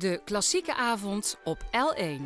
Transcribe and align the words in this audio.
De 0.00 0.20
klassieke 0.24 0.74
avond 0.74 1.38
op 1.44 1.64
L1. 1.64 2.20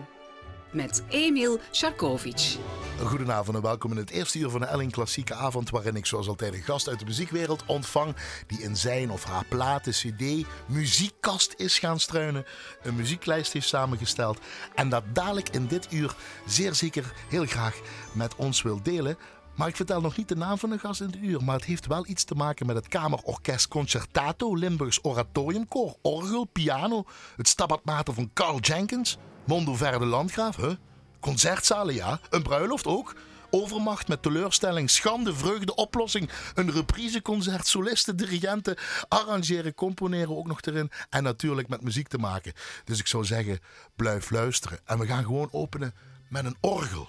met 0.72 1.02
Emil 1.08 1.60
Sharkovic. 1.72 2.56
Goedenavond 3.00 3.56
en 3.56 3.62
welkom 3.62 3.90
in 3.90 3.96
het 3.96 4.10
eerste 4.10 4.38
uur 4.38 4.50
van 4.50 4.60
de 4.60 4.66
Elling 4.66 4.92
Klassieke 4.92 5.34
Avond, 5.34 5.70
waarin 5.70 5.96
ik 5.96 6.06
zoals 6.06 6.28
altijd 6.28 6.54
een 6.54 6.62
gast 6.62 6.88
uit 6.88 6.98
de 6.98 7.04
muziekwereld 7.04 7.62
ontvang 7.66 8.16
die 8.46 8.62
in 8.62 8.76
zijn 8.76 9.10
of 9.10 9.24
haar 9.24 9.44
platen, 9.44 9.92
cd, 9.92 10.46
muziekkast 10.66 11.54
is 11.56 11.78
gaan 11.78 12.00
struinen, 12.00 12.44
een 12.82 12.96
muzieklijst 12.96 13.52
heeft 13.52 13.68
samengesteld 13.68 14.38
en 14.74 14.88
dat 14.88 15.04
dadelijk 15.12 15.48
in 15.48 15.66
dit 15.66 15.92
uur 15.92 16.14
zeer 16.46 16.74
zeker 16.74 17.12
heel 17.28 17.46
graag 17.46 17.80
met 18.12 18.34
ons 18.36 18.62
wil 18.62 18.82
delen. 18.82 19.18
Maar 19.54 19.68
ik 19.68 19.76
vertel 19.76 20.00
nog 20.00 20.16
niet 20.16 20.28
de 20.28 20.36
naam 20.36 20.58
van 20.58 20.70
de 20.70 20.78
gast 20.78 21.00
in 21.00 21.06
het 21.06 21.16
uur. 21.16 21.44
Maar 21.44 21.56
het 21.56 21.64
heeft 21.64 21.86
wel 21.86 22.06
iets 22.06 22.24
te 22.24 22.34
maken 22.34 22.66
met 22.66 22.76
het 22.76 22.88
Kamerorkest 22.88 23.68
Concertato, 23.68 24.54
Limburgs 24.54 24.98
Oratoriumkoor, 25.02 25.96
orgel, 26.02 26.44
piano, 26.44 27.04
het 27.36 27.48
Stabat 27.48 27.84
Mater 27.84 28.14
van 28.14 28.30
Carl 28.32 28.58
Jenkins, 28.58 29.18
Mondo 29.46 29.74
Verde 29.74 30.04
Landgraaf, 30.04 30.56
huh? 30.56 30.72
concertzalen 31.20 31.94
ja, 31.94 32.20
een 32.30 32.42
bruiloft 32.42 32.86
ook. 32.86 33.14
Overmacht 33.50 34.08
met 34.08 34.22
teleurstelling, 34.22 34.90
schande, 34.90 35.34
vreugde, 35.34 35.74
oplossing. 35.74 36.30
Een 36.54 36.70
repriseconcert, 36.70 37.66
solisten, 37.66 38.16
dirigenten, 38.16 38.76
arrangeren, 39.08 39.74
componeren 39.74 40.36
ook 40.36 40.46
nog 40.46 40.60
erin. 40.60 40.90
En 41.10 41.22
natuurlijk 41.22 41.68
met 41.68 41.82
muziek 41.82 42.08
te 42.08 42.18
maken. 42.18 42.52
Dus 42.84 42.98
ik 42.98 43.06
zou 43.06 43.24
zeggen, 43.24 43.58
blijf 43.96 44.30
luisteren. 44.30 44.78
En 44.84 44.98
we 44.98 45.06
gaan 45.06 45.24
gewoon 45.24 45.48
openen 45.52 45.94
met 46.28 46.44
een 46.44 46.56
orgel. 46.60 47.08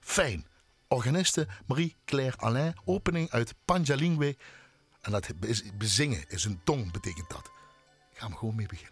Fijn. 0.00 0.46
Organiste 0.92 1.48
Marie-Claire 1.66 2.36
Alain, 2.36 2.74
opening 2.84 3.30
uit 3.30 3.54
Panjalingwe. 3.64 4.36
En 5.00 5.10
dat 5.12 5.30
bezingen, 5.74 6.24
is 6.28 6.44
een 6.44 6.60
tong, 6.64 6.92
betekent 6.92 7.30
dat. 7.30 7.50
Ik 8.12 8.18
ga 8.18 8.28
we 8.28 8.36
gewoon 8.36 8.54
mee 8.54 8.66
beginnen. 8.66 8.91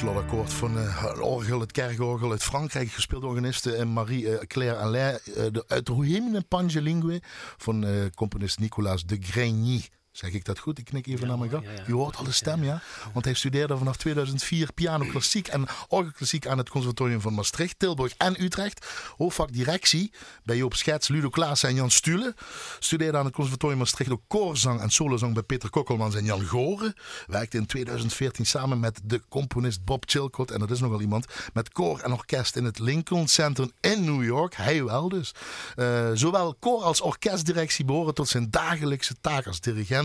Slotakkoord 0.00 0.52
van 0.52 0.78
eh, 0.78 1.02
het 1.02 1.18
orgel, 1.18 1.60
het 1.60 1.72
kerkorgel 1.72 2.30
uit 2.30 2.42
Frankrijk, 2.42 2.90
gespeeld 2.90 3.24
organiste 3.24 3.74
eh, 3.76 3.86
Marie-Claire 3.86 4.76
Alain 4.76 5.14
eh, 5.14 5.44
de, 5.52 5.64
uit 5.66 5.88
Ruhimne 5.88 6.40
Pangelingue 6.40 7.22
van 7.56 7.84
eh, 7.84 7.92
componist 8.14 8.58
Nicolas 8.58 9.04
de 9.04 9.16
Grigny. 9.20 9.88
Zeg 10.12 10.32
ik 10.32 10.44
dat 10.44 10.58
goed? 10.58 10.78
Ik 10.78 10.84
knik 10.84 11.06
even 11.06 11.28
naar 11.28 11.38
mijn 11.38 11.50
gast. 11.50 11.66
Je 11.86 11.92
hoort 11.92 12.16
al 12.16 12.24
de 12.24 12.32
stem, 12.32 12.64
ja? 12.64 12.82
Want 13.12 13.24
hij 13.24 13.34
studeerde 13.34 13.76
vanaf 13.76 13.96
2004 13.96 14.72
piano 14.72 15.04
klassiek 15.10 15.48
en 15.48 15.66
orgelklassiek 15.88 16.46
aan 16.46 16.58
het 16.58 16.68
Conservatorium 16.68 17.20
van 17.20 17.34
Maastricht, 17.34 17.78
Tilburg 17.78 18.14
en 18.16 18.42
Utrecht. 18.42 18.86
Hoofdvak 19.16 19.52
directie 19.52 20.12
bij 20.44 20.56
Joop 20.56 20.74
Schets, 20.74 21.08
Ludo 21.08 21.28
Klaassen 21.28 21.68
en 21.68 21.74
Jan 21.74 21.90
Stule. 21.90 22.34
Studeerde 22.78 23.18
aan 23.18 23.24
het 23.24 23.34
Conservatorium 23.34 23.78
Maastricht 23.78 24.10
ook 24.10 24.22
koorzang 24.26 24.80
en 24.80 24.90
solozang 24.90 25.34
bij 25.34 25.42
Peter 25.42 25.70
Kokkelmans 25.70 26.14
en 26.14 26.24
Jan 26.24 26.44
Goren. 26.44 26.94
Werkte 27.26 27.56
in 27.56 27.66
2014 27.66 28.46
samen 28.46 28.80
met 28.80 29.00
de 29.04 29.22
componist 29.28 29.84
Bob 29.84 30.04
Chilcott, 30.06 30.50
en 30.50 30.58
dat 30.58 30.70
is 30.70 30.80
nogal 30.80 31.00
iemand, 31.00 31.26
met 31.52 31.72
koor 31.72 32.00
en 32.00 32.12
orkest 32.12 32.56
in 32.56 32.64
het 32.64 32.78
Lincoln 32.78 33.28
Center 33.28 33.70
in 33.80 34.04
New 34.04 34.24
York. 34.24 34.54
Hij 34.56 34.84
wel 34.84 35.08
dus. 35.08 35.34
Eh, 35.76 36.10
zowel 36.14 36.54
koor 36.54 36.82
als 36.82 37.00
orkestdirectie 37.00 37.84
behoren 37.84 38.14
tot 38.14 38.28
zijn 38.28 38.50
dagelijkse 38.50 39.14
taak 39.20 39.46
als 39.46 39.60
dirigent 39.60 39.99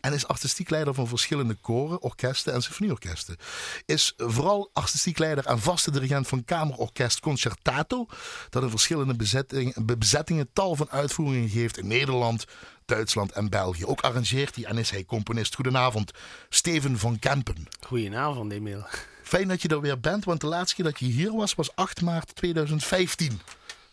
en 0.00 0.12
is 0.12 0.26
artistiek 0.26 0.70
leider 0.70 0.94
van 0.94 1.08
verschillende 1.08 1.54
koren, 1.54 2.02
orkesten 2.02 2.52
en 2.52 2.62
symfonieorkesten. 2.62 3.36
Is 3.84 4.14
vooral 4.16 4.70
artistiek 4.72 5.18
leider 5.18 5.46
en 5.46 5.60
vaste 5.60 5.90
dirigent 5.90 6.28
van 6.28 6.44
Kamerorkest 6.44 7.20
Concertato, 7.20 8.06
dat 8.50 8.62
in 8.62 8.70
verschillende 8.70 9.14
bezettingen, 9.14 9.98
bezettingen 9.98 10.48
tal 10.52 10.76
van 10.76 10.90
uitvoeringen 10.90 11.48
geeft 11.48 11.78
in 11.78 11.86
Nederland, 11.86 12.44
Duitsland 12.84 13.32
en 13.32 13.48
België. 13.48 13.84
Ook 13.84 14.00
arrangeert 14.00 14.54
hij 14.54 14.64
en 14.64 14.78
is 14.78 14.90
hij 14.90 15.04
componist. 15.04 15.54
Goedenavond, 15.54 16.10
Steven 16.48 16.98
van 16.98 17.18
Kempen. 17.18 17.68
Goedenavond, 17.86 18.52
Emil. 18.52 18.86
Fijn 19.22 19.48
dat 19.48 19.62
je 19.62 19.68
er 19.68 19.80
weer 19.80 20.00
bent, 20.00 20.24
want 20.24 20.40
de 20.40 20.46
laatste 20.46 20.74
keer 20.74 20.84
dat 20.84 20.98
je 20.98 21.06
hier 21.06 21.32
was, 21.32 21.54
was 21.54 21.76
8 21.76 22.02
maart 22.02 22.34
2015. 22.34 23.40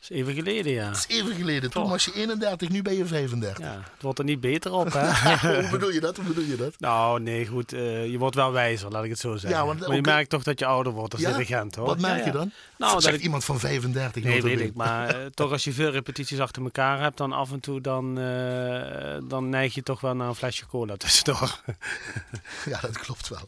Dat 0.07 0.11
is 0.11 0.17
even 0.17 0.33
geleden, 0.33 0.71
ja. 0.71 0.89
Dat 0.89 1.05
is 1.09 1.17
even 1.17 1.35
geleden. 1.35 1.71
Toen 1.71 1.81
Toch. 1.81 1.91
was 1.91 2.05
je 2.05 2.13
31, 2.13 2.69
nu 2.69 2.81
ben 2.81 2.93
je 2.95 3.05
35. 3.05 3.65
ja. 3.65 3.71
Het 3.93 4.01
wordt 4.01 4.19
er 4.19 4.25
niet 4.25 4.39
beter 4.39 4.71
op, 4.73 4.93
hè? 4.97 5.37
Hoe 5.61 5.69
bedoel 5.71 5.91
je 5.91 5.99
dat? 5.99 6.15
Hoe 6.15 6.25
bedoel 6.25 6.43
je 6.43 6.55
dat? 6.55 6.73
nou, 6.79 7.19
nee, 7.21 7.45
goed. 7.47 7.73
eh, 7.73 8.11
je 8.11 8.17
wordt 8.17 8.35
wel 8.35 8.51
wijzer, 8.51 8.91
laat 8.91 9.03
ik 9.03 9.09
het 9.09 9.19
zo 9.19 9.31
zeggen. 9.31 9.59
Ja, 9.59 9.65
want 9.65 9.79
maar 9.79 9.95
je 9.95 10.01
merkt 10.01 10.29
toch 10.29 10.43
dat 10.43 10.59
je 10.59 10.65
ouder 10.65 10.93
wordt 10.93 11.13
als 11.13 11.21
Ja? 11.21 11.31
dirigent, 11.31 11.75
hoor. 11.75 11.85
Wat 11.85 11.99
merk 11.99 12.25
je 12.25 12.31
dan? 12.31 12.51
Nou, 12.77 12.91
Zegt 12.91 13.03
dat 13.05 13.13
ik... 13.13 13.21
iemand 13.21 13.43
van 13.45 13.59
35. 13.59 14.23
Nee, 14.23 14.41
weet 14.41 14.59
ik. 14.59 14.73
Maar 14.73 15.07
eh, 15.15 15.25
toch 15.33 15.51
als 15.51 15.63
je 15.63 15.71
veel 15.73 15.89
repetities 15.91 16.39
achter 16.39 16.63
elkaar 16.63 16.99
hebt, 17.01 17.17
dan 17.17 17.31
af 17.31 17.51
en 17.51 17.59
toe 17.59 17.81
dan, 17.81 18.19
eh, 18.19 19.17
dan 19.23 19.49
neig 19.49 19.73
je 19.73 19.83
toch 19.83 20.01
wel 20.01 20.15
naar 20.15 20.27
een 20.27 20.35
flesje 20.35 20.65
cola 20.65 20.95
tussendoor. 20.97 21.59
Ja, 22.65 22.79
dat 22.81 22.97
klopt 22.99 23.29
wel. 23.29 23.41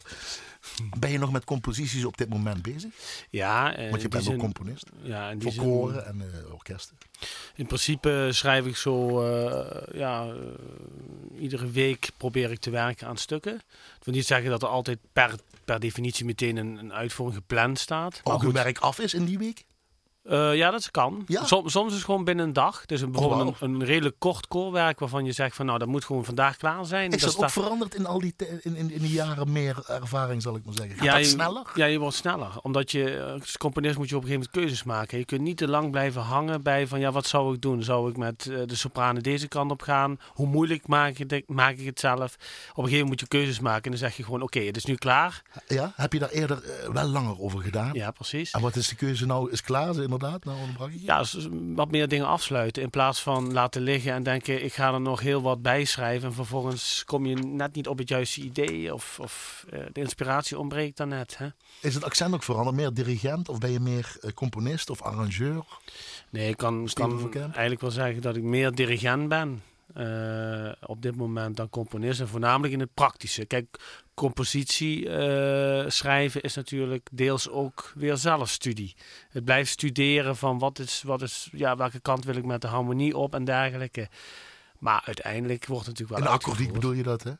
Ben 0.98 1.10
je 1.10 1.18
nog 1.18 1.32
met 1.32 1.44
composities 1.44 2.04
op 2.04 2.16
dit 2.16 2.28
moment 2.28 2.62
bezig? 2.62 2.90
Ja, 3.30 3.76
eh, 3.76 3.90
Want 3.90 4.02
je 4.02 4.08
bent 4.08 4.22
ook 4.24 4.30
zin- 4.30 4.38
componist. 4.38 4.86
Ja, 5.02 5.34
Voor 5.38 5.52
zin- 5.52 5.62
koren 5.62 6.06
en 6.06 6.20
eh, 6.20 6.52
orkesten. 6.52 6.96
In 7.54 7.66
principe 7.66 8.28
schrijf 8.32 8.66
ik 8.66 8.76
zo, 8.76 9.22
eh, 9.22 9.94
ja, 9.98 10.34
iedere 11.38 11.70
week 11.70 12.08
probeer 12.16 12.50
ik 12.50 12.58
te 12.60 12.70
werken 12.70 13.06
aan 13.06 13.16
stukken. 13.16 13.52
Dat 13.96 14.04
wil 14.04 14.14
niet 14.14 14.26
zeggen 14.26 14.50
dat 14.50 14.62
er 14.62 14.68
altijd 14.68 14.98
per, 15.12 15.34
per 15.64 15.80
definitie 15.80 16.24
meteen 16.24 16.56
een, 16.56 16.76
een 16.78 16.92
uitvoering 16.92 17.38
gepland 17.38 17.78
staat. 17.78 18.20
Maar 18.24 18.34
Ook 18.34 18.42
goed, 18.42 18.52
werk 18.52 18.78
af 18.78 18.98
is 18.98 19.14
in 19.14 19.24
die 19.24 19.38
week? 19.38 19.64
Eh, 20.28 20.54
ja, 20.56 20.70
dat 20.70 20.90
kan. 20.90 21.22
Ja? 21.26 21.44
Som- 21.44 21.68
soms 21.68 21.88
is 21.90 21.94
het 21.96 22.04
gewoon 22.04 22.24
binnen 22.24 22.46
een 22.46 22.52
dag. 22.52 22.86
Dus 22.86 23.00
een, 23.00 23.10
bijvoorbeeld 23.12 23.58
wauw. 23.58 23.68
een, 23.68 23.74
een 23.80 23.84
redelijk 23.84 24.16
kort 24.18 24.48
koorwerk 24.48 24.98
waarvan 24.98 25.24
je 25.24 25.32
zegt 25.32 25.56
van 25.56 25.66
nou, 25.66 25.78
dat 25.78 25.88
moet 25.88 26.04
gewoon 26.04 26.24
vandaag 26.24 26.56
klaar 26.56 26.84
zijn. 26.84 27.10
Is 27.10 27.20
Dat 27.22 27.32
dat 27.32 27.42
ook 27.42 27.50
veranderd 27.50 27.94
in 27.94 28.06
al 28.06 28.20
die 28.20 28.34
in, 28.38 28.60
in, 28.62 28.90
in 28.90 29.00
die 29.00 29.12
jaren 29.12 29.52
meer 29.52 29.84
ervaring, 29.88 30.42
zal 30.42 30.56
ik 30.56 30.64
maar 30.64 30.74
zeggen? 30.74 30.96
Gaat 30.96 31.04
Ja, 31.04 31.12
dat 31.14 31.24
je- 31.24 31.30
sneller? 31.30 31.62
Ja, 31.74 31.84
je 31.86 31.98
wordt 31.98 32.16
sneller. 32.16 32.48
Omdat 32.62 32.90
je 32.90 33.16
eh, 33.16 33.32
als 33.32 33.56
componist 33.56 33.96
moet 33.98 34.08
je 34.08 34.16
op 34.16 34.22
een 34.22 34.28
gegeven 34.28 34.48
moment 34.52 34.68
keuzes 34.70 34.84
maken. 34.94 35.18
Je 35.18 35.24
kunt 35.24 35.40
niet 35.40 35.56
te 35.56 35.68
lang 35.68 35.90
blijven 35.90 36.22
hangen 36.22 36.62
bij 36.62 36.86
van 36.86 37.00
ja, 37.00 37.12
wat 37.12 37.26
zou 37.26 37.54
ik 37.54 37.60
doen? 37.60 37.82
Zou 37.82 38.10
ik 38.10 38.16
met 38.16 38.46
eh, 38.46 38.58
de 38.66 38.74
sopranen 38.76 39.22
deze 39.22 39.48
kant 39.48 39.70
op 39.70 39.82
gaan? 39.82 40.18
Hoe 40.28 40.46
moeilijk 40.46 40.86
maak, 40.86 41.16
je 41.16 41.26
dit- 41.26 41.48
maak 41.48 41.76
ik 41.76 41.86
het 41.86 42.00
zelf? 42.00 42.14
Op 42.22 42.22
een 42.22 42.34
gegeven 42.34 42.90
moment 42.90 43.08
moet 43.08 43.20
je 43.20 43.26
keuzes 43.28 43.60
maken 43.60 43.82
en 43.84 43.90
dan 43.90 43.98
zeg 43.98 44.16
je 44.16 44.24
gewoon 44.24 44.42
oké, 44.42 44.60
het 44.60 44.76
is 44.76 44.84
nu 44.84 44.94
klaar. 44.94 45.42
Ja, 45.66 45.92
heb 45.96 46.12
je 46.12 46.18
daar 46.18 46.28
eerder 46.30 46.62
wel 46.92 47.06
langer 47.08 47.40
over 47.40 47.60
gedaan? 47.60 47.90
Ja, 47.92 48.10
precies. 48.10 48.50
En 48.50 48.60
wat 48.60 48.76
is 48.76 48.88
de 48.88 48.94
keuze 48.96 49.26
nou? 49.26 49.50
Is 49.50 49.60
klaar, 49.62 49.90
Is 49.96 50.06
inderdaad? 50.16 50.44
Nou, 50.44 50.58
onderbrak 50.58 50.88
ik 50.88 51.00
je? 51.00 51.04
Ja, 51.04 51.24
wat 51.74 51.90
meer 51.90 52.08
dingen 52.08 52.26
afsluiten 52.26 52.82
in 52.82 52.90
plaats 52.90 53.22
van 53.22 53.52
laten 53.52 53.82
liggen 53.82 54.12
en 54.12 54.22
denken 54.22 54.64
ik 54.64 54.72
ga 54.72 54.92
er 54.92 55.00
nog 55.00 55.20
heel 55.20 55.42
wat 55.42 55.62
bij 55.62 55.84
schrijven 55.84 56.28
en 56.28 56.34
vervolgens 56.34 57.02
kom 57.04 57.26
je 57.26 57.34
net 57.34 57.74
niet 57.74 57.88
op 57.88 57.98
het 57.98 58.08
juiste 58.08 58.40
idee 58.40 58.94
of, 58.94 59.18
of 59.20 59.64
eh, 59.70 59.80
de 59.92 60.00
inspiratie 60.00 60.58
ontbreekt 60.58 60.96
dan 60.96 61.08
net. 61.08 61.38
Hè? 61.38 61.46
Is 61.80 61.94
het 61.94 62.04
accent 62.04 62.34
ook 62.34 62.42
veranderd? 62.42 62.76
Meer 62.76 62.92
dirigent 62.92 63.48
of 63.48 63.58
ben 63.58 63.70
je 63.70 63.80
meer 63.80 64.16
eh, 64.20 64.30
componist 64.30 64.90
of 64.90 65.02
arrangeur? 65.02 65.64
Nee, 66.30 66.48
ik 66.48 66.56
kan, 66.56 66.88
kan 66.92 67.32
eigenlijk 67.32 67.80
wel 67.80 67.90
zeggen 67.90 68.22
dat 68.22 68.36
ik 68.36 68.42
meer 68.42 68.72
dirigent 68.72 69.28
ben 69.28 69.62
eh, 69.96 70.72
op 70.86 71.02
dit 71.02 71.16
moment 71.16 71.56
dan 71.56 71.68
componist. 71.68 72.20
En 72.20 72.28
voornamelijk 72.28 72.72
in 72.72 72.80
het 72.80 72.94
praktische. 72.94 73.44
Kijk, 73.44 73.78
compositie 74.14 75.08
eh, 75.08 75.90
schrijven 75.90 76.40
is 76.40 76.54
natuurlijk 76.54 77.08
deels 77.12 77.48
ook 77.48 77.92
weer 77.94 78.16
zelfstudie. 78.16 78.94
Het 79.28 79.44
blijft 79.44 79.70
studeren 79.70 80.36
van 80.36 80.58
wat 80.58 80.78
is, 80.78 81.02
wat 81.02 81.22
is, 81.22 81.48
ja, 81.52 81.76
welke 81.76 82.00
kant 82.00 82.24
wil 82.24 82.36
ik 82.36 82.44
met 82.44 82.60
de 82.60 82.66
harmonie 82.66 83.16
op 83.16 83.34
en 83.34 83.44
dergelijke. 83.44 84.08
Maar 84.78 85.02
uiteindelijk 85.04 85.66
wordt 85.66 85.86
het 85.86 85.98
natuurlijk 85.98 86.24
wel 86.24 86.34
akkoordiek 86.34 86.66
uitgevoerd. 86.66 86.80
bedoel 86.80 86.96
je 86.96 87.02
dat, 87.02 87.22
hè? 87.22 87.32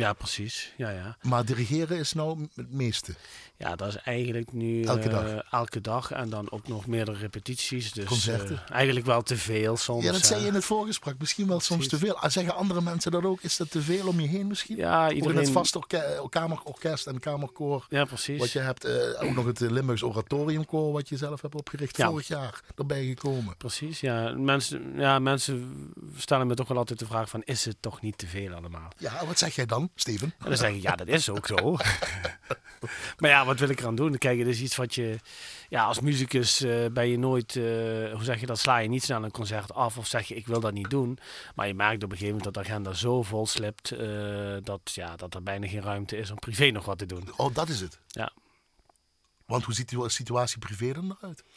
Ja, 0.00 0.12
precies. 0.12 0.72
Ja, 0.76 0.90
ja. 0.90 1.16
Maar 1.22 1.44
dirigeren 1.44 1.98
is 1.98 2.12
nou 2.12 2.48
het 2.54 2.72
meeste. 2.72 3.14
ja, 3.56 3.76
dat 3.76 3.88
is 3.88 3.96
eigenlijk 3.96 4.52
nu 4.52 4.82
Elke 4.84 5.08
eh, 5.08 5.10
dag. 5.10 5.42
elke 5.50 5.80
dag. 5.80 6.10
En 6.12 6.28
dan 6.30 6.50
ook 6.50 6.68
nog 6.68 6.86
meerdere 6.86 7.18
repetities. 7.18 7.92
Dus 7.92 8.04
Concerten. 8.04 8.62
eh, 8.68 8.74
eigenlijk 8.74 9.06
wel 9.06 9.22
te 9.22 9.36
veel 9.36 9.76
soms. 9.76 10.04
ja, 10.04 10.12
dat 10.12 10.26
zei 10.26 10.40
je 10.40 10.46
in 10.46 10.54
het 10.54 10.64
voorgesprek. 10.64 11.18
Misschien 11.18 11.46
wel 11.46 11.60
soms 11.60 11.88
te 11.88 11.98
veel. 11.98 12.16
Ah, 12.18 12.30
Zeggen 12.30 12.54
andere 12.54 12.80
mensen 12.80 13.10
dat 13.10 13.24
ook? 13.24 13.40
Is 13.42 13.56
dat 13.56 13.70
te 13.70 13.82
veel 13.82 14.06
om 14.08 14.20
je 14.20 14.28
heen 14.28 14.46
misschien? 14.46 14.76
Ja, 14.76 15.04
Ook 15.04 15.10
in 15.10 15.16
iedereen... 15.16 15.36
het 15.38 15.50
vaste 15.50 15.78
orke- 15.78 16.26
kamerorkest 16.30 17.06
en 17.06 17.20
kamerkoor. 17.20 17.86
Ja, 17.88 18.04
precies. 18.04 18.38
Wat 18.38 18.52
je 18.52 18.58
hebt, 18.58 18.84
eh, 18.84 19.22
ook 19.22 19.34
nog 19.34 19.44
het 19.46 19.60
eh, 19.62 19.70
Limburgs 19.70 20.02
Oratoriumkoor 20.02 20.92
wat 20.92 21.08
je 21.08 21.16
zelf 21.16 21.42
hebt 21.42 21.54
opgericht 21.54 21.96
Ja. 21.96 22.08
vorig 22.08 22.26
jaar. 22.26 22.60
Je 22.88 22.94
gekomen. 23.06 23.56
Precies, 23.56 24.00
ja. 24.00 24.30
Mensen, 24.36 24.92
ja. 24.96 25.18
mensen 25.18 25.90
stellen 26.16 26.46
me 26.46 26.54
toch 26.54 26.68
wel 26.68 26.76
altijd 26.76 26.98
de 26.98 27.06
vraag 27.06 27.28
van... 27.28 27.42
is 27.44 27.64
het 27.64 27.76
toch 27.80 28.00
niet 28.00 28.18
te 28.18 28.26
veel 28.26 28.52
allemaal? 28.54 28.88
Ja, 28.98 29.26
wat 29.26 29.38
zeg 29.38 29.54
jij 29.54 29.66
dan, 29.66 29.85
Steven? 29.94 30.34
En 30.38 30.48
dan 30.48 30.56
zeg 30.56 30.70
ik, 30.70 30.82
ja, 30.82 30.96
dat 30.96 31.06
is 31.06 31.28
ook 31.28 31.46
zo. 31.46 31.76
maar 33.18 33.30
ja, 33.30 33.44
wat 33.44 33.58
wil 33.58 33.68
ik 33.68 33.80
eraan 33.80 33.94
doen? 33.94 34.18
Kijk, 34.18 34.38
het 34.38 34.48
is 34.48 34.60
iets 34.60 34.76
wat 34.76 34.94
je... 34.94 35.18
Ja, 35.68 35.84
als 35.84 36.00
muzikus 36.00 36.60
eh, 36.60 36.86
ben 36.92 37.08
je 37.08 37.18
nooit... 37.18 37.56
eh, 37.56 37.62
hoe 38.12 38.24
zeg 38.24 38.40
je 38.40 38.46
dat? 38.46 38.58
Sla 38.58 38.78
je 38.78 38.88
niet 38.88 39.02
snel 39.02 39.24
een 39.24 39.30
concert 39.30 39.74
af 39.74 39.98
of 39.98 40.06
zeg 40.06 40.28
je, 40.28 40.34
ik 40.34 40.46
wil 40.46 40.60
dat 40.60 40.72
niet 40.72 40.90
doen. 40.90 41.18
Maar 41.54 41.66
je 41.66 41.74
merkt 41.74 42.02
op 42.02 42.10
een 42.10 42.16
gegeven 42.16 42.36
moment 42.36 42.54
dat 42.54 42.64
de 42.64 42.70
agenda 42.70 42.92
zo 42.92 43.22
vol 43.22 43.46
slipt... 43.46 43.90
eh, 43.90 44.56
dat, 44.62 44.80
ja, 44.94 45.16
dat 45.16 45.34
er 45.34 45.42
bijna 45.42 45.68
geen 45.68 45.82
ruimte 45.82 46.16
is 46.16 46.30
om 46.30 46.38
privé 46.38 46.70
nog 46.70 46.84
wat 46.84 46.98
te 46.98 47.06
doen. 47.06 47.28
Oh, 47.36 47.54
dat 47.54 47.68
is 47.68 47.80
het. 47.80 48.00
Ja. 48.06 48.32
Want 49.46 49.64
hoe 49.64 49.74
ziet 49.74 49.88
die 49.88 50.08
situatie 50.08 50.58
privé 50.58 50.88
er 50.88 51.04
eruit? 51.04 51.44
Je, 51.52 51.55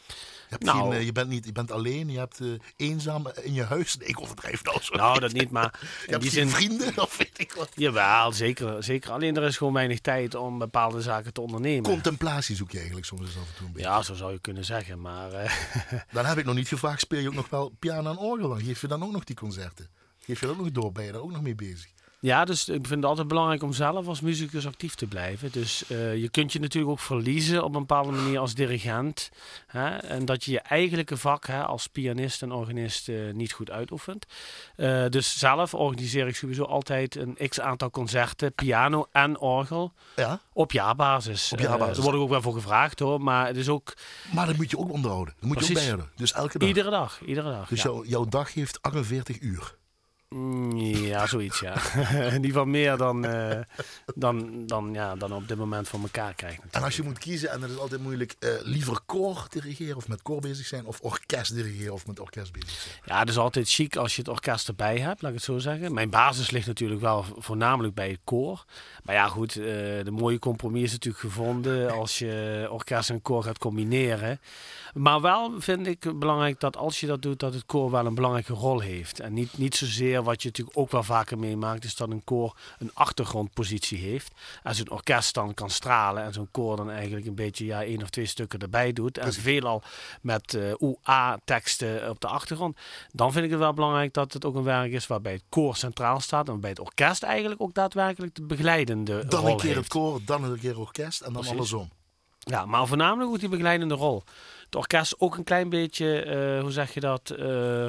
hebt 0.49 0.63
Nou. 0.63 0.79
geen, 0.79 0.99
eh, 0.99 1.05
je, 1.05 1.11
bent 1.11 1.29
niet, 1.29 1.45
je 1.45 1.51
bent 1.51 1.71
alleen, 1.71 2.09
je 2.09 2.17
hebt 2.17 2.39
eh, 2.39 2.47
eenzaam 2.75 3.27
in 3.41 3.53
je 3.53 3.63
huis. 3.63 3.97
Nee, 3.97 4.07
ik 4.07 4.21
overdrijf 4.21 4.63
nou 4.63 4.81
zo. 4.81 4.95
Nou, 4.95 5.19
dat 5.19 5.33
niet, 5.33 5.51
maar 5.51 5.79
je 6.05 6.11
hebt 6.11 6.21
die 6.21 6.31
geen 6.31 6.49
zin... 6.49 6.55
vrienden, 6.55 7.01
of 7.05 7.17
weet 7.17 7.39
ik 7.39 7.53
wat. 7.53 7.69
Jawel, 7.75 8.31
zeker, 8.31 8.83
zeker. 8.83 9.11
Alleen 9.11 9.35
er 9.37 9.43
is 9.43 9.57
gewoon 9.57 9.73
weinig 9.73 9.99
tijd 9.99 10.35
om 10.35 10.57
bepaalde 10.57 11.01
zaken 11.01 11.33
te 11.33 11.41
ondernemen. 11.41 11.91
Contemplatie 11.91 12.55
zoek 12.55 12.71
je 12.71 12.77
eigenlijk 12.77 13.07
soms 13.07 13.21
eens 13.21 13.37
af 13.37 13.47
en 13.47 13.55
toe 13.57 13.67
een 13.67 13.73
beetje. 13.73 13.87
Ja, 13.87 14.01
zo 14.01 14.13
zou 14.13 14.31
je 14.31 14.39
kunnen 14.39 14.65
zeggen. 14.65 15.01
Maar 15.01 15.31
eh, 15.31 15.51
Dan 16.11 16.25
heb 16.25 16.37
ik 16.37 16.45
nog 16.45 16.55
niet 16.55 16.67
gevraagd, 16.67 16.99
speel 16.99 17.19
je 17.19 17.27
ook 17.27 17.33
nog 17.33 17.49
wel 17.49 17.75
piano 17.79 18.11
en 18.11 18.17
orgel? 18.17 18.49
Dan 18.49 18.61
geef 18.61 18.81
je 18.81 18.87
dan 18.87 19.03
ook 19.03 19.11
nog 19.11 19.23
die 19.23 19.35
concerten? 19.35 19.89
Geef 20.19 20.39
je 20.39 20.45
dat 20.45 20.55
ook 20.55 20.61
nog 20.61 20.71
door? 20.71 20.91
Ben 20.91 21.05
je 21.05 21.11
daar 21.11 21.21
ook 21.21 21.31
nog 21.31 21.41
mee 21.41 21.55
bezig? 21.55 21.91
Ja, 22.21 22.45
dus 22.45 22.69
ik 22.69 22.87
vind 22.87 22.89
het 22.89 23.05
altijd 23.05 23.27
belangrijk 23.27 23.63
om 23.63 23.73
zelf 23.73 24.07
als 24.07 24.21
muzikus 24.21 24.67
actief 24.67 24.95
te 24.95 25.05
blijven. 25.07 25.51
Dus 25.51 25.83
eh, 25.87 26.15
je 26.15 26.29
kunt 26.29 26.53
je 26.53 26.59
natuurlijk 26.59 26.91
ook 26.91 26.99
verliezen 26.99 27.63
op 27.63 27.73
een 27.73 27.79
bepaalde 27.79 28.11
manier 28.11 28.39
als 28.39 28.53
dirigent. 28.53 29.29
Hè? 29.67 29.97
En 29.97 30.25
dat 30.25 30.43
je 30.43 30.51
je 30.51 30.59
eigenlijke 30.59 31.17
vak 31.17 31.47
hè, 31.47 31.63
als 31.63 31.87
pianist 31.87 32.41
en 32.41 32.51
organist 32.51 33.09
eh, 33.09 33.15
niet 33.33 33.51
goed 33.51 33.71
uitoefent. 33.71 34.25
Eh, 34.75 35.05
dus 35.09 35.39
zelf 35.39 35.73
organiseer 35.73 36.27
ik 36.27 36.35
sowieso 36.35 36.63
altijd 36.63 37.15
een 37.15 37.37
x 37.49 37.59
aantal 37.59 37.89
concerten, 37.89 38.53
piano 38.53 39.07
en 39.11 39.39
orgel, 39.39 39.93
Ja, 40.15 40.39
op 40.53 40.71
jaarbasis. 40.71 41.51
Op 41.51 41.59
jaarbasis. 41.59 41.95
Daar 41.95 42.03
word 42.03 42.15
ik 42.15 42.21
ook 42.21 42.29
wel 42.29 42.41
voor 42.41 42.53
gevraagd 42.53 42.99
hoor, 42.99 43.21
maar 43.21 43.47
het 43.47 43.57
is 43.57 43.69
ook 43.69 43.93
maar 44.33 44.45
dat 44.45 44.55
moet 44.57 44.69
je 44.69 44.77
ook 44.77 44.91
onderhouden. 44.91 45.33
Dat 45.39 45.49
moet 45.49 45.59
je 45.59 45.65
ook 45.65 45.71
Precies. 45.71 45.87
bijhouden. 45.87 46.11
Dus 46.15 46.33
elke 46.33 46.59
dag. 46.59 46.67
iedere 46.67 46.89
dag. 46.89 47.21
Iedere 47.25 47.49
dag 47.49 47.67
Dus 47.67 47.81
ja. 47.81 47.89
jouw, 47.89 48.05
jouw 48.05 48.25
dag 48.25 48.53
heeft 48.53 48.81
48 48.81 49.39
uur. 49.39 49.77
Mm, 50.35 50.77
Ja, 50.79 51.27
zoiets, 51.27 51.59
ja. 51.59 51.73
In 52.09 52.33
ieder 52.33 52.45
geval 52.45 52.65
meer 52.65 52.97
dan, 52.97 53.25
eh, 53.25 53.59
dan, 54.15 54.65
dan, 54.65 54.93
ja, 54.93 55.15
dan 55.15 55.33
op 55.33 55.47
dit 55.47 55.57
moment 55.57 55.87
voor 55.87 55.99
elkaar 55.99 56.33
krijgen. 56.33 56.63
En 56.71 56.83
als 56.83 56.95
je 56.95 57.03
moet 57.03 57.17
kiezen, 57.17 57.49
en 57.51 57.59
dat 57.59 57.69
is 57.69 57.77
altijd 57.77 58.01
moeilijk, 58.01 58.35
eh, 58.39 58.49
liever 58.61 58.99
koor 59.05 59.45
dirigeren 59.49 59.95
of 59.95 60.07
met 60.07 60.21
koor 60.21 60.41
bezig 60.41 60.65
zijn, 60.65 60.85
of 60.85 60.99
orkest 61.01 61.53
dirigeren 61.53 61.93
of 61.93 62.07
met 62.07 62.19
orkest 62.19 62.51
bezig 62.51 62.69
zijn. 62.69 62.95
Ja, 63.05 63.19
het 63.19 63.29
is 63.29 63.37
altijd 63.37 63.69
chic 63.69 63.95
als 63.95 64.15
je 64.15 64.21
het 64.21 64.29
orkest 64.31 64.67
erbij 64.67 64.97
hebt, 64.97 65.21
laat 65.21 65.31
ik 65.31 65.37
het 65.37 65.45
zo 65.45 65.57
zeggen. 65.57 65.93
Mijn 65.93 66.09
basis 66.09 66.51
ligt 66.51 66.67
natuurlijk 66.67 67.01
wel 67.01 67.25
voornamelijk 67.37 67.93
bij 67.93 68.09
het 68.09 68.19
koor. 68.23 68.65
Maar 69.03 69.15
ja, 69.15 69.27
goed, 69.27 69.55
eh, 69.55 69.63
de 70.03 70.11
mooie 70.11 70.39
compromis 70.39 70.83
is 70.83 70.91
natuurlijk 70.91 71.23
gevonden 71.23 71.91
als 71.99 72.19
je 72.19 72.67
orkest 72.71 73.09
en 73.09 73.21
koor 73.21 73.43
gaat 73.43 73.57
combineren. 73.57 74.39
Maar 74.93 75.21
wel 75.21 75.53
vind 75.61 75.87
ik 75.87 76.19
belangrijk 76.19 76.59
dat 76.59 76.77
als 76.77 76.99
je 76.99 77.07
dat 77.07 77.21
doet, 77.21 77.39
dat 77.39 77.53
het 77.53 77.65
koor 77.65 77.91
wel 77.91 78.05
een 78.05 78.15
belangrijke 78.15 78.53
rol 78.53 78.79
heeft. 78.79 79.19
En 79.19 79.33
niet, 79.33 79.57
niet 79.57 79.75
zozeer 79.75 80.18
wat 80.23 80.41
je 80.41 80.47
natuurlijk 80.47 80.77
ook 80.77 80.91
wel 80.91 81.03
vaker 81.03 81.37
meemaakt, 81.39 81.83
is 81.83 81.95
dat 81.95 82.09
een 82.09 82.23
koor 82.23 82.55
een 82.79 82.91
achtergrondpositie 82.93 83.97
heeft. 83.97 84.31
En 84.63 84.75
zo'n 84.75 84.89
orkest 84.91 85.33
dan 85.33 85.53
kan 85.53 85.69
stralen 85.69 86.23
en 86.23 86.33
zo'n 86.33 86.47
koor 86.51 86.77
dan 86.77 86.91
eigenlijk 86.91 87.25
een 87.25 87.35
beetje 87.35 87.65
ja, 87.65 87.83
één 87.83 88.01
of 88.01 88.09
twee 88.09 88.25
stukken 88.25 88.59
erbij 88.59 88.93
doet. 88.93 89.17
En 89.17 89.33
veelal 89.33 89.81
met 90.21 90.53
eh 90.53 90.71
UA-teksten 90.79 92.09
op 92.09 92.19
de 92.19 92.27
achtergrond. 92.27 92.77
Dan 93.11 93.31
vind 93.31 93.45
ik 93.45 93.51
het 93.51 93.59
wel 93.59 93.73
belangrijk 93.73 94.13
dat 94.13 94.33
het 94.33 94.45
ook 94.45 94.55
een 94.55 94.63
werk 94.63 94.91
is 94.91 95.07
waarbij 95.07 95.31
het 95.33 95.43
koor 95.49 95.75
centraal 95.75 96.19
staat. 96.19 96.45
En 96.45 96.51
waarbij 96.51 96.69
het 96.69 96.79
orkest 96.79 97.23
eigenlijk 97.23 97.61
ook 97.61 97.73
daadwerkelijk 97.73 98.35
de 98.35 98.41
begeleidende 98.41 99.25
Dan 99.25 99.39
rol 99.39 99.49
een 99.49 99.57
keer 99.57 99.65
heeft. 99.65 99.77
het 99.79 99.87
koor, 99.87 100.19
dan 100.25 100.43
een 100.43 100.59
keer 100.59 100.79
orkest 100.79 101.19
en 101.19 101.25
dan 101.25 101.33
Precies. 101.33 101.51
andersom. 101.51 101.89
Ja, 102.39 102.65
maar 102.65 102.87
voornamelijk 102.87 103.31
ook 103.31 103.39
die 103.39 103.49
begeleidende 103.49 103.95
rol. 103.95 104.23
Het 104.65 104.75
orkest 104.75 105.15
ook 105.19 105.37
een 105.37 105.43
klein 105.43 105.69
beetje, 105.69 106.21
eh, 106.21 106.61
hoe 106.61 106.71
zeg 106.71 106.93
je 106.93 106.99
dat, 106.99 107.29
eh, 107.29 107.87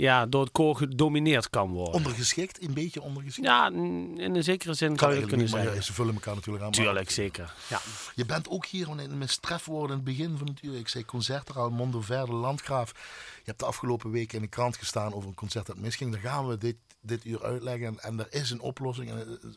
ja, 0.00 0.26
door 0.26 0.40
het 0.42 0.52
koor 0.52 0.76
gedomineerd 0.76 1.50
kan 1.50 1.70
worden. 1.70 1.94
Ondergeschikt, 1.94 2.62
een 2.62 2.74
beetje 2.74 3.02
ondergeschikt. 3.02 3.46
Ja, 3.46 3.66
in 3.68 4.34
een 4.34 4.42
zekere 4.44 4.74
zin 4.74 4.96
kan 4.96 5.14
je 5.14 5.26
kunnen 5.26 5.46
ja, 5.46 5.52
zeggen. 5.62 5.82
ze 5.84 5.92
vullen 5.92 6.14
elkaar 6.14 6.34
natuurlijk 6.34 6.64
aan. 6.64 6.70
maar- 6.70 6.80
Tuurlijk, 6.84 7.10
zeker. 7.10 7.54
Ja. 7.68 7.80
Je 8.14 8.26
bent 8.26 8.48
ook 8.48 8.66
hier, 8.66 8.88
in 9.00 9.18
mijn 9.18 9.28
strefwoorden 9.28 9.90
in 9.98 10.04
het 10.04 10.16
begin 10.16 10.36
van 10.38 10.46
het 10.46 10.62
uur, 10.62 10.76
ik 10.76 10.88
zei 10.88 11.04
concertraal 11.04 11.70
Mondo 11.70 12.00
Verde 12.00 12.32
Landgraaf. 12.32 12.90
Je 13.36 13.42
hebt 13.44 13.58
de 13.58 13.64
afgelopen 13.64 14.10
weken 14.10 14.36
in 14.36 14.42
de 14.42 14.48
krant 14.48 14.76
gestaan 14.76 15.14
over 15.14 15.28
een 15.28 15.34
concert 15.34 15.66
dat 15.66 15.76
misging. 15.76 16.12
Daar 16.12 16.20
gaan 16.20 16.48
we 16.48 16.58
dit, 16.58 16.76
dit 17.00 17.24
uur 17.24 17.44
uitleggen. 17.44 17.86
En, 17.86 17.98
en 18.00 18.18
er 18.18 18.26
is 18.30 18.50
een 18.50 18.60
oplossing 18.60 19.10
en, 19.10 19.18
eh, 19.18 19.48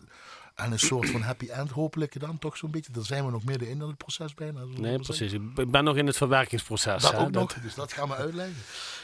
en 0.56 0.72
een 0.72 0.80
soort 0.80 1.10
van 1.10 1.22
happy 1.22 1.48
end 1.48 1.70
hopelijk 1.70 2.20
dan 2.20 2.40
toch 2.40 2.58
zo'n 2.58 2.72
beetje. 2.72 2.92
Daar 2.92 3.06
zijn 3.06 3.26
we 3.26 3.32
nog 3.32 3.44
midden 3.44 3.70
in 3.70 3.80
het 3.80 3.98
proces 3.98 4.34
bijna. 4.34 4.64
Nee, 4.64 4.76
zeggen. 4.76 5.02
precies. 5.02 5.34
Ik 5.56 5.72
ben 5.72 5.84
nog 5.84 5.96
in 5.96 6.08
het 6.08 6.18
verwerkingsproces. 6.18 7.02
Dat 7.02 7.12
hè. 7.12 7.20
ook 7.20 7.32
nog, 7.32 7.54
dus 7.54 7.76
dat 7.76 7.94
gaan 7.94 8.08
we 8.08 8.16
uitleggen. 8.16 8.56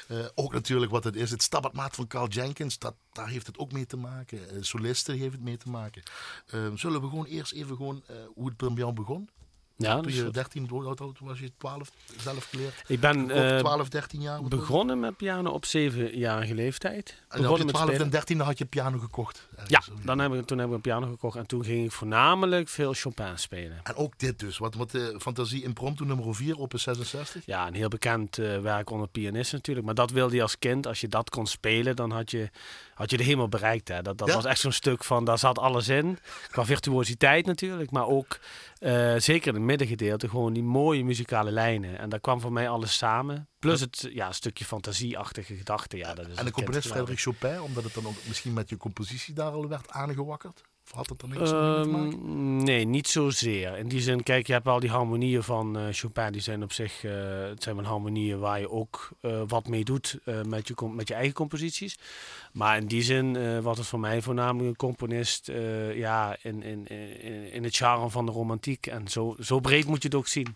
Eh, 0.08 0.18
ook 0.36 0.54
natuurlijk 0.54 0.92
wat 0.92 1.04
het 1.04 1.16
is. 1.16 1.32
Het 1.32 1.42
Stabatmaat 1.42 1.96
van 1.96 2.08
Carl 2.08 2.28
Jenkins, 2.28 2.80
dat, 2.80 2.96
daar 3.12 3.28
heeft 3.28 3.48
het 3.48 3.58
ook 3.58 3.72
mee 3.72 3.86
te 3.86 3.98
maken. 3.98 4.50
Eh, 4.50 4.58
solisten 4.60 5.18
heeft 5.18 5.34
het 5.34 5.44
mee 5.44 5.58
te 5.58 5.70
maken. 5.70 6.04
Eh, 6.46 6.60
zullen 6.76 7.02
we 7.02 7.08
gewoon 7.08 7.26
eerst 7.26 7.54
even 7.54 7.76
gewoon, 7.76 8.04
hoe 8.34 8.48
het 8.48 8.58
bij 8.58 8.70
jou 8.76 8.94
begon? 8.94 9.30
Ja, 9.82 9.94
Toen 9.94 10.04
dus 10.04 10.16
je 10.16 10.24
wat- 10.24 10.34
13, 10.34 10.68
hoe 10.70 10.86
oud 10.86 11.00
was 11.20 11.40
je 11.40 11.52
12 11.58 11.92
zelf 12.18 12.46
geleerd? 12.50 12.84
ik 12.88 13.00
ben 13.00 13.24
Ook 13.24 13.30
eh, 13.30 13.58
12, 13.58 13.90
13 13.90 14.22
jaar? 14.22 14.32
wat 14.34 14.42
was 14.42 14.52
het? 14.52 14.60
begonnen 14.60 15.00
met 15.00 15.18
piano 15.18 15.52
op 15.52 15.66
zevenjarige 15.66 16.54
leeftijd. 16.56 17.10
En 17.10 17.16
dan 17.18 17.28
had 17.30 17.38
je 17.38 17.42
Begonnen 17.42 17.66
met 17.66 17.76
12 17.76 17.90
en 17.90 17.96
spelen. 17.96 18.12
13 18.12 18.40
had 18.40 18.58
je 18.58 18.66
piano 18.66 18.98
gekocht. 19.00 19.48
Ja, 19.68 19.78
Ergens. 19.78 19.90
dan 20.06 20.20
heb 20.20 20.34
ik, 20.34 20.46
toen 20.46 20.58
heb 20.58 20.68
ik 20.68 20.74
een 20.74 20.82
piano 20.82 21.08
gekocht 21.10 21.38
en 21.38 21.46
toen 21.46 21.64
ging 21.64 21.86
ik 21.86 21.92
voornamelijk 21.92 22.68
veel 22.70 22.94
Chopin 22.94 23.38
spelen. 23.40 23.80
En 23.84 23.96
ook 23.96 24.18
dit 24.20 24.40
dus. 24.40 24.58
Wat, 24.58 24.76
wat 24.76 24.92
de 24.92 25.16
Fantasie 25.20 25.64
Impromptu 25.64 26.06
nummer 26.06 26.36
4 26.36 26.56
op 26.58 26.74
een 26.74 26.80
66. 26.80 27.46
Ja, 27.46 27.68
een 27.68 27.74
heel 27.74 27.88
bekend 27.90 28.38
eh, 28.38 28.60
werk 28.62 28.90
onder 28.90 29.08
pianisten 29.08 29.58
natuurlijk. 29.58 29.86
Maar 29.86 29.96
dat 29.96 30.12
wilde 30.12 30.36
je 30.36 30.42
als 30.42 30.60
kind. 30.60 30.88
Als 30.88 31.02
je 31.02 31.08
dat 31.08 31.30
kon 31.30 31.48
spelen, 31.48 31.96
dan 31.96 32.12
had 32.12 32.32
je, 32.32 32.50
had 33.00 33.10
je 33.10 33.18
de 33.18 33.24
hemel 33.24 33.48
bereikt. 33.50 33.88
Hè. 33.88 34.02
Dat, 34.02 34.18
dat 34.18 34.28
Ja. 34.28 34.34
was 34.34 34.46
echt 34.46 34.60
zo'n 34.60 34.72
stuk 34.72 35.04
van, 35.04 35.26
daar 35.26 35.38
zat 35.38 35.60
alles 35.60 35.88
in. 35.88 36.20
Qua 36.52 36.66
virtuositeit 36.66 37.46
natuurlijk. 37.46 37.92
Maar 37.92 38.08
ook, 38.08 38.40
eh, 38.80 39.16
zeker 39.18 39.48
in 39.48 39.54
het 39.54 39.64
middengedeelte, 39.64 40.30
gewoon 40.30 40.54
die 40.54 40.64
mooie 40.64 41.04
muzikale 41.04 41.52
lijnen. 41.52 42.00
En 42.00 42.10
daar 42.10 42.20
kwam 42.20 42.42
voor 42.42 42.52
mij 42.52 42.70
alles 42.70 42.98
samen. 42.98 43.48
Plus 43.60 43.80
het 43.82 44.10
ja, 44.14 44.32
stukje 44.32 44.66
fantasieachtige 44.66 45.56
gedachten. 45.56 45.98
Ja, 45.98 46.14
dat 46.14 46.28
is 46.28 46.36
En 46.38 46.46
de 46.46 46.52
componist 46.52 46.82
kind 46.82 46.94
Frederik 46.96 47.20
Chopin, 47.22 47.62
omdat 47.62 47.84
het 47.84 47.94
dan 47.94 48.06
ook 48.08 48.16
misschien 48.28 48.54
met 48.54 48.70
je 48.70 48.78
compositie 48.78 49.34
daar 49.34 49.52
al 49.52 49.68
werd 49.68 49.90
aangewakkerd? 49.90 50.62
Of 50.92 50.96
had 50.96 51.10
het 51.10 51.22
er 51.22 51.28
niks 51.28 51.40
mee 51.40 51.82
te 51.84 51.90
maken? 51.90 52.64
Nee, 52.64 52.86
niet 52.86 53.08
zozeer. 53.08 53.78
In 53.78 53.88
die 53.88 54.02
zin, 54.02 54.24
kijk, 54.24 54.48
je 54.48 54.54
hebt 54.54 54.68
al 54.68 54.80
die 54.80 54.90
harmonieën 54.90 55.44
van 55.44 55.78
eh, 55.78 55.86
Chopin. 55.92 56.32
Die 56.32 56.42
zijn 56.42 56.64
op 56.64 56.72
zich, 56.74 57.04
eh, 57.04 57.12
het 57.42 57.64
zijn 57.64 57.76
wel 57.76 57.86
harmonieën 57.86 58.40
waar 58.40 58.60
je 58.60 58.70
ook 58.70 59.10
eh, 59.22 59.42
wat 59.48 59.68
mee 59.68 59.84
doet 59.84 60.18
eh, 60.26 60.42
met, 60.42 60.68
je, 60.68 60.74
met 60.96 61.08
je 61.08 61.14
eigen 61.14 61.34
composities. 61.34 61.98
Maar 62.54 62.78
in 62.78 62.88
die 62.88 63.02
zin 63.02 63.36
eh, 63.36 63.60
was 63.60 63.78
het 63.78 63.88
voor 63.88 64.00
mij 64.00 64.22
voornamelijk 64.22 64.70
een 64.70 64.76
componist 64.76 65.50
eh, 65.50 65.98
ja, 65.98 66.38
in, 66.42 66.64
in, 66.64 66.88
in, 66.88 67.52
in 67.52 67.64
het 67.64 67.76
genre 67.78 68.10
van 68.10 68.26
de 68.26 68.32
romantiek. 68.32 68.88
En 68.88 69.08
zo, 69.08 69.36
zo 69.40 69.60
breed 69.60 69.86
moet 69.86 70.02
je 70.02 70.08
het 70.08 70.18
ook 70.18 70.28
zien. 70.28 70.56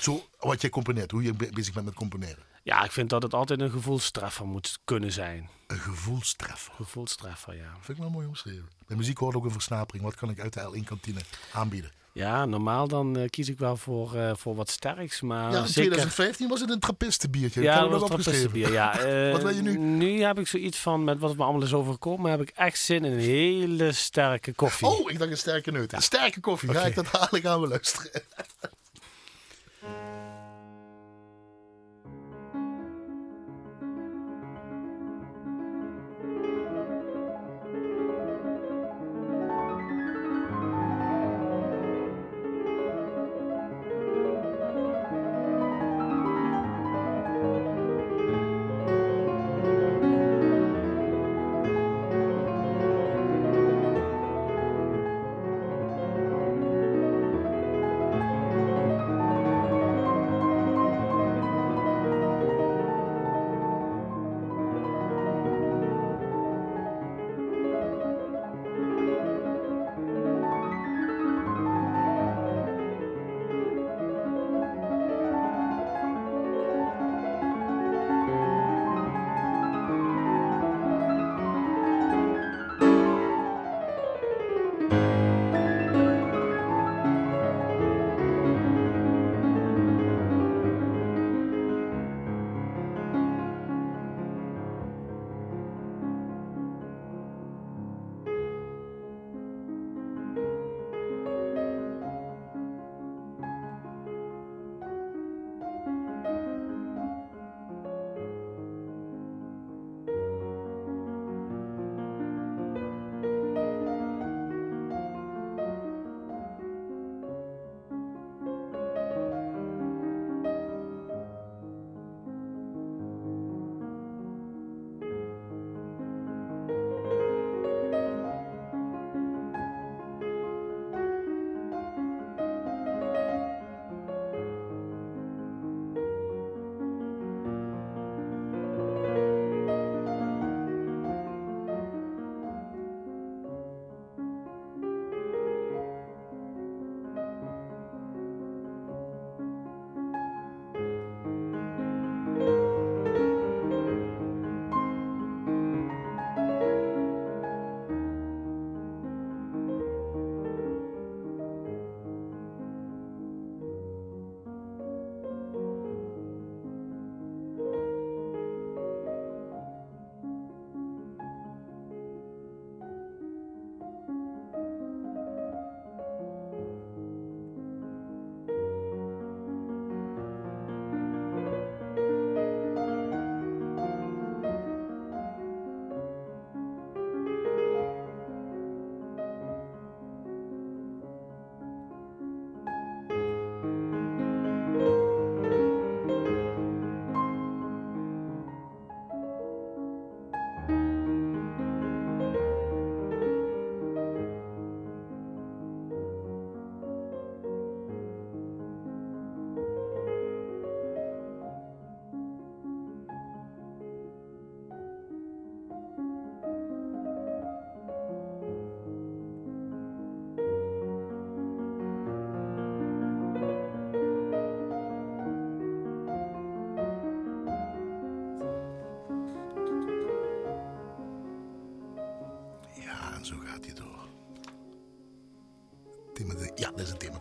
Zo, 0.00 0.22
wat 0.38 0.60
jij 0.60 0.70
componeert, 0.70 1.10
hoe 1.10 1.22
je 1.22 1.32
be- 1.34 1.50
bezig 1.52 1.74
bent 1.74 1.86
met 1.86 1.94
componeren. 1.94 2.46
Ja, 2.62 2.84
ik 2.84 2.92
vind 2.92 3.10
dat 3.10 3.22
het 3.22 3.34
altijd 3.34 3.60
een 3.60 3.70
gevoelstreffer 3.70 4.46
moet 4.46 4.78
kunnen 4.84 5.12
zijn. 5.12 5.48
Een 5.66 5.78
gevoelstreffer. 5.78 6.72
Gevoelstreffer, 6.74 7.56
ja. 7.56 7.70
Vind 7.80 7.88
ik 7.98 8.04
wel 8.04 8.12
mooi 8.12 8.26
omschreven. 8.26 8.68
Bij 8.86 8.96
muziek 8.96 9.18
hoort 9.18 9.34
ook 9.34 9.44
een 9.44 9.50
versnapering. 9.50 10.04
Wat 10.04 10.14
kan 10.14 10.30
ik 10.30 10.40
uit 10.40 10.52
de 10.52 10.60
L1-kantine 10.60 11.20
aanbieden? 11.52 11.90
Ja, 12.12 12.44
normaal 12.44 12.88
dan 12.88 13.16
eh, 13.16 13.28
kies 13.28 13.48
ik 13.48 13.58
wel 13.58 13.76
voor, 13.76 14.14
eh, 14.14 14.30
voor 14.36 14.54
wat 14.54 14.70
sterks. 14.70 15.20
Maar 15.20 15.52
ja, 15.52 15.58
in 15.58 15.66
zeker... 15.66 15.72
2015 15.72 16.48
was 16.48 16.60
het 16.60 16.70
een 16.70 16.80
trappistenbiertje. 16.80 17.62
Ja, 17.62 17.80
dat 17.80 18.00
was 18.00 18.08
trappistenbier, 18.08 18.72
ja. 18.72 18.98
Eh, 18.98 19.32
Wat 19.32 19.42
wil 19.42 19.54
je 19.54 19.62
nu? 19.62 19.78
Nu 19.78 20.22
heb 20.22 20.38
ik 20.38 20.46
zoiets 20.46 20.78
van, 20.78 21.04
met 21.04 21.18
wat 21.18 21.36
me 21.36 21.42
allemaal 21.42 21.62
is 21.62 21.72
overkomen, 21.72 22.30
heb 22.30 22.40
ik 22.40 22.48
echt 22.48 22.78
zin 22.78 23.04
in 23.04 23.12
een 23.12 23.18
hele 23.18 23.92
sterke 23.92 24.52
koffie. 24.52 24.88
Oh, 24.88 25.10
ik 25.10 25.18
dacht 25.18 25.30
een 25.30 25.36
sterke 25.38 25.70
neut. 25.70 25.92
Een 25.92 26.02
sterke 26.02 26.40
koffie. 26.40 26.68
Ga 26.68 26.78
Oké. 26.78 26.88
ik 26.88 26.94
dat 26.94 27.08
dadelijk 27.12 27.46
aan 27.46 27.60
we 27.60 27.68
luisteren. 27.68 28.10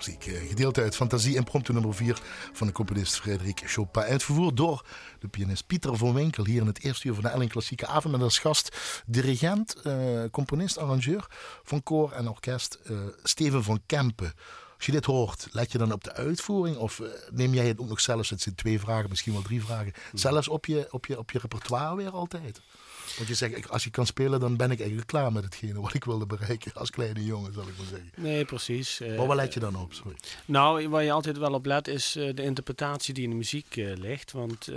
Themamuziek. 0.07 0.43
Uh, 0.43 0.49
gedeeld 0.49 0.77
uit 0.77 0.95
Fantasie 0.95 1.35
Impromptu 1.35 1.73
nummer 1.73 1.93
4 1.93 2.21
van 2.53 2.67
de 2.67 2.73
componist 2.73 3.19
Frederik 3.19 3.61
Chopin. 3.65 4.03
Uitgevoerd 4.03 4.57
door 4.57 4.85
de 5.19 5.27
pianist 5.27 5.67
Pieter 5.67 5.97
van 5.97 6.13
Winkel 6.13 6.45
hier 6.45 6.61
in 6.61 6.67
het 6.67 6.83
eerste 6.83 7.07
uur 7.07 7.13
van 7.13 7.23
de 7.23 7.29
Elling 7.29 7.51
Klassieke 7.51 7.87
Avond. 7.87 8.13
Met 8.13 8.23
als 8.23 8.39
gast 8.39 8.77
dirigent, 9.05 9.75
uh, 9.83 10.23
componist, 10.31 10.77
arrangeur 10.77 11.27
van 11.63 11.83
koor 11.83 12.11
en 12.11 12.29
orkest 12.29 12.79
uh, 12.83 12.97
Steven 13.23 13.63
van 13.63 13.81
Kempen. 13.85 14.33
Als 14.75 14.85
je 14.85 14.91
dit 14.91 15.05
hoort, 15.05 15.47
let 15.51 15.71
je 15.71 15.77
dan 15.77 15.91
op 15.91 16.03
de 16.03 16.13
uitvoering? 16.13 16.77
Of 16.77 17.01
neem 17.31 17.53
jij 17.53 17.67
het 17.67 17.79
ook 17.79 17.87
nog 17.87 17.99
zelfs, 17.99 18.29
het 18.29 18.41
zijn 18.41 18.55
twee 18.55 18.79
vragen, 18.79 19.09
misschien 19.09 19.33
wel 19.33 19.41
drie 19.41 19.63
vragen, 19.63 19.93
hmm. 20.09 20.19
zelfs 20.19 20.47
op 20.47 20.65
je, 20.65 20.87
op 20.91 21.05
je, 21.05 21.17
op 21.19 21.31
je 21.31 21.39
repertoire 21.39 21.95
weer 21.95 22.11
altijd? 22.11 22.61
Want 23.15 23.27
je 23.29 23.35
zegt, 23.35 23.69
als 23.69 23.83
je 23.83 23.89
kan 23.89 24.05
spelen, 24.05 24.39
dan 24.39 24.55
ben 24.55 24.71
ik 24.71 24.79
eigenlijk 24.79 25.07
klaar 25.07 25.31
met 25.31 25.43
hetgene 25.43 25.81
wat 25.81 25.93
ik 25.93 26.03
wilde 26.03 26.25
bereiken 26.25 26.73
als 26.73 26.89
kleine 26.89 27.25
jongen, 27.25 27.53
zal 27.53 27.63
ik 27.63 27.77
maar 27.77 27.87
zeggen. 27.89 28.09
Nee, 28.15 28.45
precies. 28.45 29.01
maar 29.17 29.27
waar 29.27 29.35
let 29.35 29.53
je 29.53 29.59
dan 29.59 29.75
op? 29.75 29.93
Sorry. 29.93 30.15
Nou, 30.45 30.89
waar 30.89 31.03
je 31.03 31.11
altijd 31.11 31.37
wel 31.37 31.53
op 31.53 31.65
let, 31.65 31.87
is 31.87 32.15
uh, 32.15 32.35
de 32.35 32.43
interpretatie 32.43 33.13
die 33.13 33.23
in 33.23 33.29
de 33.29 33.35
muziek 33.35 33.75
uh, 33.75 33.95
ligt. 33.95 34.31
Want 34.31 34.69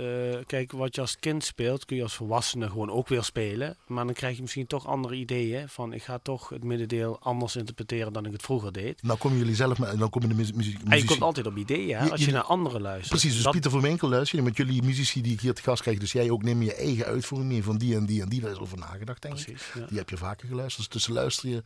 kijk, 0.47 0.71
wat 0.71 0.95
je 0.95 1.01
als 1.01 1.19
kind 1.19 1.43
speelt, 1.43 1.85
kun 1.85 1.95
je 1.95 2.03
als 2.03 2.15
volwassene 2.15 2.69
gewoon 2.69 2.91
ook 2.91 3.07
weer 3.07 3.23
spelen. 3.23 3.77
Maar 3.87 4.05
dan 4.05 4.13
krijg 4.13 4.35
je 4.35 4.41
misschien 4.41 4.67
toch 4.67 4.87
andere 4.87 5.15
ideeën. 5.15 5.69
Van, 5.69 5.93
ik 5.93 6.03
ga 6.03 6.19
toch 6.23 6.49
het 6.49 6.63
middendeel 6.63 7.19
anders 7.19 7.55
interpreteren 7.55 8.13
dan 8.13 8.25
ik 8.25 8.31
het 8.31 8.41
vroeger 8.41 8.71
deed. 8.71 9.03
Nou 9.03 9.17
komen 9.17 9.37
jullie 9.37 9.55
zelf 9.55 9.79
met, 9.79 9.99
dan 9.99 10.09
komen 10.09 10.29
de 10.29 10.35
muziek... 10.35 10.55
muziek 10.55 10.77
en 10.87 10.97
je 10.97 11.05
komt 11.05 11.21
altijd 11.21 11.45
op 11.45 11.57
ideeën, 11.57 11.97
hè, 11.97 12.11
als 12.11 12.25
je, 12.25 12.31
naar 12.31 12.43
anderen 12.43 12.81
luistert. 12.81 13.09
Precies, 13.09 13.43
dus 13.43 13.51
Pieter 13.51 13.71
van 13.71 13.81
Winkel 13.81 14.09
luister 14.09 14.37
je 14.37 14.43
met 14.43 14.57
jullie 14.57 14.83
muzici 14.83 15.21
die 15.21 15.33
ik 15.33 15.41
hier 15.41 15.53
te 15.53 15.61
gast 15.61 15.81
krijg. 15.81 15.99
Dus 15.99 16.11
jij 16.11 16.29
ook 16.29 16.43
neem 16.43 16.61
je 16.61 16.75
eigen 16.75 17.05
uitvoering 17.05 17.51
mee 17.51 17.63
van 17.63 17.77
die 17.77 17.95
en 17.95 18.05
die 18.05 18.20
en 18.21 18.29
die. 18.29 18.41
Daar 18.41 18.51
is 18.51 18.57
over 18.57 18.77
nagedacht, 18.77 19.21
denk 19.21 19.33
Precies, 19.33 19.71
ik. 19.75 19.87
Die 19.87 19.97
heb 19.97 20.09
je 20.09 20.17
vaker 20.17 20.47
geluisterd. 20.47 20.83
Dus 20.83 20.93
tussen 20.93 21.13
luister 21.13 21.49
je 21.49 21.63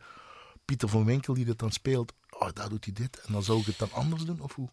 Pieter 0.64 0.88
van 0.88 1.04
Winkel 1.04 1.34
die 1.34 1.44
dit 1.44 1.58
dan 1.58 1.72
speelt. 1.72 2.12
Oh, 2.30 2.48
daar 2.52 2.68
doet 2.68 2.84
hij 2.84 2.94
dit. 2.94 3.20
En 3.26 3.32
dan 3.32 3.42
zou 3.42 3.60
ik 3.60 3.66
het 3.66 3.78
dan 3.78 3.92
anders 3.92 4.24
doen, 4.24 4.40
of 4.40 4.54
hoe? 4.54 4.68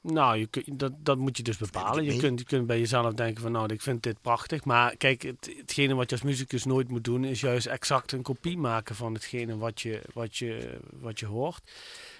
Nou, 0.00 0.36
je 0.36 0.46
kun, 0.46 0.64
dat, 0.66 0.92
dat 0.98 1.18
moet 1.18 1.36
je 1.36 1.42
dus 1.42 1.56
bepalen. 1.56 2.04
Je 2.04 2.16
kunt, 2.16 2.38
je 2.38 2.44
kunt 2.44 2.66
bij 2.66 2.78
jezelf 2.78 3.14
denken 3.14 3.42
van, 3.42 3.52
nou, 3.52 3.72
ik 3.72 3.82
vind 3.82 4.02
dit 4.02 4.20
prachtig. 4.20 4.64
Maar 4.64 4.96
kijk, 4.96 5.22
het, 5.22 5.54
hetgene 5.56 5.94
wat 5.94 6.10
je 6.10 6.16
als 6.16 6.24
muzikus 6.24 6.64
nooit 6.64 6.88
moet 6.88 7.04
doen... 7.04 7.24
is 7.24 7.40
juist 7.40 7.66
exact 7.66 8.12
een 8.12 8.22
kopie 8.22 8.58
maken 8.58 8.94
van 8.94 9.14
hetgene 9.14 9.56
wat 9.56 9.80
je, 9.80 10.02
wat 10.12 10.36
je, 10.36 10.78
wat 10.92 11.20
je 11.20 11.26
hoort 11.26 11.70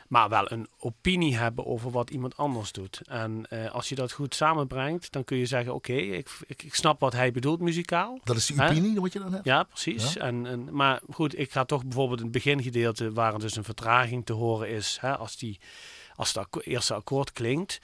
maar 0.09 0.29
wel 0.29 0.53
een 0.53 0.69
opinie 0.79 1.37
hebben 1.37 1.67
over 1.67 1.91
wat 1.91 2.11
iemand 2.11 2.37
anders 2.37 2.73
doet. 2.73 3.01
En 3.05 3.47
uh, 3.51 3.71
als 3.71 3.89
je 3.89 3.95
dat 3.95 4.13
goed 4.13 4.35
samenbrengt, 4.35 5.13
dan 5.13 5.25
kun 5.25 5.37
je 5.37 5.47
zeggen: 5.47 5.75
Oké, 5.75 5.93
ik, 5.93 6.31
ik, 6.47 6.63
ik, 6.63 6.75
snap 6.75 7.01
wat 7.01 7.13
hij 7.13 7.33
bedoelt 7.33 7.61
muzikaal. 7.61 8.21
Dat 8.25 8.37
is 8.37 8.47
die 8.47 8.63
opinie 8.63 9.01
wat 9.01 9.13
je 9.13 9.19
dan 9.19 9.33
hebt? 9.33 9.45
Ja, 9.45 9.63
precies. 9.63 10.17
En, 10.17 10.47
en, 10.47 10.75
maar 10.75 11.01
goed, 11.11 11.39
ik 11.39 11.53
ga 11.53 11.65
toch 11.65 11.83
bijvoorbeeld 11.83 12.19
in 12.19 12.25
het 12.25 12.35
begingedeelte, 12.35 13.13
waar 13.13 13.39
dus 13.39 13.57
een 13.57 13.65
vertraging 13.65 14.27
te 14.27 14.33
horen 14.33 14.69
is, 14.69 14.99
hè, 15.01 15.17
als, 15.17 15.37
die, 15.37 15.61
als 16.15 16.35
het 16.35 16.67
eerste 16.67 16.95
akkoord 16.95 17.33
klinkt. 17.33 17.81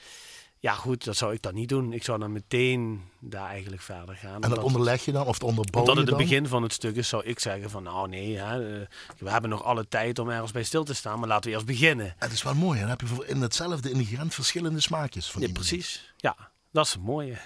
Ja, 0.65 0.73
goed, 0.73 1.03
dat 1.03 1.17
zou 1.17 1.33
ik 1.33 1.41
dan 1.41 1.53
niet 1.53 1.69
doen. 1.69 1.93
Ik 1.93 2.03
zou 2.03 2.19
dan 2.19 2.31
meteen 2.31 3.03
daar 3.19 3.49
eigenlijk 3.49 3.81
verder 3.81 4.15
gaan. 4.15 4.43
En 4.43 4.49
dat 4.49 4.63
onderleg 4.63 5.05
je 5.05 5.11
dan? 5.11 5.25
Of 5.25 5.33
het 5.33 5.43
onderbouw 5.43 5.81
Omdat 5.81 5.97
het 5.97 6.07
het 6.07 6.17
begin 6.17 6.47
van 6.47 6.63
het 6.63 6.73
stuk 6.73 6.95
is, 6.95 7.07
zou 7.07 7.23
ik 7.23 7.39
zeggen 7.39 7.69
van 7.69 7.83
nou 7.83 8.09
nee, 8.09 8.37
hè, 8.37 8.81
eh, 8.81 8.87
we 9.17 9.29
hebben 9.29 9.49
nog 9.49 9.63
alle 9.63 9.87
tijd 9.87 10.19
om 10.19 10.29
ergens 10.29 10.51
bij 10.51 10.63
stil 10.63 10.83
te 10.83 10.93
staan, 10.93 11.19
maar 11.19 11.27
laten 11.27 11.49
we 11.49 11.55
eerst 11.55 11.65
beginnen. 11.65 12.15
Het 12.17 12.31
is 12.31 12.43
wel 12.43 12.55
mooi, 12.55 12.79
dan 12.79 12.89
heb 12.89 13.01
je 13.01 13.25
in 13.27 13.41
hetzelfde 13.41 13.91
ingrediënt 13.91 14.33
verschillende 14.33 14.79
smaakjes. 14.79 15.31
Van 15.31 15.41
ja, 15.41 15.51
precies. 15.51 16.13
Ja, 16.17 16.35
dat 16.71 16.85
is 16.85 16.91
het 16.91 17.01
mooie. 17.01 17.37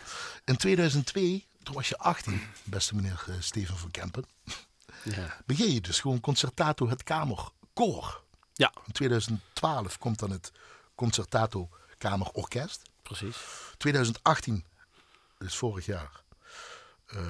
In 0.46 0.58
2002, 0.58 1.46
toen 1.64 1.76
was 1.76 1.90
je 1.90 1.98
18, 1.98 2.42
beste 2.64 2.96
meneer 2.96 3.26
uh, 3.30 3.36
Steven 3.40 3.78
van 3.78 3.92
Kempen, 3.92 4.26
ja. 5.04 5.38
begin 5.46 5.74
je 5.74 5.82
dus 5.82 6.00
gewoon 6.00 6.20
Concertato 6.20 6.90
het 6.90 7.04
Kamerkoor. 7.04 8.24
Ja. 8.54 8.72
In 8.86 8.92
2012 8.92 9.98
komt 9.98 10.20
dan 10.20 10.32
het 10.32 10.52
Concertato 10.96 11.70
Kamerorkest 11.98 12.89
precies. 13.16 13.38
2018, 13.78 14.66
dus 15.38 15.56
vorig 15.56 15.86
jaar, 15.86 16.24
uh, 17.14 17.22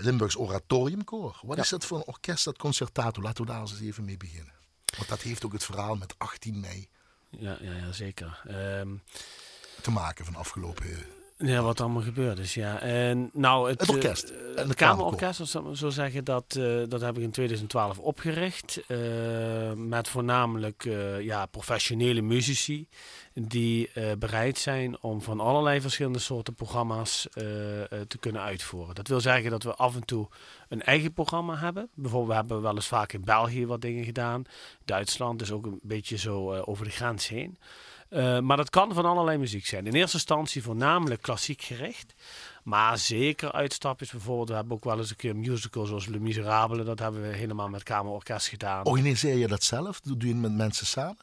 Limburgs 0.00 0.36
Oratoriumkoor. 0.36 1.40
Wat 1.42 1.58
is 1.58 1.68
dat 1.68 1.84
voor 1.84 1.98
een 1.98 2.06
orkest, 2.06 2.44
dat 2.44 2.58
concertato? 2.58 3.22
Laten 3.22 3.44
we 3.44 3.50
daar 3.50 3.60
eens 3.60 3.80
even 3.80 4.04
mee 4.04 4.16
beginnen. 4.16 4.52
Want 4.96 5.08
dat 5.08 5.20
heeft 5.20 5.44
ook 5.44 5.52
het 5.52 5.64
verhaal 5.64 5.96
met 5.96 6.14
18 6.18 6.60
mei. 6.60 6.88
Ja, 7.30 7.56
ja, 7.60 7.72
ja 7.72 7.92
zeker. 7.92 8.42
Um, 8.48 9.02
te 9.80 9.90
maken 9.90 10.24
van 10.24 10.34
afgelopen 10.34 11.06
ja, 11.44 11.62
wat 11.62 11.80
allemaal 11.80 12.02
gebeurd 12.02 12.38
is, 12.38 12.54
ja. 12.54 12.80
En, 12.80 13.30
nou, 13.32 13.70
het, 13.70 13.80
het 13.80 13.88
orkest. 13.88 14.30
Uh, 14.30 14.54
het 14.54 14.74
Kamerorkest, 14.74 15.40
als 15.40 15.54
ik 15.54 15.62
zo 15.72 15.90
zeggen, 15.90 16.24
dat, 16.24 16.56
uh, 16.58 16.82
dat 16.88 17.00
heb 17.00 17.16
ik 17.16 17.22
in 17.22 17.30
2012 17.30 17.98
opgericht. 17.98 18.80
Uh, 18.88 18.98
met 19.72 20.08
voornamelijk 20.08 20.88
ja, 21.20 21.46
professionele 21.46 22.20
muzici 22.20 22.88
die 23.34 23.90
bereid 24.18 24.58
zijn 24.58 25.02
om 25.02 25.22
van 25.22 25.40
allerlei 25.40 25.80
verschillende 25.80 26.18
soorten 26.18 26.54
programma's 26.54 27.26
te 28.08 28.18
kunnen 28.20 28.42
uitvoeren. 28.42 28.94
Dat 28.94 29.08
wil 29.08 29.20
zeggen 29.20 29.50
dat 29.50 29.62
we 29.62 29.74
af 29.74 29.94
en 29.94 30.04
toe 30.04 30.28
een 30.68 30.82
eigen 30.82 31.12
programma 31.12 31.56
hebben. 31.56 31.88
Bijvoorbeeld, 31.94 32.30
we 32.30 32.34
hebben 32.34 32.62
wel 32.62 32.74
eens 32.74 32.86
vaak 32.86 33.12
in 33.12 33.24
België 33.24 33.66
wat 33.66 33.80
dingen 33.80 34.04
gedaan. 34.04 34.42
Duitsland, 34.84 35.38
dus 35.38 35.50
ook 35.50 35.66
een 35.66 35.80
beetje 35.82 36.16
zo 36.16 36.54
over 36.54 36.84
de 36.84 36.90
grens 36.90 37.28
heen. 37.28 37.58
Uh, 38.12 38.38
maar 38.38 38.56
dat 38.56 38.70
kan 38.70 38.94
van 38.94 39.04
allerlei 39.04 39.38
muziek 39.38 39.66
zijn. 39.66 39.86
In 39.86 39.94
eerste 39.94 40.16
instantie 40.16 40.62
voornamelijk 40.62 41.22
klassiek 41.22 41.62
gericht. 41.62 42.14
Maar 42.62 42.98
zeker 42.98 43.52
uitstapjes 43.52 44.10
bijvoorbeeld. 44.10 44.48
We 44.48 44.54
hebben 44.54 44.72
ook 44.76 44.84
wel 44.84 44.98
eens 44.98 45.10
een 45.10 45.16
keer 45.16 45.36
musicals 45.36 45.88
zoals 45.88 46.06
Le 46.06 46.18
Miserabele. 46.18 46.84
Dat 46.84 46.98
hebben 46.98 47.22
we 47.22 47.28
helemaal 47.28 47.68
met 47.68 47.82
kamerorkest 47.82 48.48
gedaan. 48.48 48.84
Organiseer 48.84 49.36
je 49.36 49.48
dat 49.48 49.62
zelf? 49.62 50.00
Doe 50.00 50.16
je 50.18 50.26
het 50.26 50.36
met 50.36 50.52
mensen 50.52 50.86
samen? 50.86 51.16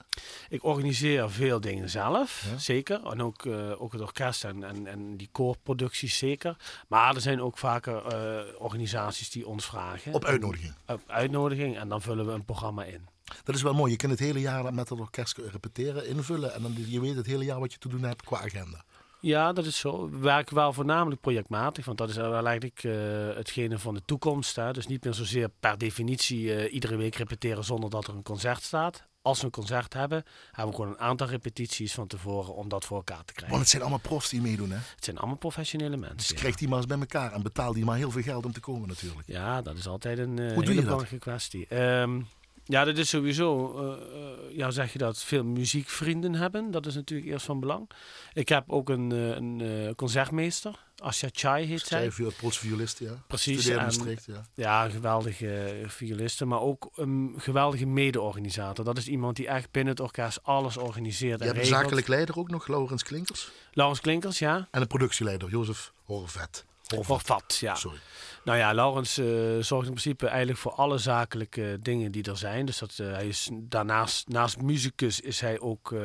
Ik 0.49 0.63
organiseer 0.63 1.31
veel 1.31 1.61
dingen 1.61 1.89
zelf, 1.89 2.45
zeker. 2.57 3.05
En 3.05 3.21
ook, 3.21 3.43
uh, 3.43 3.81
ook 3.81 3.91
het 3.91 4.01
orkest 4.01 4.43
en, 4.43 4.63
en, 4.63 4.87
en 4.87 5.17
die 5.17 5.29
koorproducties 5.31 6.17
zeker. 6.17 6.55
Maar 6.87 7.15
er 7.15 7.21
zijn 7.21 7.41
ook 7.41 7.57
vaker 7.57 8.03
uh, 8.13 8.61
organisaties 8.61 9.29
die 9.29 9.47
ons 9.47 9.65
vragen. 9.65 10.13
Op 10.13 10.25
uitnodiging? 10.25 10.73
op 10.87 11.01
uitnodiging. 11.07 11.77
En 11.77 11.89
dan 11.89 12.01
vullen 12.01 12.25
we 12.25 12.31
een 12.31 12.45
programma 12.45 12.83
in. 12.83 13.07
Dat 13.43 13.55
is 13.55 13.61
wel 13.61 13.73
mooi. 13.73 13.91
Je 13.91 13.97
kunt 13.97 14.11
het 14.11 14.19
hele 14.19 14.39
jaar 14.39 14.73
met 14.73 14.89
het 14.89 14.99
orkest 14.99 15.37
repeteren, 15.37 16.07
invullen. 16.07 16.53
En 16.53 16.61
dan 16.61 16.73
je 16.87 17.01
weet 17.01 17.15
het 17.15 17.25
hele 17.25 17.45
jaar 17.45 17.59
wat 17.59 17.71
je 17.71 17.79
te 17.79 17.89
doen 17.89 18.03
hebt 18.03 18.23
qua 18.23 18.37
agenda. 18.41 18.83
Ja, 19.21 19.53
dat 19.53 19.65
is 19.65 19.79
zo. 19.79 20.09
We 20.09 20.17
werken 20.17 20.55
wel 20.55 20.73
voornamelijk 20.73 21.21
projectmatig, 21.21 21.85
want 21.85 21.97
dat 21.97 22.09
is 22.09 22.15
wel 22.15 22.47
eigenlijk 22.47 22.83
uh, 22.83 22.93
hetgene 23.35 23.79
van 23.79 23.93
de 23.93 24.01
toekomst. 24.05 24.55
Hè. 24.55 24.73
Dus 24.73 24.87
niet 24.87 25.03
meer 25.03 25.13
zozeer 25.13 25.49
per 25.59 25.77
definitie 25.77 26.43
uh, 26.43 26.73
iedere 26.73 26.95
week 26.95 27.15
repeteren 27.15 27.63
zonder 27.63 27.89
dat 27.89 28.07
er 28.07 28.13
een 28.13 28.23
concert 28.23 28.63
staat. 28.63 29.07
Als 29.21 29.39
we 29.39 29.45
een 29.45 29.51
concert 29.51 29.93
hebben, 29.93 30.23
hebben 30.51 30.75
we 30.75 30.81
gewoon 30.81 30.89
een 30.95 30.99
aantal 30.99 31.27
repetities 31.27 31.93
van 31.93 32.07
tevoren 32.07 32.55
om 32.55 32.69
dat 32.69 32.85
voor 32.85 32.97
elkaar 32.97 33.25
te 33.25 33.33
krijgen. 33.33 33.49
Want 33.49 33.61
het 33.61 33.69
zijn 33.69 33.81
allemaal 33.81 33.99
profs 33.99 34.29
die 34.29 34.41
meedoen, 34.41 34.69
hè? 34.69 34.77
Het 34.95 35.03
zijn 35.03 35.17
allemaal 35.17 35.37
professionele 35.37 35.97
mensen. 35.97 36.17
Dus 36.17 36.27
ja. 36.27 36.35
krijg 36.35 36.55
die 36.55 36.67
maar 36.67 36.77
eens 36.77 36.87
bij 36.87 36.99
elkaar 36.99 37.31
en 37.31 37.41
betaal 37.41 37.73
die 37.73 37.85
maar 37.85 37.97
heel 37.97 38.11
veel 38.11 38.21
geld 38.21 38.45
om 38.45 38.51
te 38.51 38.59
komen 38.59 38.87
natuurlijk. 38.87 39.27
Ja, 39.27 39.61
dat 39.61 39.77
is 39.77 39.87
altijd 39.87 40.17
een 40.17 40.37
uh, 40.37 40.57
hele 40.57 40.81
belangrijke 40.81 41.17
kwestie. 41.17 41.75
Um, 41.77 42.27
ja, 42.69 42.83
dat 42.83 42.97
is 42.97 43.09
sowieso, 43.09 43.75
uh, 43.81 44.57
ja, 44.57 44.71
zeg 44.71 44.93
je 44.93 44.97
dat, 44.97 45.23
veel 45.23 45.43
muziekvrienden 45.43 46.35
hebben. 46.35 46.71
Dat 46.71 46.85
is 46.85 46.95
natuurlijk 46.95 47.29
eerst 47.29 47.45
van 47.45 47.59
belang. 47.59 47.89
Ik 48.33 48.49
heb 48.49 48.71
ook 48.71 48.89
een, 48.89 49.13
uh, 49.13 49.35
een 49.35 49.93
concertmeester, 49.95 50.87
Asya 50.97 51.29
Chai 51.31 51.65
heet 51.65 51.79
zij. 51.79 52.11
Violist, 52.57 52.99
ja. 52.99 53.23
Precies. 53.27 53.67
En, 53.67 53.75
Maastricht, 53.75 54.25
ja. 54.25 54.45
ja, 54.53 54.85
een 54.85 54.91
geweldige 54.91 55.83
violiste, 55.87 56.45
maar 56.45 56.61
ook 56.61 56.89
een 56.95 57.33
geweldige 57.37 57.85
mede-organisator. 57.85 58.85
Dat 58.85 58.97
is 58.97 59.07
iemand 59.07 59.35
die 59.35 59.47
echt 59.47 59.71
binnen 59.71 59.93
het 59.93 60.01
orkest 60.01 60.43
alles 60.43 60.77
organiseert 60.77 61.39
Je 61.39 61.45
hebt 61.45 61.59
een 61.59 61.65
zakelijk 61.65 62.07
leider 62.07 62.37
ook 62.37 62.49
nog, 62.49 62.67
Laurens 62.67 63.03
Klinkers. 63.03 63.51
Laurens 63.71 64.01
Klinkers, 64.01 64.39
ja. 64.39 64.67
En 64.71 64.81
een 64.81 64.87
productieleider, 64.87 65.49
Jozef 65.49 65.91
Horvat. 66.03 66.65
Horvat, 66.95 67.57
ja. 67.59 67.75
Sorry. 67.75 67.99
Nou 68.43 68.57
ja, 68.57 68.73
Laurens 68.73 69.17
uh, 69.17 69.27
zorgt 69.59 69.87
in 69.87 69.93
principe 69.93 70.27
eigenlijk 70.27 70.59
voor 70.59 70.71
alle 70.71 70.97
zakelijke 70.97 71.77
dingen 71.81 72.11
die 72.11 72.23
er 72.23 72.37
zijn. 72.37 72.65
Dus 72.65 72.77
dat, 72.77 72.97
uh, 73.01 73.11
hij 73.11 73.27
is 73.27 73.49
daarnaast, 73.53 74.27
naast 74.27 74.61
muzikus 74.61 75.19
is 75.19 75.39
hij 75.39 75.59
ook 75.59 75.91
uh, 75.91 75.99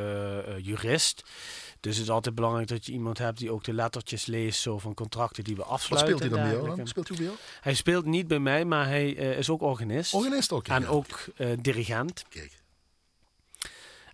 jurist. 0.59 1.23
Dus 1.81 1.95
het 1.95 2.05
is 2.05 2.11
altijd 2.11 2.35
belangrijk 2.35 2.69
dat 2.69 2.87
je 2.87 2.93
iemand 2.93 3.19
hebt 3.19 3.39
die 3.39 3.51
ook 3.51 3.65
de 3.65 3.73
lettertjes 3.73 4.27
leest 4.27 4.61
zo 4.61 4.79
van 4.79 4.95
contracten 4.95 5.45
die 5.45 5.57
we 5.57 5.65
afsluiten. 5.65 6.13
Wat 6.13 6.23
speelt 6.23 6.43
hij 6.43 6.53
dan 6.53 6.65
bij 6.65 6.75
jou? 6.77 6.87
Speelt 6.89 7.09
hij 7.09 7.17
bij 7.17 7.27
jou? 7.27 7.39
Hij 7.61 7.75
speelt 7.75 8.05
niet 8.05 8.29
bij 8.29 8.39
mij, 8.39 8.65
maar 8.65 8.87
hij 8.87 9.11
is 9.11 9.51
ook 9.51 9.63
organist. 9.63 10.15
Organist 10.15 10.53
ook, 10.53 10.69
En 10.69 10.87
ook 10.87 11.25
dirigent. 11.61 12.25
Kijk. 12.29 12.63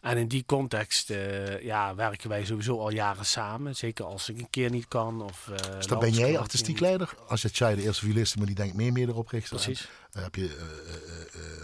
En 0.00 0.16
in 0.16 0.28
die 0.28 0.44
context 0.46 1.10
uh, 1.10 1.62
ja, 1.62 1.94
werken 1.94 2.28
wij 2.28 2.44
sowieso 2.44 2.78
al 2.78 2.90
jaren 2.90 3.26
samen. 3.26 3.76
Zeker 3.76 4.04
als 4.04 4.28
ik 4.28 4.38
een 4.38 4.50
keer 4.50 4.70
niet 4.70 4.88
kan. 4.88 5.22
Of, 5.22 5.48
uh, 5.50 5.56
dus 5.76 5.86
dan 5.86 5.98
ben 5.98 6.12
jij 6.12 6.38
artistiek 6.38 6.80
leider? 6.80 7.14
Als 7.28 7.42
je 7.42 7.48
Chai 7.48 7.76
de 7.76 7.82
eerste 7.82 8.04
violist, 8.04 8.36
maar 8.36 8.46
die 8.46 8.54
denkt 8.54 8.74
meer 8.74 8.92
meer 8.92 9.08
erop 9.08 9.28
richten. 9.28 9.56
Precies. 9.56 9.88
Dan 10.12 10.22
heb 10.22 10.34
je 10.34 10.68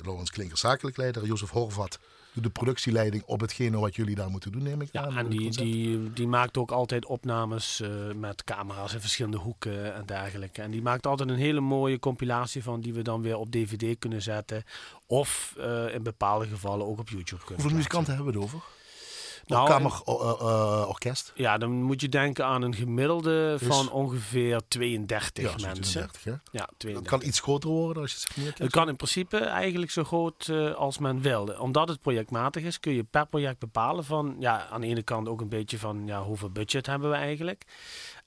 Laurens 0.03 0.31
Klinker 0.31 0.59
zakelijk 0.59 0.97
leider. 0.97 1.25
Jozef 1.27 1.51
Horvat 1.51 1.99
de 2.43 2.51
productieleiding 2.51 3.23
op 3.27 3.41
hetgene 3.41 3.79
wat 3.79 3.97
jullie 3.97 4.15
daar 4.15 4.31
moeten 4.31 4.53
doen, 4.53 4.63
neem 4.63 4.81
ik 4.81 4.89
ja, 4.93 5.03
aan. 5.03 5.17
en 5.17 5.29
die, 5.29 5.51
die, 5.51 6.13
die 6.13 6.27
maakt 6.27 6.57
ook 6.57 6.71
altijd 6.71 7.07
opnames 7.07 7.81
uh, 7.81 7.89
met 8.15 8.45
camera's 8.45 8.95
in 8.95 9.01
verschillende 9.01 9.37
hoeken 9.37 9.95
en 9.95 10.07
dergelijke. 10.07 10.63
En 10.63 10.71
die 10.71 10.83
maakt 10.83 11.07
altijd 11.07 11.29
een 11.29 11.37
hele 11.37 11.61
mooie 11.61 11.99
compilatie 11.99 12.63
van 12.63 12.81
die 12.81 12.95
we 12.95 13.03
dan 13.03 13.23
weer 13.23 13.37
op 13.37 13.51
DVD 13.51 13.99
kunnen 13.99 14.23
zetten. 14.23 14.65
Of 15.07 15.55
uh, 15.59 15.95
in 15.95 16.03
bepaalde 16.03 16.47
gevallen 16.47 16.87
ook 16.87 16.99
op 16.99 17.09
YouTube 17.09 17.45
kunnen 17.45 17.55
Hoeveel 17.55 17.77
muzikanten 17.77 18.15
hebben 18.15 18.33
we 18.33 18.39
het 18.39 18.49
over? 18.49 18.65
Nou, 19.47 19.69
Kamerorkest? 19.69 21.33
Ja, 21.35 21.59
dan 21.59 21.71
moet 21.83 22.01
je 22.01 22.09
denken 22.09 22.45
aan 22.47 22.63
een 22.63 22.75
gemiddelde 22.75 23.57
Is- 23.61 23.67
van 23.67 23.91
ongeveer 23.91 24.61
32 24.69 25.45
Ja, 25.45 25.67
mensen. 25.67 25.83
32, 25.83 26.25
hè? 26.25 26.31
Ja, 26.31 26.39
Dat 26.53 26.75
32. 26.77 27.19
kan 27.19 27.29
iets 27.29 27.41
groter 27.41 27.71
worden 27.71 28.03
als 28.03 28.13
je 28.13 28.19
het 28.29 28.37
meer 28.37 28.55
Het 28.57 28.71
kan 28.71 28.89
in 28.89 28.97
principe 28.97 29.39
eigenlijk 29.39 29.91
zo 29.91 30.05
groot 30.05 30.49
eh, 30.49 30.75
als 30.75 30.99
men 30.99 31.21
wil. 31.21 31.55
Omdat 31.59 31.89
het 31.89 32.01
projectmatig 32.01 32.63
is, 32.63 32.81
kun 32.81 32.93
je 32.93 33.05
per 33.05 33.27
project 33.27 33.59
bepalen 33.59 34.05
van, 34.05 34.37
ja, 34.39 34.67
aan 34.71 34.81
de 34.81 34.87
ene 34.87 35.03
kant 35.03 35.29
ook 35.29 35.41
een 35.41 35.49
beetje 35.49 35.79
van, 35.79 36.03
ja, 36.07 36.23
hoeveel 36.23 36.51
budget 36.51 36.87
hebben 36.87 37.11
we 37.11 37.17
eigenlijk? 37.17 37.65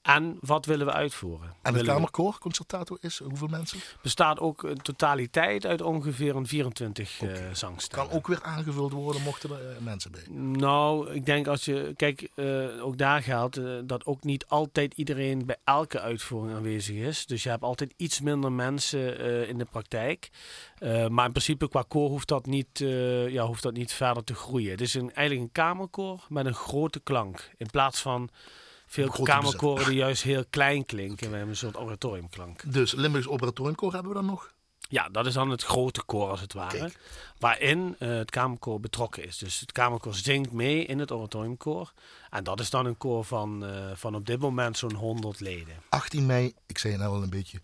En 0.02 0.36
wat 0.40 0.66
willen 0.66 0.86
we 0.86 0.92
uitvoeren? 0.92 1.54
En 1.62 1.74
het 1.74 1.86
Kamerkoor, 1.86 2.38
concertato, 2.38 2.96
is 3.00 3.18
hoeveel 3.18 3.48
mensen? 3.48 3.78
bestaat 4.02 4.38
ook 4.38 4.62
een 4.62 4.82
totaliteit 4.82 5.66
uit 5.66 5.82
ongeveer 5.82 6.36
een 6.36 6.46
24 6.46 7.22
eh 7.22 7.28
zangstemmen. 7.52 8.08
Kan 8.08 8.16
ook 8.16 8.26
weer 8.26 8.42
aangevuld 8.42 8.92
worden 8.92 9.22
mochten 9.22 9.50
er 9.50 9.70
eh, 9.70 9.78
mensen 9.78 10.12
bij. 10.12 10.22
Nou, 10.34 11.12
ik 11.12 11.26
denk 11.26 11.46
als 11.46 11.64
je. 11.64 11.92
Kijk, 11.96 12.30
eh, 12.34 12.84
ook 12.84 12.98
daar 12.98 13.22
geldt 13.22 13.56
eh, 13.56 13.78
dat 13.84 14.06
ook 14.06 14.24
niet 14.24 14.46
altijd 14.46 14.94
iedereen 14.94 15.46
bij 15.46 15.56
elke 15.64 16.00
uitvoering 16.00 16.56
aanwezig 16.56 16.96
is. 16.96 17.26
Dus 17.26 17.42
je 17.42 17.48
hebt 17.48 17.62
altijd 17.62 17.94
iets 17.96 18.20
minder 18.20 18.52
mensen 18.52 19.18
in 19.48 19.58
de 19.58 19.66
praktijk. 19.70 20.30
Maar 21.08 21.26
in 21.26 21.32
principe 21.32 21.68
qua 21.68 21.84
koor 21.88 22.08
hoeft 22.08 22.28
dat, 22.28 22.46
niet, 22.46 22.78
ja, 23.28 23.46
hoeft 23.46 23.62
dat 23.62 23.72
niet 23.72 23.92
verder 23.92 24.24
te 24.24 24.34
groeien. 24.34 24.70
Het 24.70 24.80
is 24.80 24.94
een, 24.94 25.14
eigenlijk 25.14 25.46
een 25.46 25.62
kamerkoor 25.64 26.26
met 26.28 26.46
een 26.46 26.54
grote 26.54 27.00
klank. 27.00 27.50
In 27.56 27.70
plaats 27.70 28.00
van 28.00 28.30
veel 28.90 29.08
kamerkoren 29.22 29.84
die 29.86 29.94
juist 29.94 30.22
heel 30.22 30.44
klein 30.50 30.86
klinken. 30.86 31.26
We 31.30 31.36
hebben 31.36 31.48
een 31.50 31.56
soort 31.56 31.76
oratoriumklank. 31.78 32.72
Dus 32.72 32.92
Limburgs 32.92 33.28
Operatoriumkoor 33.28 33.92
hebben 33.92 34.12
we 34.12 34.16
dan 34.18 34.26
nog? 34.26 34.52
Ja, 34.88 35.08
dat 35.08 35.26
is 35.26 35.34
dan 35.34 35.50
het 35.50 35.62
grote 35.62 36.02
koor 36.02 36.28
als 36.30 36.40
het 36.40 36.52
ware. 36.52 36.78
Kijk. 36.78 36.98
Waarin 37.38 37.96
eh, 37.98 38.08
het 38.08 38.30
kamerkoor 38.30 38.80
betrokken 38.80 39.24
is. 39.24 39.38
Dus 39.38 39.60
het 39.60 39.72
kamerkoor 39.72 40.14
zingt 40.14 40.52
mee 40.52 40.84
in 40.84 40.98
het 40.98 41.12
oratoriumkoor. 41.12 41.92
En 42.30 42.44
dat 42.44 42.60
is 42.60 42.70
dan 42.70 42.86
een 42.86 42.96
koor 42.96 43.24
van, 43.24 43.64
eh, 43.66 43.90
van 43.94 44.14
op 44.14 44.26
dit 44.26 44.40
moment 44.40 44.78
zo'n 44.78 44.94
100 44.94 45.40
leden. 45.40 45.74
18 45.88 46.26
mei, 46.26 46.54
ik 46.66 46.78
zei 46.78 46.92
het 46.92 47.02
nou 47.02 47.14
al 47.16 47.22
een 47.22 47.30
beetje. 47.30 47.60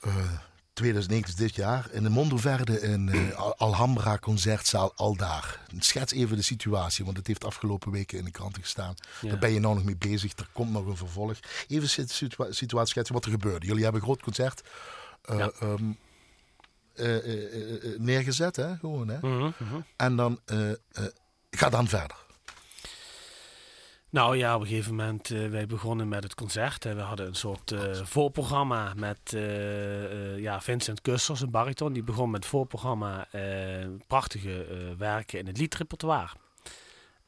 eh 0.00 0.32
2019 0.74 1.32
is 1.34 1.38
dit 1.40 1.54
jaar. 1.54 1.88
In 1.90 2.02
de 2.02 2.08
Mondo 2.08 2.36
Verde 2.36 2.80
in 2.80 3.08
eh, 3.08 3.30
Al- 3.38 3.56
Alhambra 3.58 4.18
Concertzaal 4.18 4.92
Aldaar. 4.96 5.60
Schets 5.78 6.12
even 6.12 6.36
de 6.36 6.42
situatie, 6.42 7.04
want 7.04 7.16
het 7.16 7.26
heeft 7.26 7.44
afgelopen 7.44 7.90
weken 7.92 8.18
in 8.18 8.24
de 8.24 8.30
kranten 8.30 8.62
gestaan. 8.62 8.94
Ja. 9.20 9.28
Daar 9.28 9.38
ben 9.38 9.52
je 9.52 9.60
nou 9.60 9.74
nog 9.74 9.84
mee 9.84 9.96
bezig. 9.96 10.32
Er 10.38 10.48
komt 10.52 10.70
nog 10.70 10.86
een 10.86 10.96
vervolg. 10.96 11.38
Even 11.68 11.82
de 11.96 12.06
situa- 12.06 12.52
situatie 12.52 12.88
schetsen 12.90 13.14
wat 13.14 13.24
er 13.24 13.30
gebeurde. 13.30 13.66
Jullie 13.66 13.82
hebben 13.82 14.00
een 14.00 14.06
groot 14.06 14.22
concert 14.22 14.62
eh, 15.22 15.38
Ja. 15.38 15.50
ehm, 15.60 15.90
eh, 16.94 17.98
neergezet, 17.98 18.56
hè? 18.56 18.76
Gewoon, 18.76 19.08
hè? 19.08 19.18
Mhm, 19.20 19.50
mhm. 19.58 19.80
En 19.96 20.16
dan 20.16 20.40
ga 21.50 21.68
dan 21.68 21.88
verder. 21.88 22.16
Nou 24.14 24.36
ja, 24.36 24.54
op 24.54 24.60
een 24.60 24.66
gegeven 24.66 24.94
moment, 24.94 25.30
eh, 25.30 25.48
wij 25.48 25.66
begonnen 25.66 26.08
met 26.08 26.22
het 26.22 26.34
concert. 26.34 26.84
Hè. 26.84 26.94
We 26.94 27.00
hadden 27.00 27.26
een 27.26 27.34
soort 27.34 27.72
eh, 27.72 27.94
voorprogramma 28.02 28.92
met 28.96 29.32
eh, 29.32 30.38
ja, 30.38 30.60
Vincent 30.60 31.00
Kussers, 31.00 31.40
een 31.40 31.50
bariton. 31.50 31.92
Die 31.92 32.02
begon 32.02 32.30
met 32.30 32.40
het 32.40 32.50
voorprogramma 32.50 33.26
prachtige 34.06 34.66
werken 34.98 35.38
in 35.38 35.46
het 35.46 35.58
liedrepertoire. 35.58 36.30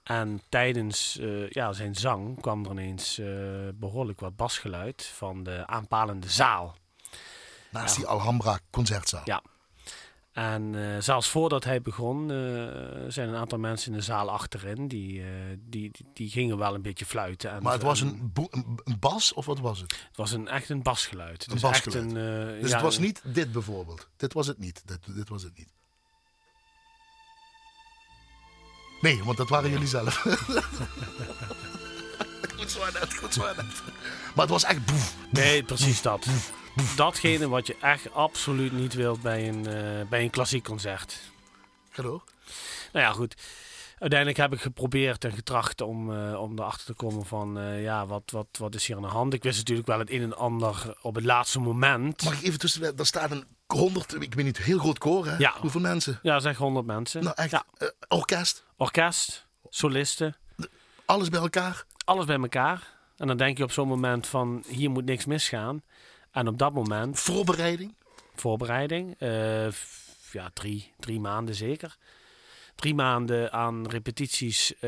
En 0.02 0.42
tijdens 0.48 1.18
ja, 1.48 1.72
zijn 1.72 1.94
zang 1.94 2.40
kwam 2.40 2.64
er 2.64 2.70
ineens 2.70 3.18
eh, 3.18 3.26
behoorlijk 3.74 4.20
wat 4.20 4.36
basgeluid 4.36 5.04
van 5.14 5.42
de 5.42 5.66
aanpalende 5.66 6.30
zaal. 6.30 6.74
Naast 7.70 7.94
Ja. 7.94 8.00
die 8.00 8.10
Alhambra 8.10 8.58
Concertzaal. 8.70 9.22
Ja. 9.24 9.42
En 10.36 10.74
eh, 10.74 11.02
zelfs 11.02 11.28
voordat 11.28 11.64
hij 11.64 11.82
begon, 11.82 12.30
eh, 12.30 12.36
zijn 13.08 13.28
een 13.28 13.34
aantal 13.34 13.58
mensen 13.58 13.92
in 13.92 13.98
de 13.98 14.04
zaal 14.04 14.30
achterin. 14.30 14.88
Die, 14.88 15.22
eh, 15.22 15.28
die, 15.58 15.90
die, 16.14 16.30
gingen 16.30 16.58
wel 16.58 16.74
een 16.74 16.82
beetje 16.82 17.06
fluiten. 17.06 17.50
En, 17.50 17.62
Maar 17.62 17.72
het 17.72 17.82
was 17.82 18.00
en 18.00 18.32
een, 18.34 18.80
een, 18.84 18.98
bas 18.98 19.32
of 19.32 19.46
wat 19.46 19.58
was 19.58 19.80
het? 19.80 19.92
het 20.08 20.16
was 20.16 20.32
een, 20.32 20.48
echt 20.48 20.68
een 20.68 20.82
basgeluid. 20.82 21.42
Het 21.42 21.50
Een 21.50 21.56
is 21.56 21.62
basgeluid. 21.62 22.04
Echt 22.04 22.14
een, 22.14 22.60
Dus 22.60 22.70
ja, 22.70 22.76
het 22.76 22.84
was 22.84 22.98
niet 22.98 23.20
dit 23.24 23.52
bijvoorbeeld. 23.52 24.08
Dit 24.16 24.32
was 24.32 24.46
het 24.46 24.58
niet. 24.58 24.82
Dit, 24.84 25.14
dit 25.14 25.28
was 25.28 25.42
het 25.42 25.58
niet. 25.58 25.72
Nee, 29.00 29.24
want 29.24 29.36
dat 29.36 29.48
waren 29.48 29.70
jullie 29.70 29.88
zelf. 29.88 30.14
goed 32.56 32.70
zo 32.70 32.84
net, 32.92 33.14
goed 33.14 33.34
zo 33.34 33.44
net. 33.44 33.56
Maar 34.34 34.44
het 34.44 34.48
was 34.48 34.64
echt 34.64 34.84
boef. 34.86 35.14
Nee, 35.30 35.62
precies 35.62 36.02
dat. 36.02 36.26
Datgene 36.96 37.48
wat 37.48 37.66
je 37.66 37.76
echt 37.80 38.12
absoluut 38.12 38.72
niet 38.72 38.94
wilt 38.94 39.22
bij 39.22 39.48
een, 39.48 39.66
eh, 39.66 40.08
bij 40.08 40.22
een 40.22 40.30
klassiek 40.30 40.64
concert. 40.64 41.18
Ga 41.90 42.02
door. 42.02 42.24
Nou 42.92 43.04
ja, 43.04 43.12
goed. 43.12 43.34
Uiteindelijk 43.98 44.38
heb 44.38 44.52
ik 44.52 44.60
geprobeerd 44.60 45.24
en 45.24 45.32
getracht 45.32 45.80
om, 45.80 46.12
eh, 46.16 46.40
om 46.40 46.58
erachter 46.58 46.86
te 46.86 46.92
komen 46.94 47.26
van, 47.26 47.58
eh, 47.58 47.82
ja, 47.82 48.06
wat, 48.06 48.22
wat, 48.30 48.46
wat 48.58 48.74
is 48.74 48.86
hier 48.86 48.96
aan 48.96 49.02
de 49.02 49.08
hand? 49.08 49.34
Ik 49.34 49.42
wist 49.42 49.56
natuurlijk 49.58 49.86
wel 49.86 49.98
het 49.98 50.10
een 50.10 50.22
en 50.22 50.36
ander 50.36 50.96
op 51.02 51.14
het 51.14 51.24
laatste 51.24 51.58
moment. 51.60 52.22
Mag 52.24 52.38
ik 52.38 52.42
even 52.42 52.58
tussen... 52.58 52.96
Daar 52.96 53.06
staat 53.06 53.30
een 53.30 53.44
honderd, 53.66 54.22
ik 54.22 54.34
weet 54.34 54.44
niet, 54.44 54.58
heel 54.58 54.78
groot 54.78 54.98
koor 54.98 55.26
hè? 55.26 55.36
Ja. 55.36 55.54
Hoeveel 55.60 55.80
mensen? 55.80 56.18
Ja, 56.22 56.40
zeg 56.40 56.56
100 56.56 56.86
mensen. 56.86 57.22
Nou 57.22 57.34
echt, 57.36 57.50
Ja, 57.50 57.64
orkest, 58.08 58.64
orkest, 58.76 59.46
solisten, 59.68 60.36
alles 61.04 61.28
bij 61.28 61.40
elkaar. 61.40 61.84
alles 62.04 62.24
bij 62.24 62.36
elkaar. 62.36 62.94
En 63.16 63.26
dan 63.26 63.36
denk 63.36 63.56
je 63.58 63.64
op 63.64 63.72
zo'n 63.72 63.88
moment 63.88 64.26
van, 64.26 64.64
hier 64.66 64.90
moet 64.90 65.04
niks 65.04 65.24
misgaan. 65.24 65.82
En 66.36 66.48
op 66.48 66.58
dat 66.58 66.72
moment 66.72 67.18
Voorbereiding. 67.20 67.94
voorbereiding. 68.34 69.14
eh, 69.18 69.68
ja, 70.32 70.50
drie, 70.54 70.92
drie 70.98 71.20
maanden 71.20 71.54
zeker. 71.54 71.96
Drie 72.74 72.94
maanden 72.94 73.52
aan 73.52 73.86
repetities 73.88 74.74
eh, 74.74 74.80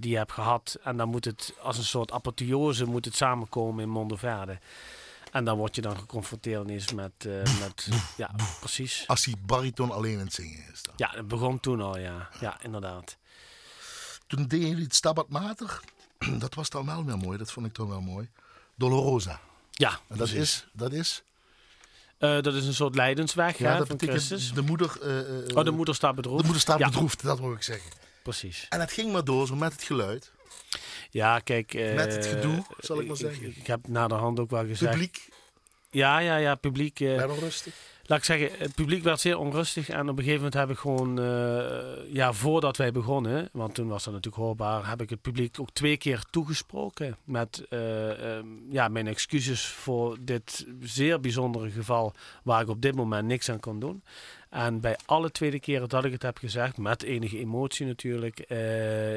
die 0.00 0.10
je 0.10 0.16
hebt 0.16 0.32
gehad. 0.32 0.78
En 0.82 0.96
dan 0.96 1.08
moet 1.08 1.24
het 1.24 1.54
als 1.62 1.78
een 1.78 1.84
soort 1.84 2.12
apotheose 2.12 2.84
moet 2.84 3.04
het 3.04 3.16
samenkomen 3.16 3.82
in 3.84 3.90
Mondoverde. 3.90 4.58
En 5.32 5.44
dan 5.44 5.56
word 5.56 5.74
je 5.74 5.82
dan 5.82 5.96
geconfronteerd 5.98 6.64
ineens 6.64 6.92
met... 6.92 7.12
eh, 7.18 7.32
met 7.60 7.88
ja, 8.16 8.30
precies. 8.60 9.04
Als 9.06 9.24
die 9.24 9.36
bariton 9.46 9.90
alleen 9.90 10.12
in 10.12 10.18
het 10.18 10.32
zingen 10.32 10.64
is. 10.72 10.82
Dan. 10.82 10.94
Ja, 10.96 11.10
het 11.14 11.28
begon 11.28 11.60
toen 11.60 11.80
al, 11.80 11.98
ja. 11.98 12.28
Ja, 12.40 12.62
inderdaad. 12.62 13.16
Toen 14.26 14.46
deden 14.46 14.68
jullie 14.68 14.84
het 14.84 14.94
Stabat 14.94 15.28
Mater. 15.28 15.80
Dat 16.38 16.54
was 16.54 16.70
dan 16.70 16.86
wel 16.86 17.04
weer 17.04 17.18
mooi. 17.18 17.38
Dat 17.38 17.52
vond 17.52 17.66
ik 17.66 17.74
dan 17.74 17.88
wel 17.88 18.00
mooi. 18.00 18.28
Dolorosa. 18.74 19.40
Ja, 19.78 19.90
En 19.90 19.96
dat 20.08 20.16
precies. 20.16 20.36
is, 20.38 20.66
dat 20.72 20.92
is 20.92 21.22
Eh, 22.18 22.40
dat 22.40 22.54
is 22.54 22.66
een 22.66 22.74
soort 22.74 22.94
lijdensweg 22.94 23.58
ja, 23.58 23.84
van 23.86 23.98
Christus. 23.98 24.52
de 24.52 24.62
moeder... 24.62 24.96
eh, 25.02 25.18
eh, 25.20 25.56
Oh, 25.56 25.64
de 25.64 25.70
moeder 25.70 25.94
staat 25.94 26.10
de 26.16 26.16
bedroefd. 26.22 26.42
moeder 26.44 26.60
staat 26.60 26.78
Ja, 26.78 26.86
bedroefd, 26.88 27.22
dat 27.22 27.38
wil 27.40 27.52
ik 27.52 27.62
zeggen. 27.62 27.90
precies. 28.22 28.66
En 28.68 28.80
het 28.80 28.92
ging 28.92 29.12
maar 29.12 29.24
door, 29.24 29.46
zo 29.46 29.54
met 29.56 29.72
het 29.72 29.82
geluid. 29.82 30.32
Ja, 31.10 31.38
kijk... 31.38 31.74
Met 31.74 32.12
het 32.14 32.26
gedoe, 32.26 32.64
zal 32.78 33.00
ik 33.00 33.06
maar 33.06 33.16
zeggen. 33.16 33.46
Ik, 33.46 33.56
ik 33.56 33.66
heb 33.66 33.88
na 33.88 34.08
de 34.08 34.14
hand 34.14 34.40
ook 34.40 34.50
wel 34.50 34.66
gezegd... 34.66 34.90
Publiek, 34.92 35.28
Ja, 35.90 36.18
ja, 36.18 36.36
ja, 36.36 36.54
publiek. 36.54 36.98
wel 36.98 37.38
rustig. 37.38 37.74
Laat 38.06 38.18
ik 38.18 38.24
zeggen, 38.24 38.58
het 38.58 38.74
publiek 38.74 39.02
werd 39.02 39.20
zeer 39.20 39.38
onrustig. 39.38 39.88
En 39.88 40.08
op 40.08 40.18
een 40.18 40.24
gegeven 40.24 40.36
moment 40.36 40.54
heb 40.54 40.70
ik 40.70 40.78
gewoon, 40.78 41.20
eh, 41.20 42.14
ja, 42.14 42.32
voordat 42.32 42.76
wij 42.76 42.92
begonnen, 42.92 43.48
want 43.52 43.74
toen 43.74 43.88
was 43.88 44.04
dat 44.04 44.14
natuurlijk 44.14 44.42
hoorbaar, 44.42 44.88
heb 44.88 45.02
ik 45.02 45.10
het 45.10 45.20
publiek 45.20 45.60
ook 45.60 45.70
twee 45.72 45.96
keer 45.96 46.24
toegesproken. 46.30 47.16
Met 47.24 47.66
eh, 47.68 48.36
ehm, 48.36 48.46
ja, 48.70 48.88
mijn 48.88 49.06
excuses 49.06 49.66
voor 49.66 50.16
dit 50.20 50.66
zeer 50.80 51.20
bijzondere 51.20 51.70
geval, 51.70 52.12
waar 52.42 52.60
ik 52.60 52.68
op 52.68 52.82
dit 52.82 52.94
moment 52.94 53.26
niks 53.26 53.50
aan 53.50 53.60
kon 53.60 53.80
doen. 53.80 54.02
En 54.50 54.80
bij 54.80 54.96
alle 55.06 55.30
tweede 55.30 55.60
keren 55.60 55.88
dat 55.88 56.04
ik 56.04 56.12
het 56.12 56.22
heb 56.22 56.38
gezegd, 56.38 56.76
met 56.76 57.02
enige 57.02 57.38
emotie 57.38 57.86
natuurlijk, 57.86 58.38
eh, 58.38 58.58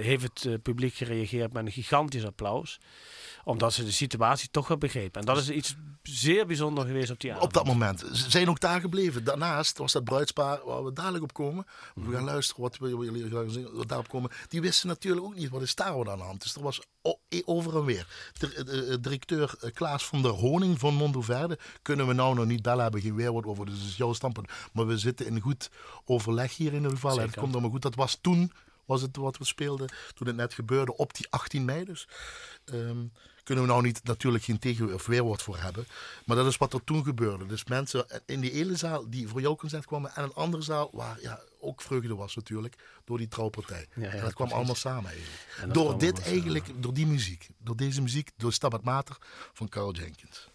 heeft 0.04 0.24
het 0.24 0.62
publiek 0.64 0.94
gereageerd 0.94 1.54
met 1.54 1.66
een 1.66 1.72
gigantisch 1.72 2.26
applaus. 2.26 2.80
Omdat 3.44 3.74
ze 3.74 3.84
de 3.84 3.92
situatie 3.92 4.50
toch 4.52 4.68
wel 4.68 4.78
begrepen. 4.78 5.20
En 5.20 5.26
dat 5.28 5.38
is 5.38 5.50
iets 5.50 5.76
zeer 6.04 6.46
bijzonder 6.46 6.86
geweest 6.86 7.12
op 7.12 7.20
die 7.20 7.32
avond. 7.32 7.46
Op 7.46 7.54
dat 7.54 7.66
moment. 7.66 8.00
Ze 8.14 8.30
zijn 8.30 8.50
ook 8.50 8.60
daar 8.60 8.80
gebleven. 8.82 9.24
Daarnaast 9.24 9.78
was 9.78 9.92
dat 9.92 10.04
bruidspaar 10.04 10.60
waar 10.66 10.84
we 10.86 10.94
dadelijk 10.94 11.24
op 11.24 11.34
komen. 11.34 11.66
We 11.96 12.12
gaan 12.16 12.24
luisteren 12.24 12.62
wat 12.62 12.78
we 12.78 12.88
jullie 12.90 13.30
wat 13.74 13.88
daarop 13.88 14.08
komen. 14.10 14.32
Die 14.48 14.62
wisten 14.62 14.88
natuurlijk 14.88 15.26
ook 15.26 15.36
niet 15.36 15.50
wat 15.50 15.62
is 15.62 15.76
daar 15.76 16.10
aan 16.10 16.18
de 16.18 16.24
hand. 16.24 16.42
Dus 16.42 16.56
er 16.56 16.62
was 16.62 16.82
e- 17.30 17.42
over 17.46 17.76
en 17.78 17.86
weer. 17.86 18.08
De, 18.38 18.48
de- 18.54 18.64
de 18.64 19.00
directeur 19.00 19.56
eh, 19.62 19.72
Klaas 19.74 20.06
van 20.06 20.22
der 20.22 20.32
Honing 20.32 20.80
van 20.80 20.94
Mondoverde 20.94 21.60
kunnen 21.82 22.08
we 22.08 22.14
nou 22.14 22.36
nog 22.36 22.46
niet 22.46 22.62
bellen. 22.62 22.82
Hebben 22.84 23.02
geen 23.02 23.16
weerwoord 23.16 23.46
over. 23.46 23.66
Dus 23.66 23.80
dat 23.80 23.88
is 23.88 23.98
jouw 23.98 24.14
standpunt. 24.14 24.50
Maar 24.74 24.88
we 24.88 24.98
zitten 24.98 25.26
in 25.26 25.40
goed 25.40 25.70
overleg 26.06 26.56
hier 26.56 26.70
in 26.70 26.76
ieder 26.76 26.92
geval. 26.92 27.20
En 27.20 27.26
het 27.26 27.36
komt 27.36 27.52
allemaal 27.52 27.72
goed. 27.72 27.82
Dat 27.82 27.96
was 27.96 28.18
toen 28.22 28.52
was 28.90 29.02
het 29.02 29.16
wat 29.16 29.38
we 29.38 29.46
speelden. 29.46 29.90
Toen 30.14 30.28
het 30.28 30.36
net 30.36 30.54
gebeurde 30.54 30.98
op 30.98 31.14
die 31.14 31.28
18 31.30 31.66
mei 31.66 31.86
dus. 31.86 32.08
Ehm, 32.66 33.06
kunnen 33.44 33.64
we 33.64 33.70
nou 33.70 33.82
niet 33.84 34.04
natuurlijk 34.04 34.44
geen 34.44 34.60
tegen- 34.60 34.94
of 34.94 35.06
weerwoord 35.06 35.42
voor 35.42 35.58
hebben. 35.58 35.88
Maar 36.26 36.36
dat 36.36 36.46
is 36.46 36.58
wat 36.58 36.74
er 36.74 36.84
toen 36.84 37.04
gebeurde. 37.04 37.46
Dus 37.46 37.66
mensen 37.66 38.06
in 38.26 38.40
die 38.40 38.52
ene 38.52 38.76
zaal 38.76 39.10
die 39.10 39.28
voor 39.28 39.42
jouw 39.42 39.56
concert 39.56 39.86
kwamen 39.86 40.16
en 40.16 40.24
een 40.24 40.34
andere 40.34 40.64
zaal 40.64 40.90
waar 40.94 41.22
ja, 41.22 41.40
ook 41.60 41.82
vreugde 41.82 42.16
was 42.16 42.36
natuurlijk 42.36 42.76
door 43.06 43.18
die 43.18 43.28
trouwpartij. 43.28 43.88
Ja, 43.96 44.02
ja, 44.04 44.10
en 44.10 44.22
dat 44.22 44.34
kwam 44.34 44.52
allemaal 44.52 44.76
samen 44.76 45.12
eigenlijk. 45.12 45.74
Door 45.74 46.00
dit 46.00 46.18
samen. 46.18 46.32
eigenlijk, 46.32 46.66
door 46.76 46.94
die 46.94 47.08
muziek. 47.08 47.48
Door 47.58 47.76
deze 47.76 48.02
muziek, 48.02 48.32
door 48.38 48.54
Stabat 48.54 48.84
Mater 48.84 49.18
van 49.54 49.70
Carl 49.70 49.94
Jenkins. 49.94 50.50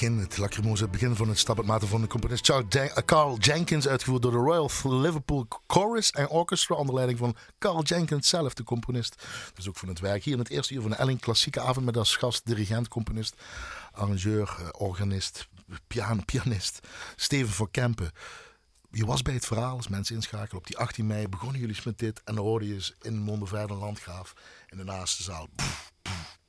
Begin, 0.00 0.18
het 0.18 0.36
lacrimosa, 0.36 0.82
het 0.82 0.90
begin 0.90 1.16
van 1.16 1.28
het 1.28 1.38
stappenmaten 1.38 1.88
van 1.88 2.00
de 2.00 2.06
componist 2.06 2.46
Jen 2.46 3.04
Carl 3.04 3.38
Jenkins, 3.38 3.88
uitgevoerd 3.88 4.22
door 4.22 4.30
de 4.30 4.38
Royal 4.38 4.70
Liverpool 4.82 5.46
Chorus 5.66 6.10
en 6.10 6.28
Orchestra, 6.28 6.74
onder 6.74 6.94
leiding 6.94 7.18
van 7.18 7.36
Carl 7.58 7.82
Jenkins 7.82 8.28
zelf, 8.28 8.54
de 8.54 8.62
componist. 8.62 9.24
Dus 9.54 9.68
ook 9.68 9.76
van 9.76 9.88
het 9.88 10.00
werk 10.00 10.24
hier 10.24 10.32
in 10.32 10.38
het 10.38 10.50
eerste 10.50 10.74
uur 10.74 10.80
van 10.80 10.90
de 10.90 10.96
Elling 10.96 11.20
Klassieke 11.20 11.60
Avond 11.60 11.84
met 11.84 11.96
als 11.96 12.16
gast 12.16 12.46
dirigent, 12.46 12.88
componist, 12.88 13.34
arrangeur, 13.92 14.70
organist, 14.72 15.48
pian 15.86 16.24
pianist, 16.24 16.88
Steven 17.16 17.54
van 17.54 17.70
Kempen. 17.70 18.10
Je 18.90 19.06
was 19.06 19.22
bij 19.22 19.34
het 19.34 19.46
verhaal, 19.46 19.76
als 19.76 19.88
mensen 19.88 20.14
inschakelen. 20.14 20.60
Op 20.60 20.66
die 20.66 20.78
18 20.78 21.06
mei 21.06 21.28
begonnen 21.28 21.60
jullie 21.60 21.76
met 21.84 21.98
dit 21.98 22.22
en 22.24 22.34
dan 22.34 22.44
hoorde 22.44 22.68
je 22.68 22.74
eens 22.74 22.94
in 23.00 23.18
Mondeverde 23.18 23.74
Landgraaf 23.74 24.34
in 24.68 24.76
de 24.76 24.84
naaste 24.84 25.22
zaal. 25.22 25.48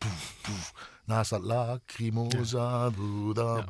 Poef, 0.10 0.36
poef. 0.42 0.74
Naast 1.06 1.30
dat 1.30 1.42
lacrimosa, 1.42 2.90
Buddha, 2.90 3.56
Ja. 3.56 3.66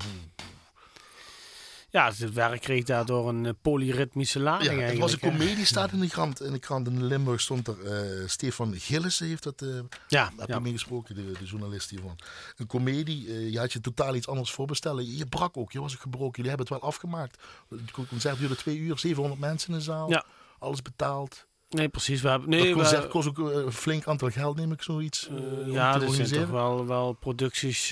Ja, 1.89 2.07
het 2.07 2.33
werk 2.33 2.61
kreeg 2.61 2.83
daardoor 2.83 3.29
een 3.29 3.45
eh, 3.45 3.51
polyritmische 3.61 4.39
lading 4.39 4.79
Ja, 4.79 4.85
het 4.85 4.97
was 4.97 5.13
een 5.13 5.19
comedie, 5.19 5.65
staat 5.65 5.91
in 5.91 5.99
de 5.99 6.07
krant. 6.07 6.41
In 6.41 6.51
de 6.51 6.59
krant 6.59 6.87
in 6.87 7.03
Limburg 7.05 7.41
stond 7.41 7.67
er 7.67 7.85
eh, 7.85 8.27
Stefan 8.27 8.73
Gillissen, 8.75 9.27
heeft 9.27 9.43
dat, 9.43 9.61
eh 9.61 9.79
Ja, 10.07 10.31
heb 10.37 10.47
ja. 10.47 10.55
je 10.55 10.61
meegesproken, 10.61 11.15
de, 11.15 11.31
de 11.31 11.45
journalist 11.45 11.89
hiervan. 11.89 12.19
Een 12.57 12.67
comedie, 12.67 13.51
je 13.51 13.59
had 13.59 13.73
je 13.73 13.81
totaal 13.81 14.15
iets 14.15 14.27
anders 14.27 14.51
voorbestellen. 14.51 15.05
Je, 15.05 15.17
je 15.17 15.25
brak 15.25 15.57
ook, 15.57 15.71
je 15.71 15.81
was 15.81 15.93
ook 15.93 16.01
gebroken. 16.01 16.43
Jullie 16.43 16.49
hebben 16.49 16.67
het 16.67 16.81
wel 16.81 16.89
afgemaakt. 16.89 17.43
Het 17.69 18.07
concert 18.07 18.37
duurde 18.39 18.55
twee 18.55 18.77
uur, 18.77 18.97
700 18.99 19.39
mensen 19.39 19.69
in 19.71 19.77
de 19.77 19.83
zaal. 19.83 20.09
Ja. 20.09 20.25
Alles 20.59 20.81
betaald. 20.81 21.45
Nee, 21.75 21.89
precies. 21.89 22.21
We 22.21 22.29
hebben, 22.29 22.49
dat 22.51 22.59
nee, 22.59 22.73
concert 22.73 23.03
we, 23.03 23.09
kost 23.09 23.27
ook 23.27 23.49
eh, 23.51 23.55
een 23.65 23.71
flink 23.71 24.05
aantal 24.07 24.29
geld, 24.29 24.55
neem 24.57 24.71
ik 24.71 24.81
zoiets. 24.81 25.27
eh, 25.29 25.35
eh, 25.37 25.73
ja, 25.73 26.01
er 26.01 26.09
zijn 26.09 26.29
toch 26.29 26.49
wel, 26.49 26.85
wel 26.87 27.13
producties 27.13 27.89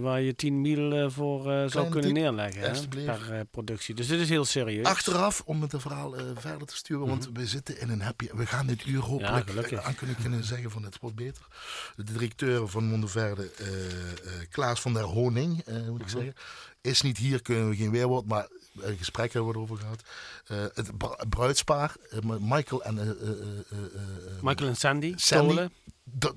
waar 0.00 0.20
je 0.20 0.34
10 0.34 0.60
mil 0.60 1.10
voor 1.10 1.42
zou 1.70 1.88
kunnen 1.88 2.12
neerleggen 2.12 2.62
hè, 2.62 2.88
per 3.04 3.44
productie. 3.50 3.94
Dus 3.94 4.06
dit 4.06 4.20
is 4.20 4.28
heel 4.28 4.44
serieus. 4.44 4.86
Achteraf, 4.86 5.42
om 5.44 5.62
het 5.62 5.74
verhaal 5.76 6.14
verder 6.38 6.66
te 6.66 6.76
sturen, 6.76 7.06
want 7.06 7.28
we 7.32 7.46
zitten 7.46 7.80
in 7.80 7.90
een 7.90 8.00
happy... 8.00 8.28
We 8.34 8.46
gaan 8.46 8.66
dit 8.66 8.86
uur 8.86 9.00
hopelijk 9.00 9.52
Mhm. 9.54 9.58
eh, 9.74 9.86
aan 9.86 9.94
kunnen, 9.94 10.16
kunnen 10.22 10.44
zeggen 10.44 10.70
van 10.70 10.82
het 10.84 10.98
wordt 11.00 11.16
beter. 11.16 11.46
De 11.96 12.02
directeur 12.02 12.68
van 12.68 12.84
Mondeverde, 12.84 13.50
Klaas 14.50 14.80
van 14.80 14.92
der 14.92 15.02
Honing, 15.02 15.64
moet 15.88 16.00
ik 16.00 16.06
Mhm. 16.06 16.08
zeggen, 16.16 16.34
is 16.80 17.02
niet 17.02 17.18
hier, 17.18 17.42
kunnen 17.42 17.68
we 17.68 17.76
geen 17.76 17.90
weerwoord, 17.90 18.26
maar 18.26 18.48
een 18.80 18.96
gesprek 18.96 19.32
hebben 19.32 19.50
we 19.50 19.56
erover 19.56 19.76
gehad. 19.76 20.02
Eh, 20.46 20.64
het 20.74 20.98
br- 20.98 21.26
bruidspaar, 21.28 21.94
eh, 22.10 22.18
Michael 22.40 22.82
en... 22.84 22.98
eh, 22.98 23.08
eh, 23.08 23.10
eh, 23.10 23.28
eh, 23.70 23.78
eh, 23.94 24.42
Michael 24.42 24.68
en 24.68 24.76
Sandy, 24.76 25.12
Sandy. 25.16 25.66
Dat, 26.04 26.34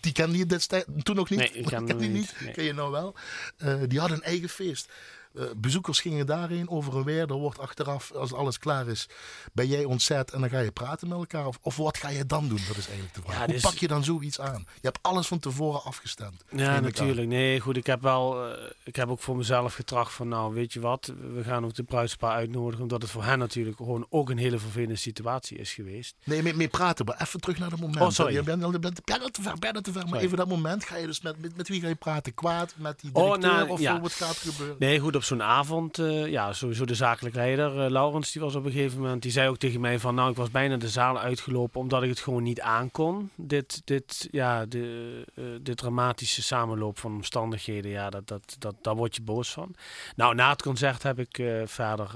die 0.00 0.12
kende 0.12 0.38
je 0.38 0.46
destijds 0.46 0.86
toen 1.02 1.16
nog 1.16 1.30
niet? 1.30 1.38
Nee, 1.38 1.50
ik 1.52 1.66
ken 1.66 1.98
die 1.98 2.08
niet. 2.18 2.34
nee. 2.40 2.52
Ken 2.52 2.64
je 2.64 2.72
nou 2.72 2.90
wel? 2.90 3.14
Eh, 3.56 3.80
die 3.88 3.98
hadden 4.00 4.16
een 4.16 4.22
eigen 4.24 4.48
feest. 4.48 4.88
Eh, 5.34 5.44
bezoekers 5.56 6.00
gingen 6.00 6.26
daarheen 6.26 6.68
over 6.70 6.96
en 6.96 7.04
weer. 7.04 7.20
Er 7.30 7.34
wordt 7.34 7.58
achteraf, 7.58 8.12
als 8.12 8.32
alles 8.32 8.58
klaar 8.58 8.86
is, 8.88 9.08
ben 9.52 9.66
jij 9.66 9.84
ontzet 9.84 10.30
en 10.30 10.40
dan 10.40 10.48
ga 10.50 10.58
je 10.58 10.70
praten 10.70 11.08
met 11.08 11.18
elkaar. 11.18 11.46
Of, 11.46 11.58
of 11.62 11.76
wat 11.76 11.96
ga 11.98 12.08
je 12.08 12.26
dan 12.26 12.48
doen? 12.48 12.60
Dat 12.68 12.76
is 12.76 12.84
eigenlijk 12.86 13.14
de 13.14 13.20
vraag. 13.22 13.34
Ja, 13.38 13.44
Hoe 13.44 13.52
dus- 13.52 13.62
pak 13.62 13.74
je 13.74 13.88
dan 13.88 14.04
zoiets 14.04 14.40
aan? 14.40 14.64
Je 14.74 14.80
hebt 14.86 14.98
alles 15.02 15.26
van 15.26 15.38
tevoren 15.38 15.82
afgestemd. 15.84 16.44
Ja, 16.50 16.80
natuurlijk. 16.80 17.28
Nee, 17.28 17.60
goed. 17.60 17.76
Ik 17.76 17.86
heb 17.86 18.02
wel, 18.02 18.46
eh, 18.52 18.70
ik 18.84 18.96
heb 18.96 19.08
ook 19.08 19.20
voor 19.20 19.36
mezelf 19.36 19.74
getracht 19.74 20.12
van, 20.12 20.28
nou, 20.28 20.54
weet 20.54 20.72
je 20.72 20.80
wat, 20.80 21.12
we 21.34 21.44
gaan 21.44 21.64
ook 21.64 21.74
de 21.74 21.82
bruidspaar 21.82 22.32
uitnodigen, 22.32 22.82
omdat 22.82 23.02
het 23.02 23.10
voor 23.10 23.24
hen 23.24 23.38
natuurlijk 23.38 23.76
gewoon 23.76 24.06
ook 24.08 24.30
een 24.30 24.38
hele 24.38 24.58
vervelende 24.58 24.96
situatie 24.96 25.58
is 25.58 25.72
geweest. 25.72 26.14
Nee, 26.24 26.42
mee, 26.42 26.54
mee 26.54 26.68
praten, 26.68 27.04
maar 27.04 27.20
even 27.20 27.40
terug 27.40 27.58
naar 27.58 27.70
dat 27.70 27.80
moment. 27.80 28.00
Oh, 28.00 28.10
sorry. 28.10 28.34
Je 28.34 28.42
bent, 28.42 28.72
je 28.72 28.78
bent 28.78 29.04
bijna 29.04 29.26
te 29.28 29.42
ver, 29.42 29.58
bijna 29.58 29.80
te 29.80 29.92
ver. 29.92 30.00
Maar 30.00 30.08
Sorry. 30.10 30.24
even 30.24 30.36
dat 30.36 30.48
moment 30.48 30.84
ga 30.84 30.96
je 30.96 31.06
dus 31.06 31.20
met, 31.20 31.40
met, 31.40 31.56
met 31.56 31.68
wie 31.68 31.80
ga 31.80 31.88
je 31.88 31.94
praten? 31.94 32.34
Kwaad? 32.34 32.74
Met 32.76 33.00
die 33.00 33.10
Oh, 33.12 33.24
directeur? 33.24 33.50
nou, 33.52 33.68
of 33.68 33.80
ja. 33.80 34.00
wat 34.00 34.12
gaat 34.12 34.36
er 34.36 34.52
gebeuren? 34.52 34.76
Nee, 34.78 34.98
goed, 34.98 35.16
op 35.20 35.26
zo'n 35.26 35.42
avond, 35.42 35.98
eh, 35.98 36.26
ja, 36.26 36.52
sowieso 36.52 36.84
de 36.84 36.94
zakelijk 36.94 37.34
leider, 37.34 37.84
eh, 37.84 37.90
Laurens, 37.90 38.32
die 38.32 38.42
was 38.42 38.54
op 38.54 38.64
een 38.64 38.72
gegeven 38.72 39.00
moment, 39.00 39.22
die 39.22 39.30
zei 39.30 39.48
ook 39.48 39.56
tegen 39.56 39.80
mij 39.80 39.98
van, 39.98 40.14
nou, 40.14 40.30
ik 40.30 40.36
was 40.36 40.50
bijna 40.50 40.76
de 40.76 40.88
zaal 40.88 41.18
uitgelopen 41.18 41.80
omdat 41.80 42.02
ik 42.02 42.08
het 42.08 42.20
gewoon 42.20 42.42
niet 42.42 42.60
aankon. 42.60 43.30
Dit, 43.34 43.82
dit, 43.84 44.28
ja, 44.30 44.66
de, 44.66 45.24
eh, 45.34 45.44
dit 45.62 45.76
dramatische 45.76 46.42
samenloop 46.42 46.98
van 46.98 47.12
omstandigheden, 47.12 47.90
ja, 47.90 48.10
dat, 48.10 48.28
dat, 48.28 48.56
dat, 48.58 48.74
daar 48.82 48.96
word 48.96 49.16
je 49.16 49.22
boos 49.22 49.50
van. 49.50 49.74
Nou, 50.16 50.34
na 50.34 50.50
het 50.50 50.62
concert 50.62 51.02
heb 51.02 51.18
ik 51.18 51.42
verder 51.64 52.10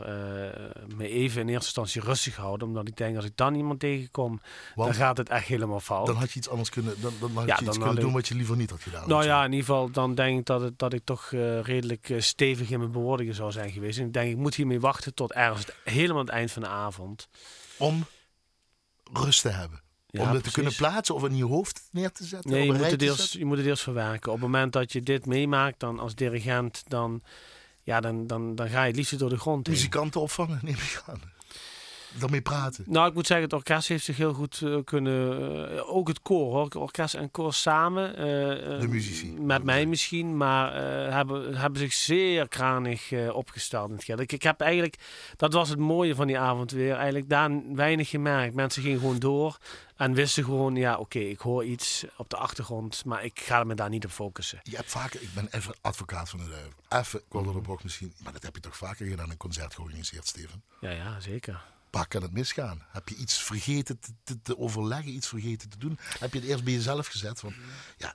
me 0.96 1.08
even 1.08 1.40
in 1.40 1.48
eerste 1.48 1.64
instantie 1.64 2.00
rustig 2.00 2.34
gehouden, 2.34 2.68
omdat 2.68 2.88
ik 2.88 2.96
denk, 2.96 3.16
als 3.16 3.24
ik 3.24 3.36
dan 3.36 3.54
iemand 3.54 3.80
tegenkom, 3.80 4.40
Want 4.74 4.88
dan 4.88 4.98
gaat 4.98 5.16
het 5.16 5.28
echt 5.28 5.46
helemaal 5.46 5.80
fout. 5.80 6.06
dan 6.06 6.16
had 6.16 6.32
je 6.32 6.38
iets 6.38 6.48
anders 6.48 6.70
kunnen, 6.70 6.94
dan, 7.00 7.12
dan 7.20 7.30
had 7.34 7.46
Ja, 7.46 7.54
je 7.58 7.64
iets 7.64 7.76
dan 7.76 7.84
kunnen 7.86 8.02
doen 8.02 8.12
wat 8.12 8.28
je 8.28 8.34
liever 8.34 8.56
niet 8.56 8.70
had 8.70 8.82
gedaan. 8.82 9.08
Nou 9.08 9.24
ja, 9.24 9.44
in 9.44 9.52
ieder 9.52 9.66
geval, 9.66 9.90
dan 9.90 10.14
denk 10.14 10.38
ik 10.38 10.46
dat, 10.46 10.60
het, 10.60 10.78
dat 10.78 10.92
ik 10.92 11.04
toch 11.04 11.30
redelijk 11.62 12.14
stevig 12.18 12.70
in 12.70 12.78
mijn 12.78 12.92
bewoordingen 12.94 13.34
zou 13.34 13.52
zijn 13.52 13.72
geweest. 13.72 13.98
En 13.98 14.06
ik 14.06 14.12
denk, 14.12 14.30
ik 14.30 14.36
moet 14.36 14.54
hiermee 14.54 14.80
wachten 14.80 15.14
tot 15.14 15.32
ergens 15.32 15.66
het- 15.66 15.74
helemaal 15.84 16.22
het 16.22 16.30
eind 16.32 16.52
van 16.52 16.62
de 16.62 16.68
avond. 16.68 17.28
Om 17.78 18.04
rust 19.12 19.40
te 19.42 19.48
hebben. 19.48 19.82
Ja, 20.06 20.22
om 20.22 20.28
het 20.28 20.44
te 20.44 20.50
kunnen 20.52 20.74
plaatsen 20.74 21.14
of 21.14 21.24
in 21.24 21.36
je 21.36 21.44
hoofd 21.44 21.88
neer 21.90 22.12
te 22.12 22.24
zetten. 22.24 22.50
Nee, 22.50 22.60
je 22.66 22.72
moet, 22.72 22.90
het 22.90 23.02
zetten. 23.02 23.38
je 23.38 23.44
moet 23.44 23.56
het 23.56 23.66
eerst 23.66 23.82
verwerken. 23.82 24.32
Op 24.32 24.40
het 24.40 24.46
moment 24.50 24.72
dat 24.72 24.92
je 24.92 25.02
dit 25.02 25.26
meemaakt, 25.26 25.80
dan 25.80 25.98
als 25.98 26.14
dirigent, 26.14 26.82
dan, 26.86 27.22
ja, 27.82 28.00
dan, 28.00 28.26
dan, 28.26 28.54
dan 28.54 28.68
ga 28.68 28.80
je 28.80 28.86
het 28.86 28.96
liefst 28.96 29.18
door 29.18 29.28
de 29.28 29.38
grond 29.38 29.66
heen. 29.66 29.76
Muzikanten 29.76 30.20
opvangen, 30.20 30.58
neem 30.62 30.74
ik 30.74 31.02
aan. 31.06 31.20
Daarmee 32.18 32.42
praten. 32.42 32.84
Nou, 32.86 33.08
ik 33.08 33.14
moet 33.14 33.26
zeggen, 33.26 33.46
het 33.46 33.54
orkest 33.54 33.88
heeft 33.88 34.04
zich 34.04 34.16
heel 34.16 34.32
goed 34.32 34.60
eh, 34.64 34.76
kunnen... 34.84 35.76
eh, 35.76 35.94
ook 35.94 36.08
het 36.08 36.22
koor, 36.22 36.52
hoor. 36.52 36.82
Orkest 36.82 37.14
en 37.14 37.30
koor 37.30 37.54
samen. 37.54 38.16
eh, 38.16 38.80
De 38.80 38.86
muzici. 38.88 39.32
Met 39.32 39.64
mij 39.64 39.86
misschien, 39.86 40.36
maar 40.36 40.74
hebben, 41.12 41.56
hebben 41.56 41.80
zich 41.80 41.92
zeer 41.92 42.48
kranig 42.48 43.12
opgesteld 43.32 43.90
in 43.90 43.96
het. 44.06 44.20
Ik, 44.20 44.32
ik 44.32 44.42
heb 44.42 44.60
eigenlijk... 44.60 44.96
Dat 45.36 45.52
was 45.52 45.68
het 45.68 45.78
mooie 45.78 46.14
van 46.14 46.26
die 46.26 46.38
avond 46.38 46.70
weer. 46.70 46.94
Eigenlijk 46.94 47.28
daar 47.28 47.50
weinig 47.74 48.08
gemerkt. 48.08 48.54
Mensen 48.54 48.82
gingen 48.82 48.98
gewoon 48.98 49.18
door 49.18 49.58
en 49.96 50.14
wisten 50.14 50.44
gewoon... 50.44 50.76
Ja, 50.76 50.96
oké, 50.96 51.18
ik 51.18 51.40
hoor 51.40 51.64
iets 51.64 52.04
op 52.16 52.30
de 52.30 52.36
achtergrond, 52.36 53.04
maar 53.04 53.24
ik 53.24 53.40
ga 53.40 53.64
me 53.64 53.74
daar 53.74 53.88
niet 53.88 54.04
op 54.04 54.10
focussen. 54.10 54.60
Je 54.62 54.76
hebt 54.76 54.90
vaker, 54.90 55.22
ik 55.22 55.34
ben 55.34 55.48
even 55.50 55.74
advocaat 55.80 56.30
van 56.30 56.38
de 56.38 56.48
duivel. 56.48 56.72
Even, 56.88 57.18
ik 57.18 57.64
wil 57.66 57.78
misschien. 57.82 58.12
Maar 58.22 58.32
dat 58.32 58.42
heb 58.42 58.54
je 58.54 58.60
toch 58.60 58.76
vaker 58.76 59.06
gedaan, 59.06 59.30
een 59.30 59.36
concert 59.36 59.74
georganiseerd, 59.74 60.26
Steven? 60.26 60.62
Ja, 60.80 60.90
ja, 60.90 61.20
zeker. 61.20 61.62
Waar 61.94 62.08
kan 62.08 62.22
het 62.22 62.32
misgaan? 62.32 62.82
Heb 62.88 63.08
je 63.08 63.14
iets 63.14 63.42
vergeten 63.42 63.98
te, 64.24 64.40
te, 64.42 64.58
overleggen, 64.58 65.12
iets 65.12 65.28
vergeten 65.28 65.68
te 65.68 65.78
doen? 65.78 65.98
Heb 66.18 66.32
je 66.32 66.38
het 66.40 66.48
eerst 66.48 66.64
bij 66.64 66.72
jezelf 66.72 67.06
gezet? 67.06 67.40
Van, 67.40 67.54
ja, 67.96 68.14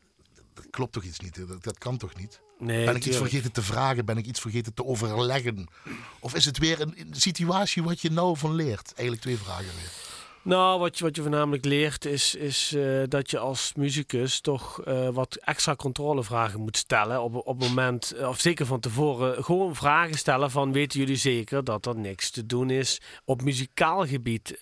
dat 0.53 0.65
klopt 0.69 0.93
toch 0.93 1.03
iets 1.03 1.19
niet? 1.19 1.47
Dat, 1.47 1.63
dat 1.63 1.77
kan 1.77 1.97
toch 1.97 2.15
niet? 2.15 2.41
Nee, 2.57 2.85
Ben 2.85 2.95
ik 2.95 3.05
iets 3.05 3.17
vergeten 3.17 3.51
te 3.51 3.61
vragen? 3.61 4.05
Ben 4.05 4.17
ik 4.17 4.25
iets 4.25 4.39
vergeten 4.39 4.73
te 4.73 4.85
overleggen? 4.85 5.67
Of 6.19 6.35
is 6.35 6.45
het 6.45 6.57
weer 6.57 6.81
een, 6.81 6.93
een 6.99 7.13
situatie 7.13 7.83
wat 7.83 8.01
je 8.01 8.11
nou 8.11 8.37
van 8.37 8.53
leert? 8.55 8.93
Eigenlijk 8.93 9.21
twee 9.21 9.37
vragen 9.37 9.65
weer. 9.65 9.91
Nou, 10.41 10.79
wat 10.79 10.97
je, 10.97 11.03
wat 11.03 11.15
je 11.15 11.21
voornamelijk 11.21 11.65
leert 11.65 12.05
is, 12.05 12.35
is 12.35 12.73
eh, 12.75 12.83
dat 13.07 13.31
je 13.31 13.39
als 13.39 13.71
muzikus 13.75 14.41
toch 14.41 14.81
eh, 14.81 15.09
wat 15.09 15.35
extra 15.35 15.75
controlevragen 15.75 16.59
moet 16.59 16.77
stellen. 16.77 17.21
Op, 17.23 17.35
op 17.35 17.59
het 17.59 17.67
moment, 17.67 18.11
eh, 18.11 18.27
of 18.27 18.39
zeker 18.39 18.65
van 18.65 18.79
tevoren, 18.79 19.43
gewoon 19.43 19.75
vragen 19.75 20.17
stellen 20.17 20.51
van 20.51 20.71
weten 20.71 20.99
jullie 20.99 21.15
zeker 21.15 21.63
dat 21.63 21.85
er 21.85 21.95
niks 21.95 22.29
te 22.29 22.45
doen 22.45 22.69
is 22.69 23.01
op 23.25 23.41
muzikaal 23.41 24.07
gebied. 24.07 24.57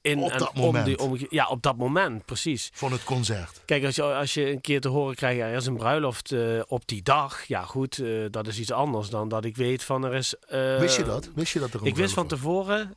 in 0.00 0.18
Op 0.18 0.30
en 0.30 0.38
dat 0.38 0.52
om 0.54 0.60
moment. 0.60 0.86
die 0.86 1.26
ja, 1.30 1.46
op 1.46 1.62
dat 1.62 1.76
moment, 1.76 2.24
precies. 2.24 2.70
Van 2.72 2.92
het 2.92 3.04
concert. 3.04 3.60
Kijk, 3.64 3.84
als 3.84 3.94
je, 3.94 4.02
als 4.02 4.34
je 4.34 4.50
een 4.50 4.60
keer 4.60 4.80
te 4.80 4.88
horen 4.88 5.14
krijgt, 5.14 5.40
er 5.40 5.52
is 5.52 5.66
een 5.66 5.76
bruiloft 5.76 6.34
op 6.66 6.86
die 6.86 7.02
dag. 7.02 7.44
Ja 7.44 7.62
goed, 7.62 8.02
dat 8.30 8.46
is 8.46 8.58
iets 8.58 8.72
anders 8.72 9.08
dan 9.08 9.28
dat 9.28 9.44
ik 9.44 9.56
weet 9.56 9.84
van 9.84 10.04
er 10.04 10.14
is... 10.14 10.34
Wist 10.78 10.96
je 10.96 11.04
dat? 11.04 11.30
Wist 11.34 11.52
je 11.52 11.58
dat 11.58 11.74
er 11.74 11.80
een 11.80 11.86
ik 11.86 11.96
wist 11.96 12.14
van 12.14 12.26
tevoren, 12.26 12.96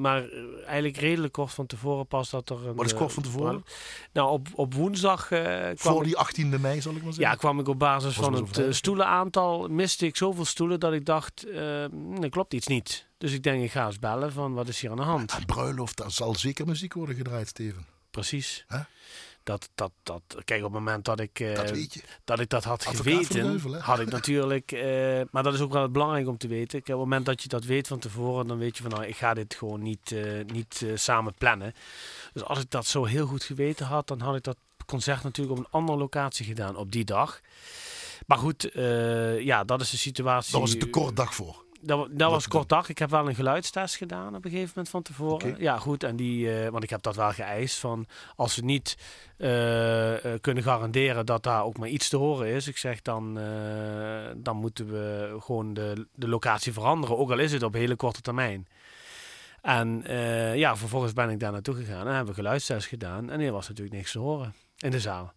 maar 0.00 0.28
eigenlijk 0.66 0.96
redelijk 0.96 1.19
kort 1.28 1.52
van 1.52 1.66
tevoren 1.66 2.06
pas 2.06 2.30
dat 2.30 2.50
er 2.50 2.66
een... 2.66 2.74
Wat 2.74 2.86
is 2.86 2.92
eh, 2.92 2.98
kort 2.98 3.12
van 3.12 3.22
tevoren? 3.22 3.64
Nou, 4.12 4.30
op, 4.30 4.48
op 4.54 4.74
woensdag 4.74 5.30
eh, 5.30 5.42
kwam 5.74 5.94
Voor 5.94 6.04
die 6.04 6.16
18e 6.16 6.60
mei, 6.60 6.80
zal 6.80 6.92
ik 6.94 7.02
maar 7.02 7.12
ja, 7.12 7.18
zeggen. 7.18 7.38
kwam 7.38 7.58
ik 7.60 7.68
op 7.68 7.78
basis 7.78 8.16
Was 8.16 8.24
van 8.24 8.34
het 8.34 8.58
eh, 8.58 8.66
stoelenaantal, 8.70 9.68
miste 9.68 10.06
ik 10.06 10.16
zoveel 10.16 10.44
stoelen 10.44 10.80
dat 10.80 10.92
ik 10.92 11.04
dacht, 11.04 11.46
er 12.20 12.30
klopt 12.30 12.54
iets 12.54 12.66
niet. 12.66 13.06
Dus 13.18 13.32
ik 13.32 13.42
denk, 13.42 13.62
ik 13.62 13.70
ga 13.70 13.86
eens 13.86 13.98
bellen 13.98 14.32
van 14.32 14.52
wat 14.54 14.68
is 14.68 14.80
hier 14.80 14.90
aan 14.90 14.96
de 14.96 15.02
hand? 15.02 15.32
Een 15.32 15.46
bruiloft, 15.46 15.96
daar 15.96 16.10
zal 16.10 16.34
zeker 16.34 16.66
muziek 16.66 16.92
worden 16.92 17.14
gedraaid, 17.14 17.48
Steven. 17.48 17.86
Precies. 18.10 18.64
Dat, 19.42 19.70
dat, 19.74 19.90
dat, 20.02 20.22
kijk, 20.44 20.64
op 20.64 20.72
het 20.72 20.82
moment 20.82 21.04
dat 21.04 21.20
ik, 21.20 21.40
eh, 21.40 21.54
Dat 21.54 22.02
dat 22.24 22.40
ik 22.40 22.48
dat 22.48 22.64
had 22.64 22.86
Advocaat 22.86 23.26
geweten, 23.26 23.80
had 23.80 23.98
ik 23.98 24.10
natuurlijk, 24.10 24.72
eh, 24.72 25.20
maar 25.30 25.42
dat 25.42 25.54
is 25.54 25.60
ook 25.60 25.72
wel 25.72 25.90
belangrijk 25.90 26.28
om 26.28 26.38
te 26.38 26.48
weten. 26.48 26.82
Kijk, 26.82 26.98
op 26.98 27.04
het 27.04 27.10
moment 27.10 27.26
dat 27.26 27.42
je 27.42 27.48
dat 27.48 27.64
weet 27.64 27.86
van 27.86 27.98
tevoren, 27.98 28.46
dan 28.46 28.58
weet 28.58 28.76
je 28.76 28.82
van 28.82 28.92
nou, 28.92 29.04
ik 29.04 29.16
ga 29.16 29.34
dit 29.34 29.54
gewoon 29.54 29.82
niet, 29.82 30.12
eh, 30.12 30.44
niet 30.46 30.82
eh, 30.82 30.90
samen 30.94 31.34
plannen. 31.34 31.74
Dus 32.32 32.44
als 32.44 32.58
ik 32.58 32.70
dat 32.70 32.86
zo 32.86 33.04
heel 33.04 33.26
goed 33.26 33.44
geweten 33.44 33.86
had, 33.86 34.08
dan 34.08 34.20
had 34.20 34.36
ik 34.36 34.42
dat 34.42 34.56
concert 34.86 35.22
natuurlijk 35.22 35.58
op 35.58 35.64
een 35.64 35.70
andere 35.70 35.98
locatie 35.98 36.44
gedaan 36.44 36.76
op 36.76 36.92
die 36.92 37.04
dag. 37.04 37.40
Maar 38.26 38.38
goed, 38.38 38.70
eh, 38.70 39.40
ja, 39.40 39.64
dat 39.64 39.80
is 39.80 39.90
de 39.90 39.96
situatie. 39.96 40.52
Daar 40.52 40.60
was 40.60 40.70
het 40.70 40.80
te 40.80 40.90
kort 40.90 41.16
dag 41.16 41.34
voor. 41.34 41.64
Dat, 41.80 42.08
dat 42.10 42.30
was 42.30 42.48
kort 42.48 42.68
dag. 42.68 42.88
Ik 42.88 42.98
heb 42.98 43.10
wel 43.10 43.28
een 43.28 43.34
geluidstest 43.34 43.96
gedaan 43.96 44.34
op 44.34 44.44
een 44.44 44.50
gegeven 44.50 44.68
moment 44.68 44.88
van 44.88 45.02
tevoren. 45.02 45.54
Ja, 45.58 45.78
goed. 45.78 46.04
En 46.04 46.16
die, 46.16 46.62
eh, 46.62 46.70
want 46.70 46.82
ik 46.82 46.90
heb 46.90 47.02
dat 47.02 47.16
wel 47.16 47.32
geëist 47.32 47.78
van 47.78 48.06
als 48.36 48.56
we 48.56 48.62
niet 48.64 48.96
eh, 49.36 50.24
eh, 50.24 50.40
kunnen 50.40 50.62
garanderen 50.62 51.26
dat 51.26 51.42
daar 51.42 51.64
ook 51.64 51.78
maar 51.78 51.88
iets 51.88 52.08
te 52.08 52.16
horen 52.16 52.46
is. 52.46 52.68
Ik 52.68 52.76
zeg 52.76 53.02
dan, 53.02 53.34
dan 54.36 54.56
moeten 54.56 54.90
we 54.90 55.36
gewoon 55.40 55.74
de, 55.74 56.06
de 56.14 56.28
locatie 56.28 56.72
veranderen. 56.72 57.18
Ook 57.18 57.30
al 57.30 57.38
is 57.38 57.52
het 57.52 57.62
op 57.62 57.72
hele 57.72 57.96
korte 57.96 58.20
termijn. 58.20 58.68
En 59.62 60.02
ja, 60.56 60.76
vervolgens 60.76 61.12
ben 61.12 61.30
ik 61.30 61.40
daar 61.40 61.52
naartoe 61.52 61.74
gegaan 61.74 62.06
en 62.06 62.14
hebben 62.14 62.34
we 62.34 62.40
geluidstest 62.40 62.86
gedaan. 62.86 63.30
En 63.30 63.40
er 63.40 63.52
was 63.52 63.68
natuurlijk 63.68 63.96
niks 63.96 64.12
te 64.12 64.18
horen 64.18 64.54
in 64.78 64.90
de 64.90 65.00
zaal. 65.00 65.32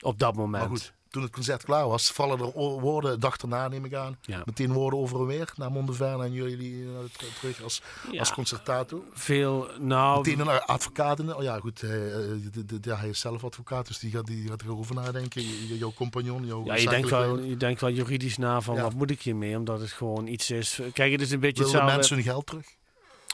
Op 0.00 0.18
dat 0.18 0.34
moment. 0.34 0.62
Maar 0.62 0.78
goed, 0.78 0.94
toen 1.14 1.22
het 1.22 1.32
concert 1.32 1.64
klaar 1.64 1.88
was, 1.88 2.10
vallen 2.10 2.38
er 2.38 2.50
woorden, 2.80 3.10
de 3.12 3.18
dag 3.18 3.36
erna 3.36 3.68
neem 3.68 3.84
ik 3.84 3.94
aan. 3.94 4.16
Ja. 4.20 4.42
Meteen 4.44 4.72
woorden 4.72 4.98
over 4.98 5.20
en 5.20 5.26
weer 5.26 5.52
naar 5.56 5.70
Mondeverne 5.72 6.24
en 6.24 6.32
jullie 6.32 6.84
eh, 6.84 6.90
t- 7.12 7.38
terug 7.40 7.62
als, 7.62 7.82
Ja. 8.10 8.18
als 8.18 8.32
concertator. 8.32 9.00
Veel, 9.12 9.68
nou, 9.80 10.16
Meteen 10.16 10.40
een 10.40 10.60
advocaat 10.60 11.18
in. 11.18 11.34
Oh 11.34 11.42
ja, 11.42 11.58
goed, 11.58 11.80
hij, 11.80 12.12
eh, 12.12 12.18
de- 12.52 12.64
de- 12.64 12.80
de- 12.80 12.96
hij 12.96 13.08
is 13.08 13.20
zelf 13.20 13.44
advocaat, 13.44 13.86
dus 13.86 13.98
die 13.98 14.10
gaat, 14.10 14.26
die 14.26 14.48
gaat 14.48 14.62
erover 14.62 14.94
nadenken. 14.94 15.42
Jouw 15.78 15.92
compagnon, 15.92 16.46
jouw 16.46 16.64
Ja, 16.64 16.74
je 16.76 16.88
denkt, 16.88 17.10
wel, 17.10 17.38
je 17.40 17.56
denkt 17.56 17.80
wel 17.80 17.90
juridisch 17.90 18.36
na 18.36 18.60
van 18.60 18.74
Ja. 18.74 18.82
wat 18.82 18.94
moet 18.94 19.10
ik 19.10 19.22
hiermee, 19.22 19.56
omdat 19.56 19.80
het 19.80 19.90
gewoon 19.92 20.26
iets 20.26 20.50
is. 20.50 20.80
Kijk, 20.92 21.12
het 21.12 21.20
is 21.20 21.30
een 21.30 21.40
beetje 21.40 21.62
hetzelfde. 21.62 21.92
mensen 21.94 22.14
hun 22.16 22.24
geld 22.24 22.46
terug? 22.46 22.66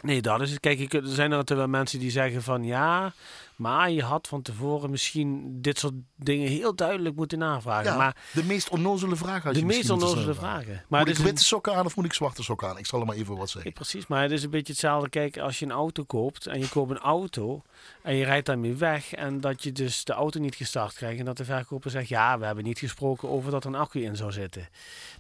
Nee, 0.03 0.23
dat 0.23 0.41
is 0.41 0.51
het. 0.51 0.61
Kijk, 0.61 0.93
er 0.93 1.03
zijn 1.05 1.33
er 1.33 1.57
wel 1.57 1.67
mensen 1.69 1.99
die 1.99 2.11
zeggen 2.11 2.43
van 2.43 2.65
ja, 2.65 3.13
maar 3.61 3.91
je 3.91 4.03
had 4.03 4.29
van 4.29 4.43
tevoren 4.43 4.91
misschien 4.91 5.59
dit 5.63 5.79
soort 5.79 5.93
dingen 6.17 6.49
heel 6.49 6.75
duidelijk 6.75 7.17
moeten 7.17 7.39
navragen. 7.39 7.91
Ja, 7.91 7.97
maar 7.97 8.17
de 8.33 8.45
meest 8.45 8.69
onnozele 8.69 9.17
vraag 9.17 9.43
had 9.43 9.53
de 9.55 9.59
je 9.59 9.65
meest 9.67 9.79
misschien 9.79 9.99
moeten 9.99 10.19
onnozele 10.19 10.39
vragen. 10.39 10.85
Maar 10.89 11.01
moet 11.01 11.09
ik 11.09 11.19
een- 11.19 11.25
witte 11.25 11.45
sokken 11.45 11.75
aan 11.75 11.85
of 11.85 11.97
moet 11.97 12.05
ik 12.05 12.13
zwarte 12.13 12.43
sokken 12.43 12.69
aan? 12.69 12.79
Ik 12.79 12.87
zal 12.87 13.01
er 13.01 13.07
maar 13.07 13.17
even 13.17 13.37
wat 13.37 13.51
zeggen. 13.51 13.71
Ja, 13.71 13.77
precies, 13.77 14.07
maar 14.07 14.23
het 14.23 14.31
is 14.31 14.43
een 14.43 14.51
beetje 14.51 14.73
hetzelfde. 14.73 15.09
Kijk, 15.09 15.39
als 15.39 15.59
je 15.59 15.65
een 15.65 15.71
auto 15.73 16.05
koopt 16.05 16.47
en 16.47 16.59
je 16.61 16.69
koopt 16.69 16.91
een 16.91 16.99
auto 16.99 17.63
en 18.03 18.15
je 18.15 18.25
rijdt 18.25 18.47
daarmee 18.47 18.75
weg 18.75 19.13
en 19.13 19.41
dat 19.41 19.63
je 19.63 19.73
dus 19.73 20.05
de 20.05 20.13
auto 20.13 20.41
niet 20.41 20.55
gestart 20.55 20.95
krijgt 20.95 21.19
en 21.19 21.25
dat 21.25 21.37
de 21.37 21.45
verkoper 21.45 21.91
zegt, 21.91 22.09
ja, 22.09 22.39
we 22.39 22.45
hebben 22.47 22.65
niet 22.65 22.79
gesproken 22.79 23.29
over 23.29 23.51
dat 23.51 23.65
er 23.65 23.71
een 23.71 23.81
accu 23.81 24.03
in 24.03 24.17
zou 24.17 24.33
zitten. 24.33 24.69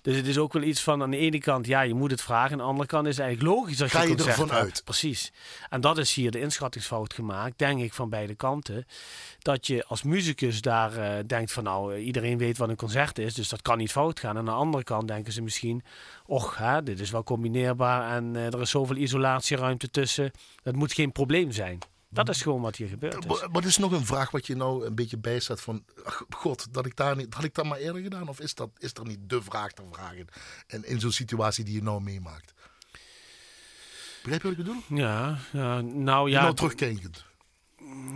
Dus 0.03 0.16
het 0.16 0.26
is 0.26 0.38
ook 0.38 0.53
wel 0.53 0.62
iets 0.62 0.82
van, 0.82 1.03
aan 1.03 1.11
de 1.11 1.16
ene 1.16 1.38
kant, 1.38 1.66
ja, 1.66 1.80
je 1.80 1.95
moet 1.95 2.11
het 2.11 2.22
vragen. 2.22 2.53
Aan 2.53 2.59
de 2.59 2.64
andere 2.64 2.88
kant 2.88 3.07
is 3.07 3.16
het 3.16 3.24
eigenlijk 3.24 3.57
logisch 3.57 3.76
dat 3.76 3.91
je 3.91 3.97
Ga 3.97 4.03
je 4.03 4.09
concert 4.09 4.28
ervan 4.28 4.53
uit? 4.53 4.82
Precies. 4.84 5.32
En 5.70 5.80
dat 5.80 5.99
is 5.99 6.14
hier 6.14 6.30
de 6.30 6.41
inschattingsfout 6.41 7.14
gemaakt, 7.14 7.59
denk 7.59 7.80
ik, 7.80 7.93
van 7.93 8.09
beide 8.09 8.30
kanten. 8.35 8.87
Dat 9.39 9.66
je 9.66 9.85
als 9.85 10.03
muzikus 10.03 10.61
daar 10.61 10.97
eh, 10.97 11.24
denkt 11.26 11.53
van, 11.53 11.64
nou, 11.64 11.95
eh, 11.95 12.07
iedereen 12.07 12.39
weet 12.39 12.59
wat 12.59 12.68
een 12.68 12.76
concert 12.76 13.18
is, 13.18 13.35
dus 13.35 13.49
dat 13.49 13.62
kan 13.62 13.78
niet 13.78 13.93
fout 13.93 14.20
gaan. 14.20 14.31
En 14.31 14.39
aan 14.39 14.45
de 14.45 14.51
andere 14.51 14.85
kant 14.85 15.09
denken 15.09 15.33
ze 15.33 15.43
misschien, 15.43 15.83
och, 16.26 16.57
hè, 16.57 16.83
dit 16.83 17.01
is 17.01 17.11
wel 17.11 17.24
combineerbaar 17.24 18.16
en 18.16 18.37
eh, 18.37 18.47
er 18.47 18.61
is 18.61 18.70
zoveel 18.70 18.97
isolatieruimte 18.97 19.91
tussen. 19.91 20.31
Dat 20.62 20.74
moet 20.74 20.93
geen 20.93 21.12
probleem 21.12 21.53
zijn. 21.53 21.78
Dat 22.12 22.28
is 22.28 22.43
gewoon 22.43 22.61
wat 22.61 22.76
hier 22.76 22.89
gebeurd 22.89 23.24
is. 23.24 23.26
Maar 23.26 23.51
maar 23.51 23.64
is 23.64 23.76
nog 23.76 23.93
een 23.93 24.07
vraag 24.07 24.31
wat 24.31 24.47
je 24.47 24.57
nou 24.57 24.87
een 24.87 24.95
beetje 24.95 25.18
bijstaat 25.18 25.61
van... 25.61 25.85
ach, 26.05 26.24
God, 26.31 26.66
dat 26.74 26.87
ik 26.87 26.97
daar 26.97 27.16
niet, 27.16 27.35
had 27.35 27.45
ik 27.45 27.55
dat 27.55 27.64
maar 27.64 27.78
eerder 27.78 28.03
gedaan? 28.03 28.28
Of 28.28 28.41
is, 28.41 28.55
dat, 28.55 28.70
is 28.78 28.95
er 28.95 29.07
niet 29.07 29.18
de 29.22 29.43
vraag 29.43 29.72
te 29.72 29.83
vragen? 29.93 30.26
En 30.66 30.85
in 30.85 31.01
zo'n 31.01 31.12
situatie 31.12 31.64
die 31.64 31.74
je 31.74 31.83
nou 31.83 32.03
meemaakt. 32.03 32.53
Begrijp 34.22 34.43
je 34.43 34.49
wat 34.49 34.59
ik 34.59 34.64
bedoel? 34.64 34.99
Ja, 34.99 35.39
ja 35.53 35.81
nou 35.81 36.31
Ja, 36.31 36.37
ja, 36.37 36.43
nou 36.43 36.55
terugkijkend. 36.55 37.24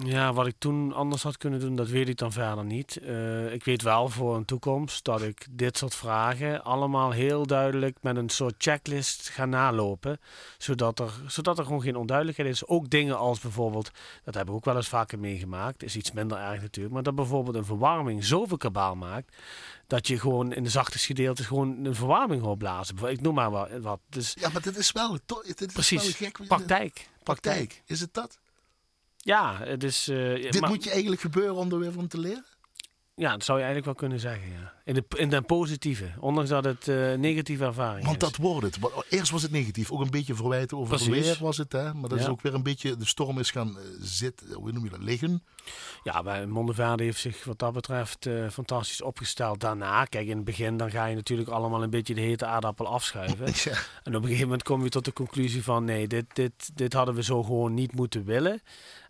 Ja, 0.04 0.32
wat 0.32 0.46
ik 0.46 0.54
toen 0.58 0.92
anders 0.92 1.22
had 1.22 1.36
kunnen 1.36 1.60
doen, 1.60 1.76
dat 1.76 1.88
weet 1.88 2.08
ik 2.08 2.16
dan 2.16 2.32
verder 2.32 2.64
niet. 2.64 2.96
Eh, 2.96 3.52
ik 3.52 3.64
weet 3.64 3.82
wel 3.82 4.08
voor 4.08 4.36
een 4.36 4.44
toekomst 4.44 5.04
dat 5.04 5.22
ik 5.22 5.46
dit 5.50 5.78
soort 5.78 5.94
vragen 5.94 6.64
allemaal 6.64 7.10
heel 7.10 7.46
duidelijk 7.46 7.96
met 8.00 8.16
een 8.16 8.28
soort 8.28 8.54
checklist 8.58 9.28
ga 9.28 9.44
nalopen. 9.44 10.20
Zodat 10.58 10.98
er, 10.98 11.12
zodat 11.26 11.58
er 11.58 11.64
gewoon 11.64 11.82
geen 11.82 11.96
onduidelijkheid 11.96 12.48
is. 12.48 12.66
Ook 12.66 12.90
dingen 12.90 13.18
als 13.18 13.40
bijvoorbeeld, 13.40 13.90
dat 14.24 14.34
heb 14.34 14.48
ik 14.48 14.54
ook 14.54 14.64
wel 14.64 14.76
eens 14.76 14.88
vaker 14.88 15.18
meegemaakt, 15.18 15.82
is 15.82 15.96
iets 15.96 16.12
minder 16.12 16.38
erg 16.38 16.60
natuurlijk, 16.60 16.94
maar 16.94 17.02
dat 17.02 17.14
bijvoorbeeld 17.14 17.56
een 17.56 17.64
verwarming 17.64 18.24
zoveel 18.24 18.56
kabaal 18.56 18.94
maakt. 18.94 19.36
Dat 19.86 20.06
je 20.06 20.18
gewoon 20.18 20.52
in 20.52 20.62
de 20.62 20.70
zachte 20.70 20.98
gedeeltes 20.98 21.46
gewoon 21.46 21.84
een 21.84 21.94
verwarming 21.94 22.42
hoort 22.42 22.58
blazen. 22.58 22.96
Ik 23.08 23.20
noem 23.20 23.34
maar 23.34 23.80
wat. 23.80 24.00
Dus 24.08 24.36
Ja, 24.40 24.48
maar 24.48 24.62
dit 24.62 24.76
is 24.76 24.92
wel, 24.92 25.18
dit 25.46 25.60
is 25.60 25.72
precies, 25.72 26.18
wel 26.18 26.30
gek. 26.30 26.46
praktijk. 26.46 27.08
Praktijk. 27.22 27.82
Is 27.86 28.00
het 28.00 28.14
dat? 28.14 28.38
Ja, 29.24 29.58
het 29.62 29.84
is. 29.84 30.08
eh, 30.08 30.16
Dit 30.34 30.60
maar- 30.60 30.70
moet 30.70 30.84
je 30.84 30.90
eigenlijk 30.90 31.20
gebeuren 31.20 31.54
om 31.54 31.72
er 31.72 31.78
weer 31.78 31.92
van 31.92 32.06
te 32.08 32.18
leren? 32.18 32.44
Ja, 33.16 33.30
dat 33.32 33.44
zou 33.44 33.58
je 33.58 33.64
eigenlijk 33.64 33.84
wel 33.84 34.08
kunnen 34.08 34.20
zeggen, 34.30 34.50
ja. 34.52 34.72
In 34.84 34.94
de, 34.94 35.04
in 35.16 35.28
de 35.28 35.42
positieve, 35.42 36.10
ondanks 36.20 36.50
dat 36.50 36.64
het 36.64 36.88
eh, 36.88 37.12
negatieve 37.14 37.64
ervaring 37.64 38.06
Want 38.06 38.22
is. 38.22 38.28
dat 38.28 38.36
wordt 38.36 38.66
het. 38.66 38.78
Want 38.78 38.94
Eerst 39.08 39.30
was 39.30 39.42
het 39.42 39.50
negatief. 39.50 39.90
Ook 39.90 40.00
een 40.00 40.10
beetje 40.10 40.34
verwijten 40.34 40.76
over 40.78 40.94
het 40.94 41.06
weer 41.06 41.36
was 41.40 41.56
het. 41.56 41.72
Hè? 41.72 41.94
Maar 41.94 42.08
dat 42.08 42.18
is 42.18 42.26
ook 42.26 42.40
weer 42.42 42.54
een 42.54 42.62
beetje... 42.62 42.96
De 42.96 43.06
storm 43.06 43.38
is 43.38 43.50
gaan 43.50 43.78
eh, 43.78 43.84
zitten. 44.00 44.52
Hoe 44.52 44.72
noem 44.72 44.84
je 44.84 44.90
dat? 44.90 45.02
Liggen. 45.02 45.44
Ja, 46.02 46.22
bij 46.22 46.46
Mondeverde 46.46 47.02
heeft 47.02 47.20
zich 47.20 47.44
wat 47.44 47.58
dat 47.58 47.72
betreft 47.72 48.28
fantastisch 48.50 49.02
opgesteld. 49.02 49.60
Daarna, 49.60 50.04
kijk, 50.04 50.26
in 50.28 50.36
het 50.36 50.44
begin 50.44 50.76
dan 50.76 50.90
ga 50.90 51.04
je 51.06 51.14
natuurlijk 51.14 51.48
allemaal 51.48 51.82
een 51.82 51.90
beetje 51.90 52.14
de 52.14 52.20
hete 52.20 52.46
aardappel 52.46 52.86
afschuiven. 52.86 53.46
Ja. 53.72 53.78
en 54.02 54.14
op 54.16 54.22
een 54.22 54.22
gegeven 54.22 54.42
moment 54.42 54.62
kom 54.62 54.82
je 54.82 54.88
tot 54.88 55.04
de 55.04 55.12
conclusie 55.12 55.62
van... 55.62 55.84
nee, 55.84 56.06
dit, 56.08 56.24
dit, 56.32 56.70
dit 56.74 56.92
hadden 56.92 57.14
we 57.14 57.22
zo 57.22 57.42
gewoon 57.42 57.74
niet 57.74 57.92
moeten 57.92 58.24
willen. 58.24 58.62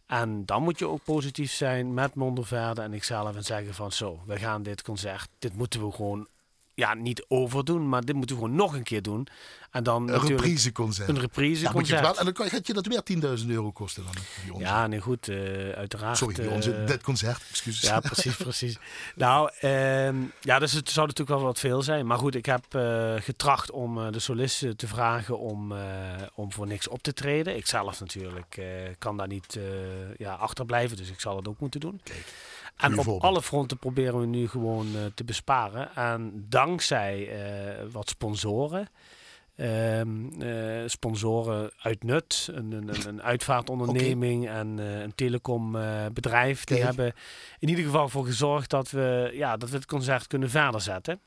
En 0.07 0.45
dan 0.47 0.63
moet 0.63 0.79
je 0.79 0.89
ook 0.89 1.05
positief 1.05 1.53
zijn 1.53 1.95
met 1.95 2.15
Mondeverde 2.15 2.83
en 2.83 2.93
ikzelf 2.93 3.37
en 3.37 3.45
zeggen 3.45 3.75
van... 3.75 3.93
zo, 3.93 4.23
we 4.27 4.39
gaan 4.39 4.63
dit 4.63 4.83
concert, 4.83 5.29
dit 5.39 5.55
moeten 5.55 5.87
we 5.87 5.93
gewoon... 5.93 6.29
Ja, 6.75 6.95
niet 6.95 7.25
overdoen, 7.29 7.89
maar 7.89 8.05
dit 8.05 8.15
moeten 8.15 8.37
we 8.37 8.43
gewoon 8.43 8.57
nog 8.57 8.75
een 8.75 8.83
keer 8.83 9.03
doen. 9.03 9.29
En 9.75 9.83
dan 9.83 10.09
Een 10.09 10.27
repriseconcert. 10.27 11.09
een 11.09 11.21
reprise 11.21 11.63
Ja, 11.63 12.03
wel, 12.03 12.19
en 12.19 12.25
dan 12.25 12.49
gaat 12.49 12.67
je 12.67 12.73
dat 12.73 12.87
weer 12.87 13.03
10.000 13.41 13.47
euro 13.49 13.73
kosten 13.73 14.05
dan. 14.05 14.59
Ja, 14.61 14.87
nee, 14.87 15.01
goed, 15.01 15.29
eh, 15.29 15.37
uiteraard. 15.69 16.17
Sorry, 16.17 16.35
die 16.35 16.45
eh, 16.45 16.53
onzin. 16.53 16.87
dit 16.87 17.03
concert. 17.03 17.43
Excuses. 17.51 17.89
ja, 17.89 18.01
precies, 18.01 18.37
precies. 18.37 18.79
Nou, 19.15 19.51
ehm, 19.61 20.17
ja, 20.41 20.59
dus 20.59 20.73
het 20.73 20.91
zou 20.91 21.07
natuurlijk 21.07 21.39
wel 21.39 21.47
wat 21.47 21.59
veel 21.59 21.83
zijn. 21.83 22.07
Maar 22.07 22.19
goed, 22.19 22.35
ik 22.35 22.47
heb 22.47 22.65
eh, 22.75 23.15
getracht 23.19 23.71
om 23.71 24.13
de 24.13 24.19
solisten 24.19 24.77
te 24.77 24.87
vragen 24.87 25.39
om, 25.39 25.75
om 26.35 26.53
voor 26.53 26.67
niks 26.67 26.89
op 26.89 27.03
te 27.03 27.13
treden. 27.13 27.57
Ik 27.57 27.67
zelf 27.67 28.01
natuurlijk 28.01 28.63
kan 28.99 29.17
daar 29.17 29.29
niet 29.29 29.59
ja, 30.17 30.35
achterblijven, 30.35 30.97
dus 30.97 31.11
ik 31.11 31.21
zal 31.21 31.37
het 31.37 31.49
ook 31.49 31.61
moeten 31.61 31.81
doen. 31.81 32.01
En 32.77 32.99
op 32.99 33.23
alle 33.23 33.43
fronten 33.43 33.79
proberen 33.79 34.21
we 34.21 34.27
nu 34.27 34.49
gewoon 34.49 34.87
eh, 34.97 35.01
te 35.15 35.25
besparen. 35.25 35.95
En 35.95 36.47
dankzij 36.49 37.29
eh, 37.29 37.85
wat 37.93 38.09
sponsoren. 38.09 38.89
ehm, 39.57 40.43
eh, 40.43 40.83
sponsoren 40.87 41.71
uit 41.79 42.03
Nut, 42.03 42.49
een, 42.53 42.73
een, 42.73 42.89
een- 43.07 43.23
uitvaartonderneming 43.23 44.49
en 44.49 44.79
een 44.79 45.15
telecombedrijf. 45.15 46.65
die 46.65 46.77
Kijk. 46.77 46.89
hebben 46.89 47.13
in 47.59 47.69
ieder 47.69 47.85
geval 47.85 48.09
voor 48.09 48.25
gezorgd 48.25 48.71
dat 48.71 48.91
we, 48.91 49.31
ja, 49.33 49.57
dat 49.57 49.71
we 49.71 49.77
het 49.77 49.87
concert 49.87 50.27
kunnen 50.27 50.51
verder 50.51 50.81
zetten. 50.81 51.21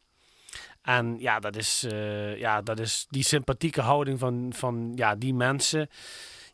En 0.81 1.15
ja, 1.19 1.39
dat 1.39 1.55
is, 1.55 1.85
ja, 2.37 2.61
dat 2.61 2.79
is 2.79 3.05
die 3.09 3.23
sympathieke 3.23 3.81
houding 3.81 4.19
van, 4.19 4.51
van 4.55 4.91
ja, 4.95 5.15
die 5.15 5.33
mensen. 5.33 5.89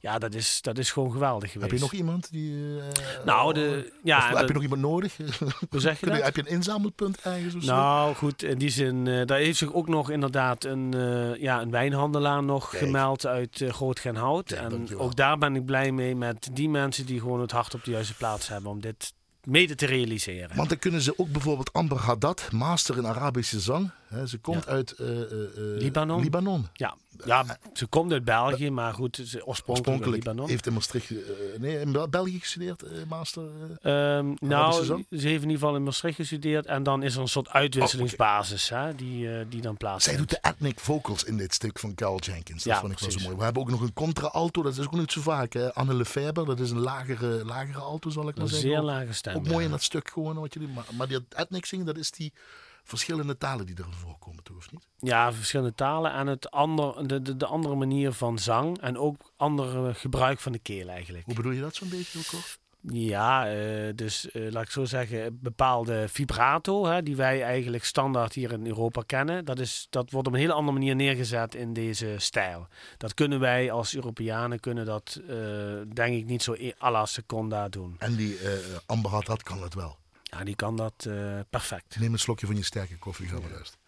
Ja, 0.03 0.17
dat 0.19 0.33
is, 0.33 0.61
dat 0.61 0.77
is 0.77 0.91
gewoon 0.91 1.11
geweldig 1.11 1.51
geweest. 1.51 1.69
Heb 1.71 1.79
je 1.79 1.85
nog 1.85 1.93
iemand 1.93 2.31
die... 2.31 2.79
eh, 2.79 3.25
Nou, 3.25 3.53
de, 3.53 3.81
of 3.85 3.99
ja, 4.03 4.35
heb 4.37 4.47
je 4.47 4.53
nog 4.53 4.61
iemand 4.63 4.81
nodig? 4.81 5.17
hoe 5.69 5.79
zeg 5.79 5.99
je 5.99 6.05
Kun 6.05 6.11
je- 6.15 6.17
dat? 6.17 6.25
heb 6.25 6.35
je 6.35 6.41
een 6.41 6.55
inzamelpunt 6.55 7.21
ergens 7.21 7.55
of 7.55 7.63
zo? 7.63 7.71
Nou, 7.73 8.15
goed, 8.15 8.43
in 8.43 8.57
die 8.57 8.69
zin, 8.69 9.07
eh, 9.07 9.25
daar 9.25 9.37
heeft 9.37 9.57
zich 9.57 9.73
ook 9.73 9.87
nog 9.87 10.09
inderdaad 10.09 10.63
een, 10.63 10.93
eh, 10.93 11.41
ja, 11.41 11.61
een 11.61 11.71
wijnhandelaar 11.71 12.43
nog 12.43 12.69
Kijk. 12.69 12.83
gemeld 12.83 13.25
uit 13.25 13.61
eh 13.61 13.69
Groot 13.73 13.99
Genhout. 13.99 14.51
En 14.51 14.69
dankjewel. 14.69 15.03
ook 15.05 15.15
daar 15.15 15.37
ben 15.37 15.55
ik 15.55 15.65
blij 15.65 15.91
mee 15.91 16.15
met 16.15 16.49
die 16.53 16.69
mensen 16.69 17.05
die 17.05 17.19
gewoon 17.19 17.41
het 17.41 17.51
hart 17.51 17.73
op 17.73 17.83
de 17.83 17.91
juiste 17.91 18.13
plaats 18.15 18.47
hebben 18.47 18.71
om 18.71 18.81
dit 18.81 19.13
mede 19.43 19.75
te 19.75 19.85
realiseren. 19.85 20.55
Want 20.55 20.69
dan 20.69 20.79
kunnen 20.79 21.01
ze 21.01 21.13
ook 21.19 21.31
bijvoorbeeld 21.31 21.73
Amber 21.73 21.97
Haddad, 21.97 22.47
master 22.51 22.97
in 22.97 23.07
Arabische 23.07 23.59
zang. 23.59 23.91
Hè, 24.07 24.27
ze 24.27 24.37
komt 24.37 24.63
Ja. 24.65 24.71
uit 24.71 24.91
eh, 24.91 25.07
eh, 25.07 25.21
eh, 25.21 25.47
Libanon. 25.55 26.21
Libanon. 26.21 26.67
Ja, 26.73 26.95
ja, 27.25 27.57
ze 27.73 27.85
komt 27.85 28.11
uit 28.11 28.23
België, 28.23 28.69
maar 28.69 28.93
goed, 28.93 29.19
ze 29.25 29.45
oorspronkelijk, 29.45 30.05
Libanon. 30.05 30.49
heeft 30.49 30.65
in 30.67 30.73
Maastricht, 30.73 31.09
eh, 31.11 31.17
nee, 31.59 31.79
in 31.79 31.91
Bel- 31.91 32.09
België 32.09 32.39
gestudeerd, 32.39 32.83
eh, 32.83 32.91
master. 33.07 33.43
eh. 33.81 34.17
Ehm, 34.17 34.33
nou, 34.39 34.85
ze 34.85 34.93
heeft 35.09 35.23
in 35.23 35.29
ieder 35.31 35.51
geval 35.51 35.75
in 35.75 35.83
Maastricht 35.83 36.15
gestudeerd 36.15 36.65
en 36.65 36.83
dan 36.83 37.03
is 37.03 37.15
er 37.15 37.21
een 37.21 37.27
soort 37.27 37.49
uitwisselingsbasis 37.49 38.69
hè, 38.69 38.95
die, 38.95 39.47
die 39.47 39.61
dan 39.61 39.61
Zij 39.61 39.73
plaatsvindt. 39.77 40.19
doet 40.19 40.29
de 40.29 40.39
ethnic 40.41 40.79
vocals 40.79 41.23
in 41.23 41.37
dit 41.37 41.53
stuk 41.53 41.79
van 41.79 41.95
Carl 41.95 42.19
Jenkins. 42.19 42.63
Dat 42.63 42.73
Ja, 42.73 42.79
vond 42.79 42.91
ik 42.91 42.99
wel 42.99 43.11
zo 43.11 43.19
mooi. 43.23 43.35
We 43.37 43.43
hebben 43.43 43.61
ook 43.61 43.69
nog 43.69 43.81
een 43.81 43.93
contra-alto, 43.93 44.61
dat 44.61 44.77
is 44.77 44.85
ook 44.85 44.91
niet 44.93 45.11
zo 45.11 45.21
vaak. 45.21 45.53
Hè. 45.53 45.73
Anne 45.73 45.93
Lefebvre, 45.93 46.45
dat 46.45 46.59
is 46.59 46.71
een 46.71 46.79
lagere, 46.79 47.45
lagere 47.45 47.79
alto, 47.79 48.09
zal 48.09 48.27
ik 48.27 48.35
maar 48.35 48.43
Een 48.43 48.49
zeggen. 48.49 48.69
zeer 48.69 48.81
lage 48.81 49.13
stem. 49.13 49.35
Ook 49.35 49.43
mooi 49.47 49.57
ja. 49.57 49.63
in 49.65 49.71
dat 49.71 49.83
stuk 49.83 50.09
gewoon. 50.09 50.35
Wat 50.35 50.53
jullie, 50.53 50.69
maar, 50.69 50.85
maar 50.97 51.07
die 51.07 51.19
ethnic 51.35 51.65
zingen, 51.65 51.85
dat 51.85 51.97
is 51.97 52.11
die 52.11 52.33
verschillende 52.83 53.37
talen 53.37 53.65
die 53.65 53.75
erin 53.79 53.93
voorkomen, 53.93 54.43
toch 54.43 54.57
of 54.57 54.71
niet? 54.71 54.87
Ja, 54.97 55.33
verschillende 55.33 55.75
talen 55.75 56.13
en 56.13 56.27
het 56.27 56.51
ander, 56.51 57.07
de, 57.07 57.21
de, 57.21 57.37
de 57.37 57.45
andere 57.45 57.75
manier 57.75 58.11
van 58.11 58.39
zang 58.39 58.79
en 58.81 58.97
ook 58.97 59.31
andere 59.37 59.93
gebruik 59.93 60.39
van 60.39 60.51
de 60.51 60.59
keel 60.59 60.89
eigenlijk. 60.89 61.25
Hoe 61.25 61.35
bedoel 61.35 61.51
je 61.51 61.61
dat 61.61 61.75
zo'n 61.75 61.89
beetje 61.89 62.19
ook 62.19 62.25
kort? 62.27 62.61
Ja, 62.87 63.55
uh, 63.55 63.91
dus 63.95 64.29
uh, 64.33 64.51
laat 64.51 64.63
ik 64.63 64.69
zo 64.69 64.85
zeggen, 64.85 65.39
bepaalde 65.41 66.05
vibrato, 66.07 66.85
hè, 66.85 67.03
die 67.03 67.15
wij 67.15 67.43
eigenlijk 67.43 67.83
standaard 67.83 68.33
hier 68.33 68.51
in 68.51 68.67
Europa 68.67 69.03
kennen, 69.05 69.45
dat, 69.45 69.59
is, 69.59 69.87
dat 69.89 70.11
wordt 70.11 70.27
op 70.27 70.33
een 70.33 70.39
hele 70.39 70.53
andere 70.53 70.77
manier 70.77 70.95
neergezet 70.95 71.55
in 71.55 71.73
deze 71.73 72.15
stijl. 72.17 72.67
Dat 72.97 73.13
kunnen 73.13 73.39
wij 73.39 73.71
als 73.71 73.95
Europeanen, 73.95 74.59
kunnen 74.59 74.85
dat 74.85 75.21
uh, 75.21 75.35
denk 75.93 76.15
ik 76.15 76.25
niet 76.25 76.43
zo 76.43 76.55
à 76.81 76.91
la 76.91 77.05
seconda 77.05 77.69
doen. 77.69 77.95
En 77.99 78.15
die 78.15 78.37
Amber 78.85 79.11
had 79.11 79.25
dat, 79.25 79.43
kan 79.43 79.61
het 79.61 79.73
wel? 79.73 79.97
Ja, 80.33 80.43
die 80.43 80.55
kan 80.55 80.75
dat 80.77 81.07
perfect. 81.49 81.99
Neem 81.99 82.13
een 82.13 82.19
slokje 82.19 82.45
van 82.45 82.55
je 82.55 82.63
sterke 82.63 82.97
koffie, 82.97 83.27
gaan 83.27 83.41
we 83.41 83.47
ja. 83.49 83.82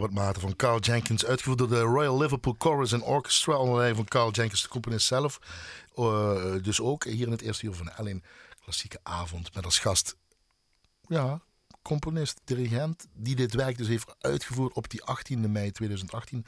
Maarten 0.00 0.42
van 0.42 0.56
Carl 0.56 0.78
Jenkins. 0.78 1.24
Uitgevoerd 1.24 1.58
door 1.58 1.68
de 1.68 1.80
Royal 1.80 2.18
Liverpool 2.18 2.54
Chorus 2.58 2.92
and 2.92 3.02
Orchestra. 3.02 3.56
Onder 3.56 3.94
van 3.94 4.04
Carl 4.04 4.30
Jenkins, 4.30 4.62
de 4.62 4.68
componist 4.68 5.06
zelf. 5.06 5.38
Uh, 5.96 6.52
dus 6.62 6.80
ook 6.80 7.04
hier 7.04 7.26
in 7.26 7.32
het 7.32 7.40
eerste 7.40 7.66
uur 7.66 7.74
van 7.74 7.88
Ellen. 7.88 8.22
Klassieke 8.62 8.98
avond 9.02 9.54
met 9.54 9.64
als 9.64 9.78
gast. 9.78 10.16
Ja, 11.06 11.40
componist, 11.82 12.40
dirigent. 12.44 13.06
Die 13.12 13.36
dit 13.36 13.54
werk 13.54 13.78
dus 13.78 13.88
heeft 13.88 14.14
uitgevoerd 14.18 14.72
op 14.72 14.90
die 14.90 15.00
18e 15.00 15.38
mei 15.50 15.70
2018. 15.70 16.46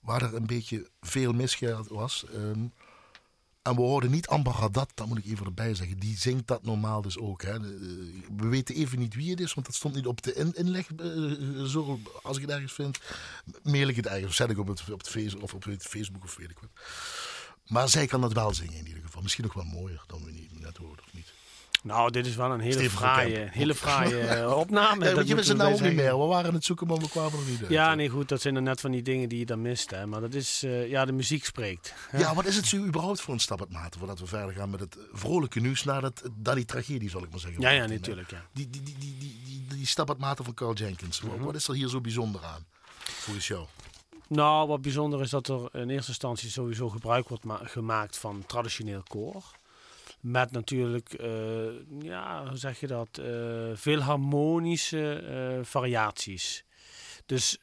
Waar 0.00 0.22
er 0.22 0.34
een 0.34 0.46
beetje 0.46 0.90
veel 1.00 1.32
misgegaan 1.32 1.86
was. 1.88 2.24
Um, 2.34 2.72
en 3.64 3.74
we 3.74 3.80
hoorden 3.80 4.10
niet 4.10 4.28
Amber 4.28 4.68
dat 4.94 5.06
moet 5.06 5.18
ik 5.18 5.24
even 5.24 5.46
erbij 5.46 5.74
zeggen. 5.74 5.98
Die 5.98 6.16
zingt 6.16 6.46
dat 6.46 6.62
normaal 6.62 7.02
dus 7.02 7.18
ook. 7.18 7.42
Hè. 7.42 7.60
We 8.36 8.48
weten 8.48 8.74
even 8.74 8.98
niet 8.98 9.14
wie 9.14 9.30
het 9.30 9.40
is, 9.40 9.54
want 9.54 9.66
dat 9.66 9.74
stond 9.74 9.94
niet 9.94 10.06
op 10.06 10.22
de 10.22 10.34
in 10.34 10.52
inleg. 10.54 10.88
Uh, 11.00 11.64
zo, 11.64 12.00
als 12.22 12.36
ik 12.36 12.42
het 12.42 12.50
ergens 12.50 12.72
vind, 12.72 12.98
mail 13.62 13.88
ik 13.88 13.96
het 13.96 14.06
ergens. 14.06 14.36
Zet 14.36 14.50
ik 14.50 14.58
op 14.58 14.66
het, 14.66 14.90
op 14.90 15.04
het, 15.04 15.36
of 15.40 15.54
op 15.54 15.64
het 15.64 15.82
Facebook 15.82 16.24
of 16.24 16.36
weet 16.36 16.50
ik 16.50 16.58
wat. 16.60 16.70
Maar 17.66 17.88
zij 17.88 18.06
kan 18.06 18.20
dat 18.20 18.32
wel 18.32 18.54
zingen 18.54 18.78
in 18.78 18.86
ieder 18.86 19.02
geval. 19.02 19.22
Misschien 19.22 19.44
nog 19.44 19.54
wel 19.54 19.64
mooier 19.64 20.04
dan 20.06 20.24
we 20.24 20.46
net 20.60 20.76
hoorden, 20.76 21.04
of 21.04 21.12
niet? 21.14 21.32
Nou, 21.84 22.10
dit 22.10 22.26
is 22.26 22.36
wel 22.36 22.50
een 22.50 22.60
hele 22.60 22.90
fraaie, 22.90 23.48
hele 23.50 23.74
fraaie 23.84 24.20
eh, 24.28 24.56
opname. 24.56 25.04
Ja, 25.04 25.14
dat 25.14 25.28
je, 25.28 25.34
we 25.34 25.42
zijn 25.42 25.56
nou 25.56 25.72
ook 25.72 25.80
niet 25.80 25.94
meer. 25.94 26.18
We 26.18 26.24
waren 26.24 26.54
het 26.54 26.64
zoeken, 26.64 26.86
maar 26.86 26.96
we 26.96 27.08
kwamen 27.08 27.38
er 27.38 27.44
niet 27.50 27.60
uit. 27.60 27.70
Ja, 27.70 27.94
nee, 27.94 28.08
goed. 28.08 28.28
Dat 28.28 28.40
zijn 28.40 28.56
er 28.56 28.62
net 28.62 28.80
van 28.80 28.90
die 28.90 29.02
dingen 29.02 29.28
die 29.28 29.38
je 29.38 29.46
dan 29.46 29.62
mist. 29.62 29.90
Hè. 29.90 30.06
Maar 30.06 30.20
dat 30.20 30.34
is, 30.34 30.62
uh, 30.64 30.88
ja, 30.88 31.04
de 31.04 31.12
muziek 31.12 31.44
spreekt. 31.44 31.94
Ja, 32.12 32.34
wat 32.34 32.44
is 32.44 32.56
het 32.56 32.66
zo 32.66 32.76
überhaupt 32.76 33.20
voor 33.20 33.34
een 33.34 33.40
stap 33.40 33.58
het 33.58 33.70
maten? 33.70 33.98
Voordat 33.98 34.20
we 34.20 34.26
verder 34.26 34.54
gaan 34.54 34.70
met 34.70 34.80
het 34.80 34.96
vrolijke 35.12 35.60
nieuws 35.60 35.84
naar, 35.84 36.00
dat, 36.00 36.22
naar 36.42 36.54
die 36.54 36.64
tragedie, 36.64 37.10
zal 37.10 37.22
ik 37.22 37.30
maar 37.30 37.40
zeggen. 37.40 37.60
Ja, 37.60 37.70
ja, 37.70 37.86
natuurlijk. 37.86 38.30
Ja. 38.30 38.46
Die, 38.52 38.70
die, 38.70 38.82
die, 38.82 38.96
die, 38.98 39.16
die, 39.18 39.40
die, 39.44 39.76
die 39.76 39.86
stap 39.86 40.08
het 40.08 40.18
maten 40.18 40.44
van 40.44 40.54
Carl 40.54 40.72
Jenkins. 40.72 41.20
Mm 41.20 41.30
-hmm. 41.30 41.44
Wat 41.44 41.54
is 41.54 41.68
er 41.68 41.74
hier 41.74 41.88
zo 41.88 42.00
bijzonder 42.00 42.44
aan 42.44 42.64
voor 42.98 43.34
de 43.34 43.40
show? 43.40 43.64
Nou, 44.28 44.68
wat 44.68 44.82
bijzonder 44.82 45.20
is 45.20 45.30
dat 45.30 45.48
er 45.48 45.68
in 45.72 45.90
eerste 45.90 46.10
instantie 46.10 46.50
sowieso 46.50 46.88
gebruik 46.88 47.28
wordt 47.28 47.44
gemaakt 47.62 48.16
van 48.16 48.42
traditioneel 48.46 49.02
koor. 49.08 49.42
Met 50.24 50.50
natuurlijk, 50.50 51.20
uh, 51.20 51.72
ja, 52.00 52.48
hoe 52.48 52.56
zeg 52.56 52.80
je 52.80 52.86
dat? 52.86 53.18
Uh, 53.20 53.70
veel 53.74 54.00
harmonische 54.00 55.22
uh, 55.58 55.64
variaties. 55.64 56.64
Dus 57.26 57.58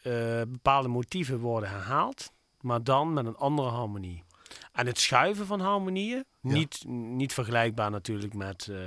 bepaalde 0.48 0.88
motieven 0.88 1.40
worden 1.40 1.70
herhaald, 1.70 2.32
maar 2.60 2.84
dan 2.84 3.14
met 3.14 3.26
een 3.26 3.36
andere 3.36 3.70
harmonie. 3.70 4.24
En 4.72 4.86
het 4.88 5.00
schuiven 5.00 5.46
van 5.46 5.60
harmonieën, 5.60 6.26
ja. 6.42 6.52
niet, 6.54 6.84
niet 6.88 7.34
vergelijkbaar 7.34 7.92
natuurlijk 7.92 8.34
met 8.34 8.68
uh, 8.70 8.78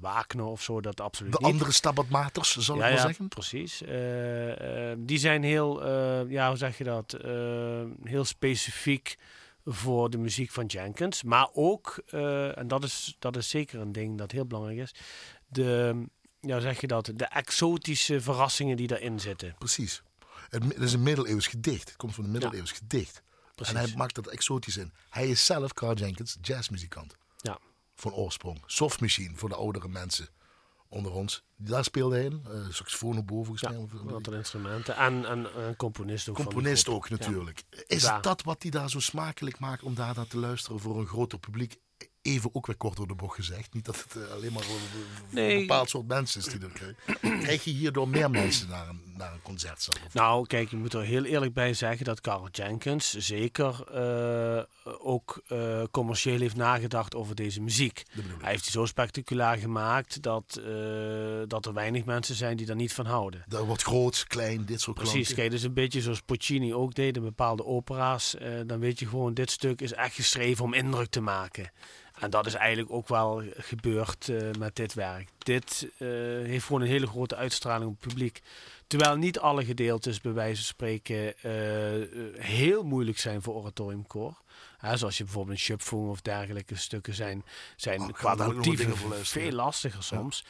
Wagner 0.00 0.44
of 0.44 0.62
zo, 0.62 0.80
dat 0.80 1.00
absoluut 1.00 1.32
De 1.32 1.38
niet. 1.40 1.52
andere 1.52 1.72
stabatmaters, 1.72 2.56
zal 2.56 2.74
ik 2.74 2.80
maar 2.80 2.92
ja, 2.92 3.00
zeggen. 3.00 3.28
precies. 3.28 3.78
Die 4.98 5.18
zijn 5.18 5.42
heel, 5.42 5.88
ja, 6.28 6.48
hoe 6.48 6.56
zeg 6.56 6.78
je 6.78 6.84
dat, 6.84 7.16
heel 8.02 8.24
specifiek 8.24 9.16
voor 9.68 10.10
de 10.10 10.18
muziek 10.18 10.50
van 10.50 10.66
Jenkins. 10.66 11.22
Maar 11.22 11.48
ook, 11.52 12.02
uh, 12.10 12.58
en 12.58 12.68
dat 12.68 12.84
is, 12.84 13.16
dat 13.18 13.36
is 13.36 13.48
zeker 13.48 13.80
een 13.80 13.92
ding 13.92 14.18
dat 14.18 14.30
heel 14.30 14.46
belangrijk 14.46 14.78
is, 14.78 14.94
de, 15.46 16.04
ja, 16.40 16.60
zeg 16.60 16.80
je 16.80 16.86
dat, 16.86 17.10
de 17.14 17.24
exotische 17.24 18.20
verrassingen 18.20 18.76
die 18.76 18.86
daarin 18.86 19.20
zitten. 19.20 19.54
Precies. 19.58 20.02
Het, 20.48 20.78
is 20.78 20.92
een 20.92 21.02
middeleeuws 21.02 21.46
gedicht. 21.46 21.88
Het 21.88 21.96
komt 21.96 22.14
van 22.14 22.24
een 22.24 22.30
middeleeuws 22.30 22.70
ja. 22.70 22.76
gedicht. 22.76 23.22
Precies. 23.54 23.74
En 23.74 23.80
hij 23.80 23.92
maakt 23.96 24.14
dat 24.14 24.26
exotisch 24.26 24.76
in. 24.76 24.92
Hij 25.10 25.28
is 25.28 25.44
zelf, 25.44 25.72
Carl 25.72 25.94
Jenkins, 25.94 26.36
jazzmuzikant. 26.40 27.16
Ja. 27.36 27.58
Van 27.94 28.12
oorsprong. 28.12 28.62
Soft 28.66 29.00
machine 29.00 29.36
voor 29.36 29.48
de 29.48 29.54
oudere 29.54 29.88
mensen 29.88 30.28
onder 30.88 31.12
ons. 31.12 31.44
Daar 31.56 31.84
speelde 31.84 32.16
hij 32.16 32.24
in. 32.24 32.44
Uh, 32.48 32.68
saxofoon 32.70 33.18
op 33.18 33.26
boven 33.26 33.54
Ja, 33.58 33.70
een 33.70 34.14
aantal 34.14 34.32
instrumenten. 34.32 34.96
En, 34.96 35.24
en, 35.24 35.46
en 35.54 35.76
componist 35.76 36.28
ook. 36.28 36.34
Componist 36.34 36.88
ook 36.88 37.10
natuurlijk. 37.10 37.64
Is 37.86 38.10
dat 38.20 38.42
wat 38.42 38.62
hij 38.62 38.70
daar 38.70 38.90
zo 38.90 39.00
smakelijk 39.00 39.58
maakt 39.58 39.82
om 39.82 39.94
daar 39.94 40.14
naar 40.14 40.26
te 40.26 40.38
luisteren 40.38 40.80
voor 40.80 40.98
een 40.98 41.06
groter 41.06 41.38
publiek? 41.38 41.78
Even 42.26 42.50
ook 42.52 42.66
weer 42.66 42.76
kort 42.76 42.96
door 42.96 43.06
de 43.06 43.14
bocht 43.14 43.34
gezegd. 43.34 43.74
Niet 43.74 43.84
dat 43.84 43.96
het 44.08 44.22
eh, 44.22 44.32
alleen 44.32 44.52
maar 44.52 44.62
Nee. 45.30 45.54
een 45.54 45.60
bepaald 45.60 45.90
soort 45.90 46.06
mensen 46.06 46.40
is 46.40 46.46
die 46.46 46.60
er 46.60 46.70
krijgen. 46.72 47.40
Krijg 47.42 47.64
je 47.64 47.70
hierdoor 47.70 48.08
meer 48.08 48.30
mensen 48.30 48.68
naar 48.68 48.88
een, 48.88 49.00
naar 49.16 49.32
een 49.32 49.42
concert 49.42 49.82
zelf? 49.82 49.98
Nou, 50.14 50.46
kijk, 50.46 50.70
je 50.70 50.76
moet 50.76 50.94
er 50.94 51.02
heel 51.02 51.24
eerlijk 51.24 51.54
bij 51.54 51.74
zeggen 51.74 52.04
dat 52.04 52.20
Carl 52.20 52.48
Jenkins 52.52 53.14
zeker 53.16 53.84
eh, 53.92 54.62
ook 54.98 55.42
eh, 55.46 55.82
commercieel 55.90 56.40
heeft 56.40 56.56
nagedacht 56.56 57.14
over 57.14 57.34
deze 57.34 57.60
muziek. 57.60 58.02
Hij 58.40 58.50
heeft 58.50 58.62
die 58.62 58.72
zo 58.72 58.84
spectaculair 58.86 59.56
gemaakt 59.58 60.22
dat, 60.22 60.60
dat 61.48 61.66
er 61.66 61.72
weinig 61.72 62.04
mensen 62.04 62.34
zijn 62.34 62.56
die 62.56 62.68
er 62.68 62.74
niet 62.74 62.92
van 62.92 63.06
houden. 63.06 63.44
Dat 63.48 63.66
wordt 63.66 63.82
groot, 63.82 64.24
klein, 64.26 64.64
dit 64.64 64.80
soort 64.80 64.96
Precies, 64.96 65.34
kijk, 65.34 65.50
dus 65.50 65.62
een 65.62 65.74
beetje 65.74 66.00
zoals 66.00 66.20
Puccini 66.20 66.74
ook 66.74 66.94
deed 66.94 67.16
in 67.16 67.22
bepaalde 67.22 67.64
opera's. 67.64 68.34
dan 68.66 68.78
weet 68.80 68.98
je 68.98 69.06
gewoon, 69.06 69.34
dit 69.34 69.50
stuk 69.50 69.80
is 69.80 69.92
echt 69.92 70.14
geschreven 70.14 70.64
om 70.64 70.74
indruk 70.74 71.10
te 71.10 71.20
maken. 71.20 71.70
En 72.18 72.30
dat 72.30 72.46
is 72.46 72.54
eigenlijk 72.54 72.92
ook 72.92 73.08
wel 73.08 73.42
gebeurd 73.56 74.28
eh, 74.28 74.50
met 74.58 74.76
dit 74.76 74.94
werk. 74.94 75.28
Dit 75.38 75.88
eh, 75.98 76.08
heeft 76.42 76.64
gewoon 76.64 76.80
een 76.80 76.86
hele 76.86 77.06
grote 77.06 77.36
uitstraling 77.36 77.90
op 77.90 78.00
het 78.00 78.08
publiek. 78.08 78.42
Terwijl 78.86 79.16
niet 79.16 79.38
alle 79.38 79.64
gedeeltes, 79.64 80.20
bij 80.20 80.32
wijze 80.32 80.54
van 80.54 80.64
spreken, 80.64 81.38
eh, 81.42 82.42
heel 82.42 82.82
moeilijk 82.82 83.18
zijn 83.18 83.42
voor 83.42 83.54
oratoriumkoor. 83.54 84.44
Zoals 84.94 85.18
je 85.18 85.24
bijvoorbeeld 85.24 85.56
een 85.56 85.62
Schöpfung 85.62 86.08
of 86.08 86.20
dergelijke 86.20 86.76
stukken 86.76 87.14
zijn, 87.14 87.44
zijn 87.76 88.00
Oh, 88.00 88.12
qua 88.12 88.34
motieven 88.34 88.96
veel 89.26 89.50
lastiger 89.50 90.02
soms. 90.02 90.44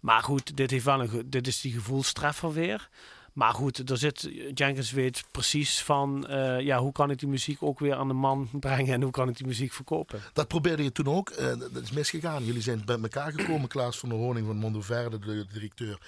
Maar 0.00 0.22
goed, 0.22 0.56
dit, 0.56 0.70
heeft 0.70 0.84
wel 0.84 1.00
een, 1.00 1.30
dit 1.30 1.46
is 1.46 1.60
die 1.60 1.72
gevoelstreffer 1.72 2.52
weer. 2.52 2.88
Maar 3.32 3.52
goed, 3.54 3.90
er 3.90 3.98
zit, 3.98 4.28
Jenkins 4.54 4.90
weet 4.90 5.24
precies 5.30 5.82
van, 5.82 6.26
eh, 6.26 6.60
ja, 6.60 6.78
hoe 6.78 6.92
kan 6.92 7.10
ik 7.10 7.18
die 7.18 7.28
muziek 7.28 7.62
ook 7.62 7.78
weer 7.78 7.94
aan 7.94 8.08
de 8.08 8.14
man 8.14 8.48
brengen 8.60 8.94
en 8.94 9.02
hoe 9.02 9.10
kan 9.10 9.28
ik 9.28 9.36
die 9.36 9.46
muziek 9.46 9.72
verkopen. 9.72 10.20
Dat 10.32 10.48
probeerde 10.48 10.82
je 10.82 10.92
toen 10.92 11.06
ook. 11.08 11.30
eh, 11.30 11.46
dat 11.58 11.82
is 11.82 11.90
misgegaan. 11.90 12.44
Jullie 12.44 12.62
zijn 12.62 12.84
bij 12.84 12.98
elkaar 13.00 13.32
gekomen. 13.32 13.68
Klaas 13.68 13.98
van 13.98 14.08
der 14.08 14.18
Honing 14.18 14.46
van 14.46 14.56
Mondoverde, 14.56 15.18
de 15.18 15.46
directeur. 15.52 15.98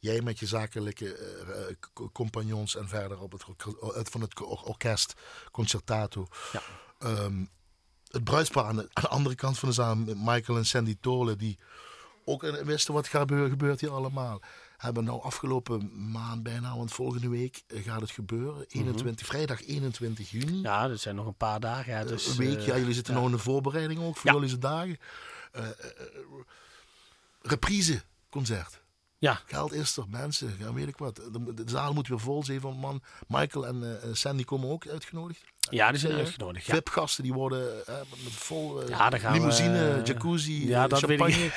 Jij 0.00 0.20
met 0.20 0.38
je 0.38 0.46
zakelijke 0.46 1.14
eh, 1.14 1.68
eh, 1.68 1.76
compagnons 2.12 2.76
en 2.76 2.88
verder 2.88 3.20
op 3.20 3.32
het, 3.32 3.44
van 4.10 4.20
het 4.20 4.40
or- 4.40 4.62
orkest 4.64 5.14
Concertato. 5.50 6.26
Ja. 6.52 6.62
Ehm, 6.98 7.44
het 8.10 8.24
bruidspaar 8.24 8.64
aan 8.64 8.76
de, 8.76 8.88
aan 8.92 9.02
de 9.02 9.08
andere 9.08 9.34
kant 9.34 9.58
van 9.58 9.68
de 9.68 9.74
zaal, 9.74 9.96
Michael 9.96 10.58
en 10.58 10.66
Sandy 10.66 10.96
Tolen, 11.00 11.38
die 11.38 11.58
ook 12.24 12.42
eh, 12.44 12.52
wisten 12.52 12.94
wat 12.94 13.08
gebeurt 13.08 13.80
hier 13.80 13.90
allemaal. 13.90 14.40
Hebben 14.80 15.04
nou 15.04 15.22
afgelopen 15.22 16.10
maand 16.10 16.42
bijna, 16.42 16.76
want 16.76 16.92
volgende 16.92 17.28
week 17.28 17.62
eh, 17.66 17.84
gaat 17.84 18.00
het 18.00 18.10
gebeuren. 18.10 18.64
21, 18.68 19.26
Vrijdag 19.26 19.66
21 19.66 20.30
juni. 20.30 20.52
Mhm. 20.52 20.62
Ja, 20.62 20.88
dat 20.88 21.00
zijn 21.00 21.14
nog 21.14 21.26
een 21.26 21.34
paar 21.34 21.60
dagen. 21.60 21.92
Ja, 21.92 22.04
dus, 22.04 22.26
een 22.26 22.36
week, 22.36 22.58
eh, 22.58 22.66
ja, 22.66 22.76
jullie 22.78 22.94
zitten 22.94 23.14
ja. 23.14 23.20
nog 23.20 23.30
in 23.30 23.36
de 23.36 23.42
voorbereiding 23.42 24.00
ook 24.00 24.16
voor 24.16 24.32
Ja. 24.32 24.40
jullie 24.40 24.58
dagen. 24.58 24.98
Eh, 25.52 25.64
eh, 25.64 25.70
eh, 25.70 25.74
reprise 27.42 28.02
concert. 28.30 28.80
Ja, 29.18 29.40
Geld 29.46 29.72
is 29.72 29.96
er, 29.96 30.04
mensen, 30.08 30.54
ja, 30.58 30.72
weet 30.72 30.88
ik 30.88 30.96
wat. 30.96 31.16
De, 31.16 31.62
zaal 31.66 31.92
moet 31.92 32.08
weer 32.08 32.20
vol, 32.20 32.44
700 32.44 32.82
man. 32.82 33.02
Michael 33.28 33.66
en 33.66 34.02
eh, 34.02 34.08
Sandy 34.12 34.44
komen 34.44 34.68
ook 34.68 34.86
uitgenodigd. 34.88 35.44
Ja, 35.70 35.90
die 35.90 36.00
zijn 36.00 36.12
uitgenodigd. 36.12 36.66
Ja. 36.66 36.74
VIP-gasten 36.74 37.22
die 37.22 37.32
worden 37.32 37.86
eh, 37.86 37.94
met 38.24 38.32
vol 38.32 38.82
eh, 38.82 38.88
Ja, 38.88 39.32
limousine, 39.32 39.94
we- 39.94 40.00
jacuzzi, 40.04 40.68
Ja, 40.68 40.82
eh, 40.84 40.88
dat 40.88 41.00
weet 41.00 41.18
champagne. 41.20 41.50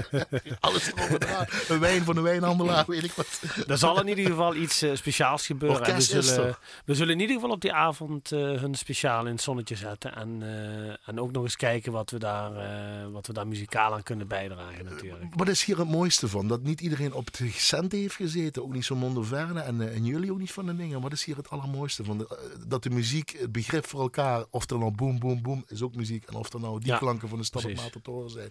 Alles 0.60 0.86
erop 0.94 1.24
en. 1.24 1.46
Een 1.68 1.80
wijn 1.80 2.02
van 2.04 2.14
de 2.14 2.20
wijnhandelaar, 2.20 2.84
weet 2.86 3.04
ik 3.04 3.12
wat. 3.12 3.40
Er 3.66 3.78
zal 3.78 4.00
in 4.00 4.08
ieder 4.08 4.26
geval 4.26 4.54
iets 4.54 4.82
eh, 4.82 4.94
speciaals 4.94 5.46
gebeuren. 5.46 5.84
En 5.84 5.94
we, 5.94 6.00
zullen, 6.00 6.56
we 6.84 6.94
zullen 6.94 7.14
in 7.14 7.20
ieder 7.20 7.34
geval 7.34 7.50
op 7.50 7.60
die 7.60 7.72
avond 7.72 8.32
eh, 8.32 8.38
hun 8.38 8.74
speciaal 8.74 9.26
in 9.26 9.32
het 9.32 9.42
zonnetje 9.42 9.76
zetten. 9.76 10.14
En, 10.14 10.38
eh, 10.42 11.08
en 11.08 11.20
ook 11.20 11.32
nog 11.32 11.42
eens 11.42 11.56
kijken 11.56 11.92
wat 11.92 12.10
we, 12.10 12.18
daar, 12.18 12.56
eh, 12.56 13.06
wat 13.12 13.26
we 13.26 13.32
daar 13.32 13.46
muzikaal 13.46 13.92
aan 13.92 14.02
kunnen 14.02 14.26
bijdragen 14.28 14.84
natuurlijk. 14.84 15.34
Wat 15.34 15.48
is 15.48 15.64
hier 15.64 15.78
het 15.78 15.88
mooiste 15.88 16.28
van? 16.28 16.48
Dat 16.48 16.62
niet 16.62 16.80
iedereen 16.80 17.12
op 17.12 17.32
de 17.36 17.50
centen 17.50 17.98
heeft 17.98 18.14
gezeten. 18.14 18.62
Ook 18.62 18.72
niet 18.72 18.84
zo 18.84 18.94
Mondoverne 18.96 19.60
en, 19.60 19.80
eh, 19.80 19.94
en 19.94 20.04
jullie 20.04 20.32
ook 20.32 20.38
niet 20.38 20.52
van 20.52 20.66
de 20.66 20.76
dingen. 20.76 21.00
Wat 21.00 21.12
is 21.12 21.24
hier 21.24 21.36
het 21.36 21.50
allermooiste 21.50 22.04
van? 22.04 22.18
De- 22.18 22.26
eh, 22.30 22.36
dat 22.66 22.82
de 22.82 22.90
muziek, 22.90 23.41
het 23.42 23.52
begrip 23.52 23.86
voor 23.86 24.00
elkaar, 24.00 24.44
of 24.50 24.70
er 24.70 24.78
nou 24.78 24.90
boom, 24.90 25.18
boom, 25.18 25.42
boom 25.42 25.64
is 25.68 25.82
ook 25.82 25.94
muziek. 25.94 26.24
En 26.24 26.34
of 26.34 26.52
er 26.52 26.60
nou 26.60 26.80
die 26.80 26.88
Ja, 26.92 26.98
klanken 26.98 27.28
van 27.28 27.38
de 27.38 27.44
stad 27.44 27.64
op. 27.64 27.74
Matatoren 27.74 28.30
zijn. 28.30 28.50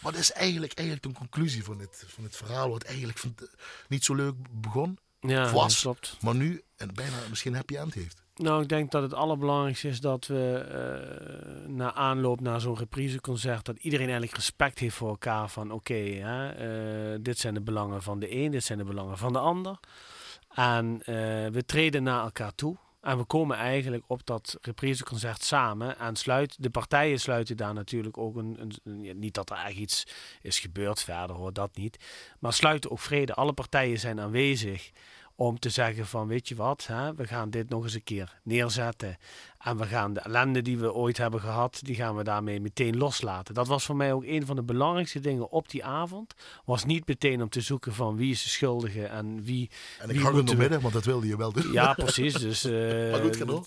Wat 0.00 0.14
is 0.14 0.32
eigenlijk, 0.32 0.72
eigenlijk 0.72 1.08
de 1.08 1.18
conclusie 1.18 1.64
van 1.64 1.78
dit, 1.78 2.04
van 2.06 2.24
het 2.24 2.36
verhaal? 2.36 2.70
Wat 2.70 2.82
eigenlijk 2.82 3.18
van, 3.18 3.34
niet 3.88 4.04
zo 4.04 4.14
leuk 4.14 4.34
begon, 4.50 4.98
Ja, 5.20 5.52
was. 5.52 5.72
dat 5.72 5.80
klopt. 5.82 6.16
maar 6.20 6.34
nu 6.34 6.62
en 6.76 6.94
bijna 6.94 7.16
misschien 7.28 7.54
happy 7.54 7.76
end 7.76 7.94
heeft. 7.94 8.22
Nou, 8.34 8.62
ik 8.62 8.68
denk 8.68 8.90
dat 8.90 9.02
het 9.02 9.14
allerbelangrijkste 9.14 9.88
is 9.88 10.00
dat 10.00 10.26
we 10.26 10.54
eh, 10.54 11.68
na 11.68 11.94
aanloop 11.94 12.40
naar 12.40 12.60
zo'n 12.60 12.76
repriseconcert, 12.78 13.64
dat 13.64 13.76
iedereen 13.78 14.06
eigenlijk 14.06 14.36
respect 14.36 14.78
heeft 14.78 14.96
voor 14.96 15.08
elkaar 15.08 15.48
van 15.50 15.70
oké, 15.70 15.94
hè, 15.94 16.48
eh, 16.50 17.18
dit 17.22 17.38
zijn 17.38 17.54
de 17.54 17.60
belangen 17.60 18.02
van 18.02 18.18
de 18.18 18.34
een, 18.34 18.50
dit 18.50 18.64
zijn 18.64 18.78
de 18.78 18.84
belangen 18.84 19.18
van 19.18 19.32
de 19.32 19.38
ander. 19.38 19.78
En 20.54 21.02
eh, 21.04 21.14
we 21.46 21.62
treden 21.66 22.02
naar 22.02 22.22
elkaar 22.22 22.54
toe. 22.54 22.76
En 23.00 23.18
we 23.18 23.24
komen 23.24 23.56
eigenlijk 23.56 24.04
op 24.06 24.26
dat 24.26 24.58
repriseconcert 24.60 25.42
samen. 25.42 25.98
En 25.98 26.16
sluit, 26.16 26.62
de 26.62 26.70
partijen 26.70 27.20
sluiten 27.20 27.56
daar 27.56 27.74
natuurlijk 27.74 28.18
ook 28.18 28.36
een, 28.36 28.72
Niet 29.14 29.34
dat 29.34 29.50
er 29.50 29.56
echt 29.56 29.76
iets 29.76 30.06
is 30.42 30.58
gebeurd 30.58 31.02
verder 31.02 31.36
hoor, 31.36 31.52
dat 31.52 31.76
niet. 31.76 32.04
Maar 32.38 32.52
sluiten 32.52 32.90
ook 32.90 32.98
vrede. 32.98 33.34
Alle 33.34 33.52
partijen 33.52 33.98
zijn 33.98 34.20
aanwezig 34.20 34.90
om 35.34 35.58
te 35.58 35.70
zeggen 35.70 36.06
van 36.06 36.26
weet 36.26 36.48
je 36.48 36.54
wat, 36.54 36.86
hè, 36.86 37.14
we 37.14 37.26
gaan 37.26 37.50
dit 37.50 37.68
nog 37.68 37.82
eens 37.82 37.94
een 37.94 38.02
keer 38.02 38.40
neerzetten. 38.42 39.16
En 39.60 39.76
we 39.76 39.86
gaan 39.86 40.12
de 40.12 40.20
ellende 40.20 40.62
die 40.62 40.78
we 40.78 40.92
ooit 40.94 41.16
hebben 41.16 41.40
gehad, 41.40 41.80
die 41.82 41.94
gaan 41.94 42.16
we 42.16 42.24
daarmee 42.24 42.60
meteen 42.60 42.96
loslaten. 42.96 43.54
Dat 43.54 43.66
was 43.66 43.84
voor 43.84 43.96
mij 43.96 44.12
ook 44.12 44.24
een 44.24 44.46
van 44.46 44.56
de 44.56 44.62
belangrijkste 44.62 45.20
dingen 45.20 45.50
op 45.50 45.70
die 45.70 45.84
avond. 45.84 46.34
Was 46.64 46.84
niet 46.84 47.06
meteen 47.06 47.42
om 47.42 47.48
te 47.48 47.60
zoeken 47.60 47.94
van 47.94 48.16
wie 48.16 48.30
is 48.30 48.42
de 48.42 48.48
schuldige 48.48 49.04
en 49.06 49.42
wie... 49.42 49.70
En 49.98 50.08
ik 50.08 50.14
wie 50.14 50.20
hang 50.24 50.26
er 50.28 50.34
moeten 50.34 50.44
nog 50.44 50.62
midden, 50.62 50.80
want 50.80 50.94
dat 50.94 51.04
wilde 51.04 51.26
je 51.26 51.36
wel 51.36 51.52
doen. 51.52 51.72
Ja, 51.72 51.92
precies. 51.94 52.34
Dus, 52.34 52.64
eh, 52.70 52.72
Maar 53.10 53.20
goed, 53.20 53.46
door. 53.46 53.66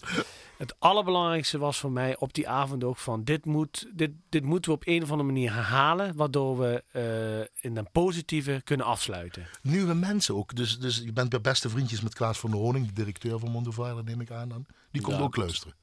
het 0.58 0.76
allerbelangrijkste 0.80 1.58
was 1.58 1.78
voor 1.80 1.92
mij 1.92 2.18
op 2.18 2.34
die 2.34 2.48
avond 2.48 2.84
ook 2.84 2.98
van 2.98 3.24
dit, 3.24 3.46
moet, 3.46 3.90
dit, 3.94 4.12
dit 4.30 4.44
moeten 4.44 4.72
we 4.72 4.78
op 4.78 4.88
een 4.88 5.04
of 5.04 5.12
andere 5.12 5.30
manier 5.30 5.54
herhalen, 5.54 6.16
waardoor 6.16 6.60
we 6.60 6.84
eh, 6.92 7.64
in 7.70 7.78
een 7.78 7.92
positieve 7.92 8.62
kunnen 8.64 8.86
afsluiten. 8.86 9.48
Nieuwe 9.62 9.94
mensen 9.94 10.36
ook. 10.36 10.56
Dus, 10.56 10.80
dus 10.80 10.98
je 10.98 11.14
bent 11.14 11.30
bij 11.30 11.42
beste 11.42 11.70
vriendjes 11.70 12.02
met 12.02 12.14
Klaas 12.14 12.40
van 12.40 12.52
der 12.52 12.60
Honing, 12.60 12.88
de 12.88 12.94
directeur 12.94 13.40
van 13.40 13.52
Mondoverde, 13.52 14.04
neem 14.04 14.22
ik 14.22 14.32
aan 14.32 14.50
dan. 14.50 14.66
Die 14.92 15.02
komt 15.02 15.18
Ja, 15.18 15.24
ook 15.24 15.36
luisteren. 15.36 15.82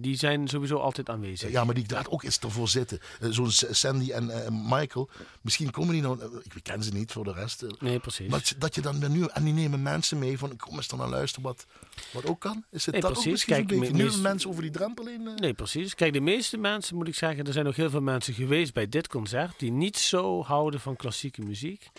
Die 0.00 0.16
zijn 0.16 0.48
sowieso 0.48 0.76
altijd 0.76 1.08
aanwezig. 1.08 1.50
Ja, 1.50 1.64
maar 1.64 1.74
die 1.74 1.84
gaat 1.86 2.08
ook 2.08 2.22
eens 2.22 2.38
ervoor 2.38 2.68
zitten. 2.68 2.98
Eh, 3.20 3.28
Zo'n 3.30 3.50
Sandy 3.50 4.10
en 4.10 4.30
eh, 4.44 4.50
Michael. 4.50 5.10
Misschien 5.40 5.70
komen 5.70 5.92
die 5.92 6.02
nou... 6.02 6.20
eh, 6.20 6.26
Ik 6.54 6.62
ken 6.62 6.82
ze 6.82 6.92
niet 6.92 7.12
voor 7.12 7.24
de 7.24 7.32
rest. 7.32 7.64
Nee, 7.78 7.98
precies. 7.98 8.28
Maar 8.30 8.52
dat- 8.58 8.74
je 8.74 8.80
dan 8.80 9.12
nu... 9.12 9.24
En 9.32 9.44
die 9.44 9.52
nemen 9.52 9.82
mensen 9.82 10.18
mee 10.18 10.38
van... 10.38 10.56
Kom 10.56 10.76
eens 10.76 10.88
dan 10.88 10.98
naar 10.98 11.08
luisteren 11.08 11.44
wat, 11.44 11.66
wat 12.12 12.26
ook 12.26 12.40
kan. 12.40 12.64
Is 12.70 12.84
het 12.86 12.92
Nee, 12.94 13.00
dat 13.02 13.10
ook 13.10 13.16
precies. 13.16 13.32
misschien 13.32 13.54
Kijk, 13.54 13.70
een 13.70 13.78
beetje 13.80 14.04
meest- 14.04 14.20
mensen 14.20 14.50
over 14.50 14.62
die 14.62 14.70
drempel 14.70 15.06
heen? 15.06 15.34
Nee, 15.36 15.54
precies. 15.54 15.94
Kijk, 15.94 16.12
de 16.12 16.20
meeste 16.20 16.56
mensen, 16.56 16.96
moet 16.96 17.08
ik 17.08 17.14
zeggen, 17.14 17.44
er 17.46 17.52
zijn 17.52 17.64
nog 17.64 17.76
heel 17.76 17.90
veel 17.90 18.00
mensen 18.00 18.34
geweest 18.34 18.72
bij 18.74 18.88
dit 18.88 19.08
concert 19.08 19.58
die 19.58 19.72
niet 19.72 19.96
zo 19.98 20.42
houden 20.42 20.80
van 20.80 20.96
klassieke 20.96 21.42
muziek, 21.42 21.90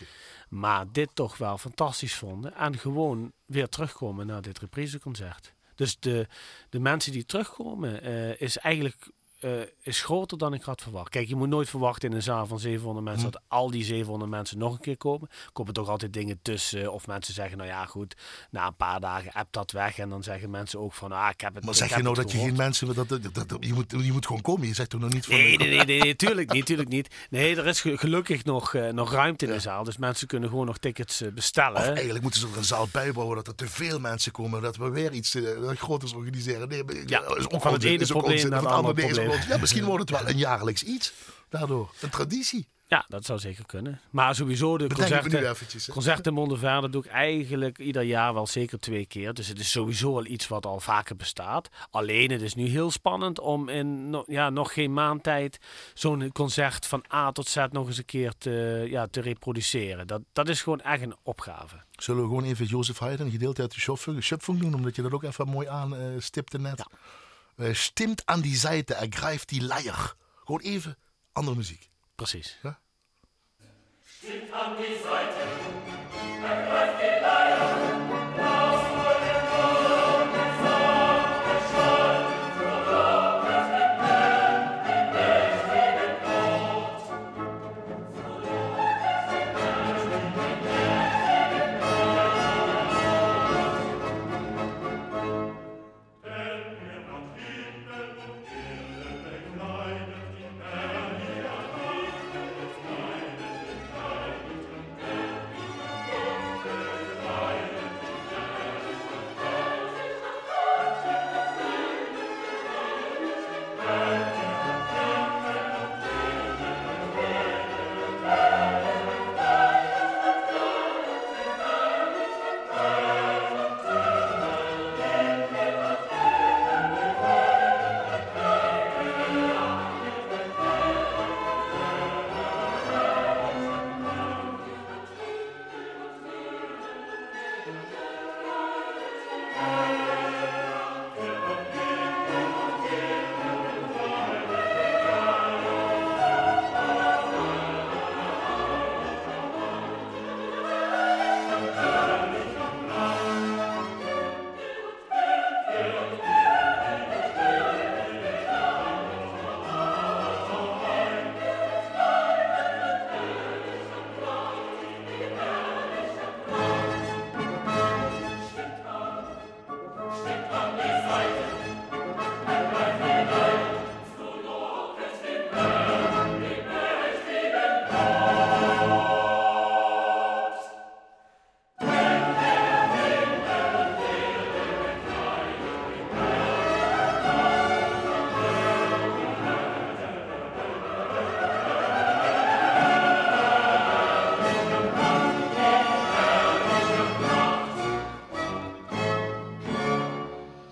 maar 0.50 0.86
dit 0.92 1.10
toch 1.14 1.38
wel 1.38 1.58
fantastisch 1.58 2.16
vonden 2.16 2.56
en 2.56 2.78
gewoon 2.78 3.32
weer 3.46 3.70
terugkomen 3.70 4.28
naar 4.28 4.42
dit 4.42 4.60
repriseconcert. 4.60 5.54
Dus 5.76 6.00
de, 6.00 6.28
de 6.70 6.80
mensen 6.80 7.12
die 7.12 7.26
terugkomen 7.26 8.02
eh, 8.02 8.42
is 8.42 8.58
eigenlijk 8.58 9.10
eh, 9.44 9.52
is 9.84 10.04
groter 10.04 10.38
dan 10.38 10.54
ik 10.54 10.62
had 10.64 10.82
verwacht. 10.82 11.10
Kijk, 11.10 11.28
je 11.28 11.36
moet 11.36 11.50
nooit 11.50 11.70
verwachten 11.70 12.10
in 12.10 12.16
een 12.16 12.22
zaal 12.24 12.48
van 12.48 12.60
700 12.60 13.06
mensen 13.06 13.26
Hm. 13.26 13.32
dat 13.32 13.42
al 13.48 13.72
die 13.72 13.84
700 13.84 14.32
mensen 14.32 14.58
nog 14.58 14.74
een 14.74 14.80
keer 14.80 14.98
komen. 14.98 15.30
Er 15.46 15.52
komen 15.54 15.74
toch 15.74 15.90
altijd 15.90 16.14
dingen 16.14 16.40
tussen. 16.42 16.94
Of 16.94 17.08
mensen 17.08 17.34
zeggen, 17.34 17.58
nou 17.58 17.70
ja, 17.70 17.86
goed, 17.86 18.16
na 18.52 18.68
een 18.68 18.76
paar 18.76 19.00
dagen 19.00 19.32
appt 19.32 19.54
dat 19.54 19.72
weg. 19.72 19.98
En 19.98 20.10
dan 20.10 20.24
zeggen 20.24 20.50
mensen 20.50 20.80
ook 20.80 20.94
van, 20.94 21.12
ah, 21.12 21.30
ik 21.34 21.42
heb 21.42 21.56
het 21.56 21.66
Maar 21.66 21.76
zeg 21.76 21.96
je 21.96 22.04
nou 22.04 22.16
dat 22.16 22.32
je 22.32 22.38
geen 22.38 22.56
mensen... 22.56 22.96
Dat, 22.96 23.10
dat, 23.10 23.20
je, 23.60 23.74
moet, 23.74 23.92
je 23.98 24.12
moet 24.12 24.26
gewoon 24.26 24.42
komen. 24.42 24.68
Je 24.68 24.74
zegt 24.74 24.90
toch 24.90 25.00
nog 25.02 25.14
niet 25.14 25.26
van... 25.26 25.36
Nee, 25.36 25.58
nee, 25.58 25.68
nee, 25.70 25.86
nee, 25.86 26.00
nee, 26.00 26.16
tuurlijk 26.26 26.54
niet, 26.54 26.66
tuurlijk 26.66 26.90
niet. 26.90 27.16
Nee, 27.30 27.56
er 27.56 27.68
is 27.68 27.82
ge- 27.82 27.98
gelukkig 27.98 28.44
nog, 28.44 28.74
eh, 28.74 28.88
nog 28.90 29.12
ruimte 29.14 29.46
in 29.46 29.52
de 29.52 29.60
zaal. 29.60 29.84
Dus 29.84 29.98
mensen 29.98 30.28
kunnen 30.28 30.50
gewoon 30.50 30.66
nog 30.66 30.78
tickets 30.78 31.22
eh, 31.22 31.32
bestellen. 31.32 31.78
Of 31.82 31.88
eigenlijk 31.88 32.22
moeten 32.22 32.40
ze 32.42 32.48
er 32.52 32.58
een 32.58 32.64
zaal 32.64 32.88
bij 32.92 33.12
bouwen 33.12 33.36
dat 33.36 33.48
er 33.48 33.56
te 33.56 33.68
veel 33.68 34.00
mensen 34.00 34.32
komen. 34.32 34.62
Dat 34.62 34.78
we 34.78 34.90
weer 34.90 35.12
iets 35.12 35.36
eh, 35.36 35.44
groters 35.76 36.14
organiseren. 36.14 36.68
Nee, 36.70 36.84
Ja, 37.06 37.22
is 37.38 37.50
ook 37.50 37.62
van 37.62 37.74
het 37.74 37.84
ene 37.84 38.06
probleem 38.06 38.50
naar 38.50 38.62
het 38.62 38.72
andere 38.72 38.94
probleem. 38.94 39.31
Ja, 39.48 39.58
misschien 39.58 39.86
wordt 39.86 40.10
het 40.10 40.20
wel 40.20 40.30
een 40.30 40.38
jaarlijks 40.38 40.84
iets. 40.84 41.14
Daardoor. 41.50 41.94
Een 42.02 42.10
traditie. 42.10 42.68
Ja, 42.92 43.06
dat 43.08 43.26
zou 43.26 43.40
zeker 43.40 43.66
kunnen. 43.66 44.02
Maar 44.10 44.36
sowieso 44.36 44.78
de 44.78 44.88
Bedenk 44.88 45.10
nu 45.10 45.20
concerten, 45.20 45.50
eventjes. 45.50 45.90
concerten 45.90 46.92
doe 46.92 47.04
ik 47.04 47.12
eigenlijk 47.12 47.78
ieder 47.78 48.02
jaar 48.02 48.34
wel 48.34 48.48
zeker 48.48 48.80
twee 48.80 49.06
keer. 49.06 49.34
Dus 49.34 49.48
het 49.48 49.60
is 49.60 49.72
sowieso 49.72 50.16
al 50.16 50.26
iets 50.26 50.48
wat 50.48 50.66
al 50.66 50.80
vaker 50.80 51.16
bestaat. 51.16 51.70
Alleen 51.90 52.32
het 52.32 52.42
is 52.42 52.54
nu 52.54 52.68
heel 52.68 52.92
spannend 52.92 53.40
om 53.40 53.70
in 53.70 54.24
ja, 54.28 54.50
nog 54.50 54.74
geen 54.74 54.94
maand 54.94 55.24
tijd 55.24 55.60
zo'n 55.94 56.32
concert 56.32 56.86
van 56.86 57.04
A 57.14 57.32
tot 57.32 57.48
Z 57.48 57.66
nog 57.70 57.88
eens 57.88 57.98
een 57.98 58.06
keer 58.06 58.34
te, 58.38 58.86
ja, 58.90 59.08
te 59.08 59.22
reproduceren. 59.22 60.08
Dat, 60.08 60.22
dat 60.34 60.50
is 60.50 60.62
gewoon 60.62 60.82
echt 60.82 61.02
een 61.02 61.16
opgave. 61.24 61.76
Zullen 61.92 62.22
we 62.22 62.28
gewoon 62.28 62.44
even 62.44 62.66
Jozef 62.66 62.98
Haydn, 62.98 63.24
een 63.24 63.32
gedeelte 63.32 63.62
uit 63.62 63.74
de 63.74 64.22
Schöpfung, 64.22 64.60
doen, 64.60 64.74
omdat 64.74 64.96
je 64.96 65.02
dat 65.02 65.12
ook 65.12 65.24
even 65.24 65.48
mooi 65.48 65.68
aan 65.68 65.96
eh, 65.96 66.02
stipte 66.18 66.60
net. 66.60 66.78
Ja. 66.78 66.98
Eh, 67.56 67.74
stimmt 67.74 68.26
aan 68.26 68.42
die 68.42 68.56
Seite, 68.56 68.94
ergreift 68.94 69.50
die 69.50 69.62
Leier. 69.62 70.16
Gewoon 70.46 70.62
even 70.62 70.98
andere 71.34 71.56
muziek. 71.56 71.90
Precies. 72.16 72.58
Ja? 72.64 72.80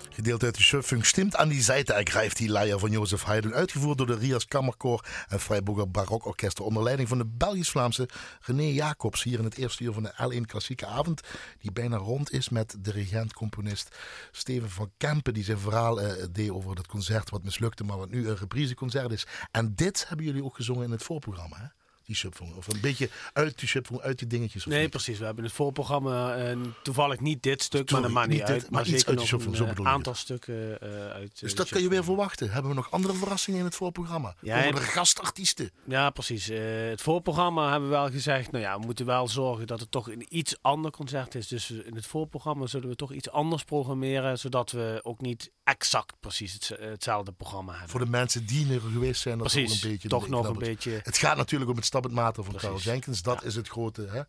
Gedeelte 0.09 0.45
uit 0.45 0.55
de 0.55 0.61
Schöpfung 0.61 1.05
stimmt 1.05 1.35
an 1.35 1.49
die 1.49 1.61
Seite 1.61 1.93
ergreift 1.93 2.37
die 2.37 2.49
Leier 2.49 2.79
van 2.79 2.91
Jozef 2.91 3.23
Haydn, 3.23 3.53
uitgevoerd 3.53 3.97
door 3.97 4.07
de 4.07 4.15
Rias 4.15 4.45
Kammerkoor 4.45 5.05
en 5.27 5.39
Freiburger 5.39 5.91
Barokorkester 5.91 6.65
onder 6.65 6.83
leiding 6.83 7.07
van 7.07 7.17
de 7.17 7.25
Belgisch-Vlaamse 7.25 8.09
René 8.41 8.63
Jacobs 8.63 9.23
hier 9.23 9.39
in 9.39 9.43
het 9.43 9.57
eerste 9.57 9.83
uur 9.83 9.93
van 9.93 10.03
de 10.03 10.13
L1 10.31 10.45
Klassieke 10.45 10.85
Avond, 10.85 11.21
die 11.59 11.71
bijna 11.71 11.97
rond 11.97 12.31
is 12.31 12.49
met 12.49 12.75
dirigent-componist 12.79 13.95
Steven 14.31 14.69
van 14.69 14.91
Kempen, 14.97 15.33
die 15.33 15.43
zijn 15.43 15.59
verhaal 15.59 16.01
eh, 16.01 16.25
deed 16.31 16.49
over 16.49 16.75
dat 16.75 16.87
concert 16.87 17.29
wat 17.29 17.43
mislukte, 17.43 17.83
maar 17.83 17.97
wat 17.97 18.09
nu 18.09 18.27
een 18.27 18.37
repriseconcert 18.37 19.11
is. 19.11 19.27
En 19.51 19.75
dit 19.75 20.05
hebben 20.07 20.25
jullie 20.25 20.43
ook 20.43 20.55
gezongen 20.55 20.83
in 20.83 20.91
het 20.91 21.03
voorprogramma, 21.03 21.57
hè? 21.57 21.78
Die. 22.15 22.55
Of 22.55 22.67
een 22.67 22.81
beetje 22.81 23.09
uit 23.33 23.59
die 23.59 23.67
Schöpfung, 23.67 24.01
uit 24.01 24.19
die 24.19 24.27
dingetjes. 24.27 24.65
Nee, 24.65 24.81
niet? 24.81 24.89
precies. 24.89 25.17
We 25.17 25.25
hebben 25.25 25.43
in 25.43 25.49
het 25.49 25.59
voorprogramma 25.59 26.35
eh, 26.35 26.57
toevallig 26.83 27.19
niet 27.19 27.43
dit 27.43 27.63
stuk, 27.63 27.89
Sorry, 27.89 27.93
maar 27.93 28.01
dat 28.01 28.11
maakt 28.11 28.27
niet 28.29 28.37
niet 28.37 28.47
dit, 28.47 28.55
uit. 28.55 28.63
maar 28.63 28.71
Maar 28.71 28.81
iets 28.93 29.03
zeker 29.03 29.19
uit 29.19 29.27
zo 29.27 29.35
een 29.35 29.67
bedoel 29.67 29.85
eh, 29.85 29.91
aantal 29.91 30.13
stukken 30.13 30.81
eh, 30.81 30.89
uit 31.11 31.39
Dus 31.39 31.51
eh, 31.51 31.57
dat 31.57 31.67
de 31.67 31.73
kan 31.73 31.81
je 31.81 31.89
weer 31.89 32.03
verwachten. 32.03 32.51
Hebben 32.51 32.71
we 32.71 32.77
nog 32.77 32.91
andere 32.91 33.13
verrassingen 33.13 33.59
in 33.59 33.65
het 33.65 33.75
voorprogramma? 33.75 34.35
Ja, 34.41 34.57
Over 34.57 34.69
en- 34.69 34.75
de 34.75 34.81
gastartiesten. 34.81 35.71
Ja, 35.85 36.09
precies. 36.09 36.45
Het 36.45 37.01
voorprogramma 37.01 37.71
hebben 37.71 37.89
we 37.89 37.95
wel 37.95 38.09
gezegd, 38.09 38.51
nou 38.51 38.63
ja, 38.63 38.79
we 38.79 38.85
moeten 38.85 39.05
wel 39.05 39.27
zorgen 39.27 39.67
dat 39.67 39.79
het 39.79 39.91
toch 39.91 40.09
een 40.09 40.25
iets 40.29 40.55
ander 40.61 40.91
concert 40.91 41.35
is. 41.35 41.47
Dus 41.47 41.71
in 41.71 41.95
het 41.95 42.05
voorprogramma 42.05 42.65
zullen 42.65 42.89
we 42.89 42.95
toch 42.95 43.13
iets 43.13 43.29
anders 43.29 43.63
programmeren, 43.63 44.39
zodat 44.39 44.71
we 44.71 44.99
ook 45.03 45.21
niet 45.21 45.51
exact 45.63 46.19
precies 46.19 46.53
het, 46.53 46.71
hetzelfde 46.79 47.31
programma 47.31 47.71
hebben. 47.71 47.89
Voor 47.89 47.99
de 47.99 48.05
mensen 48.05 48.45
die 48.45 48.73
er 48.73 48.81
geweest 48.81 49.21
zijn. 49.21 49.37
Dat 49.37 49.47
precies, 49.51 49.77
ook 49.77 49.83
een 49.83 49.89
beetje 49.91 50.07
toch 50.09 50.27
nog 50.27 50.41
dat 50.43 50.51
een 50.51 50.57
beetje... 50.59 50.99
Het 51.03 51.17
gaat 51.17 51.37
natuurlijk 51.37 51.69
om 51.71 51.75
het 51.75 51.85
Stabat 51.99 52.11
Mater 52.25 52.43
van 52.43 52.53
Precies. 52.53 52.69
Carl 52.69 52.81
Jenkins. 52.81 53.21
Dat 53.21 53.41
Ja. 53.41 53.47
is 53.47 53.55
het 53.55 53.67
grote 53.67 54.01
hè? 54.01 54.17
eh, 54.17 54.25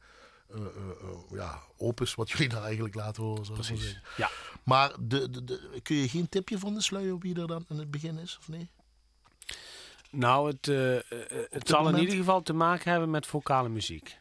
eh, 0.56 0.60
eh, 1.02 1.18
ja, 1.30 1.62
opus 1.76 2.14
wat 2.14 2.30
jullie 2.30 2.48
daar 2.48 2.62
eigenlijk 2.62 2.94
laten 2.94 3.22
horen. 3.22 3.42
Maar 3.48 3.52
Precies. 3.66 4.00
Ja. 4.16 4.30
Maar 4.64 4.92
de, 5.00 5.30
de, 5.30 5.44
de- 5.44 5.80
kun 5.82 5.96
je 5.96 6.08
geen 6.08 6.28
tipje 6.28 6.58
van 6.58 6.74
de 6.74 6.82
sluier 6.82 7.18
wie 7.18 7.40
er 7.40 7.46
dan 7.46 7.64
in 7.68 7.78
het 7.78 7.90
begin 7.90 8.18
is? 8.18 8.36
Of 8.40 8.48
nee? 8.48 8.70
Nou, 10.10 10.48
het, 10.50 10.66
het 11.50 11.68
zal 11.68 11.88
in 11.88 11.98
ieder 11.98 12.16
geval 12.16 12.42
te 12.42 12.52
maken 12.52 12.90
hebben 12.90 13.10
met 13.10 13.26
vocale 13.26 13.68
muziek. 13.68 14.18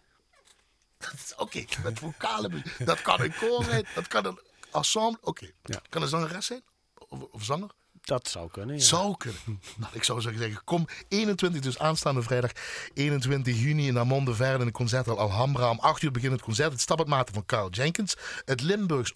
Oké, 1.38 1.66
met 1.84 2.00
vocale 2.00 2.50
muziek. 2.50 2.86
Dat 2.86 3.02
kan 3.02 3.22
een 3.22 3.34
koor 3.40 3.64
zijn, 3.70 3.86
dat 3.96 4.08
kan 4.08 4.26
een 4.26 4.40
ensemble. 4.72 5.18
Oké, 5.22 5.52
Ja. 5.64 5.82
kan 5.90 6.02
een 6.02 6.08
zangeres 6.08 6.46
zijn? 6.46 6.64
Of, 7.08 7.22
of 7.22 7.44
zanger? 7.44 7.70
Dat 8.10 8.28
zou 8.28 8.50
kunnen, 8.52 8.76
ja. 8.76 8.82
Zou 8.82 9.18
kunnen. 9.18 9.40
Nou, 9.78 9.94
ik 9.94 10.04
zou 10.04 10.22
zeggen, 10.22 10.64
kom 10.64 10.88
21, 11.08 11.62
dus 11.62 11.80
aanstaande 11.80 12.22
vrijdag 12.22 12.52
21 12.94 13.60
juni 13.60 13.88
in 13.88 13.98
Amon 13.98 14.26
de 14.26 14.34
Verde 14.34 14.60
in 14.60 14.66
de 14.66 14.72
concerthal 14.72 15.18
Alhambra. 15.18 15.70
Om 15.70 15.80
8 15.80 16.02
uur 16.02 16.12
begint 16.12 16.32
het 16.32 16.42
concert. 16.42 16.72
Het 16.72 16.82
Stabatmaten 16.82 17.34
van 17.34 17.46
Carl 17.46 17.70
Jenkins. 17.70 18.16
Het 18.46 18.62
Limburgs 18.62 19.12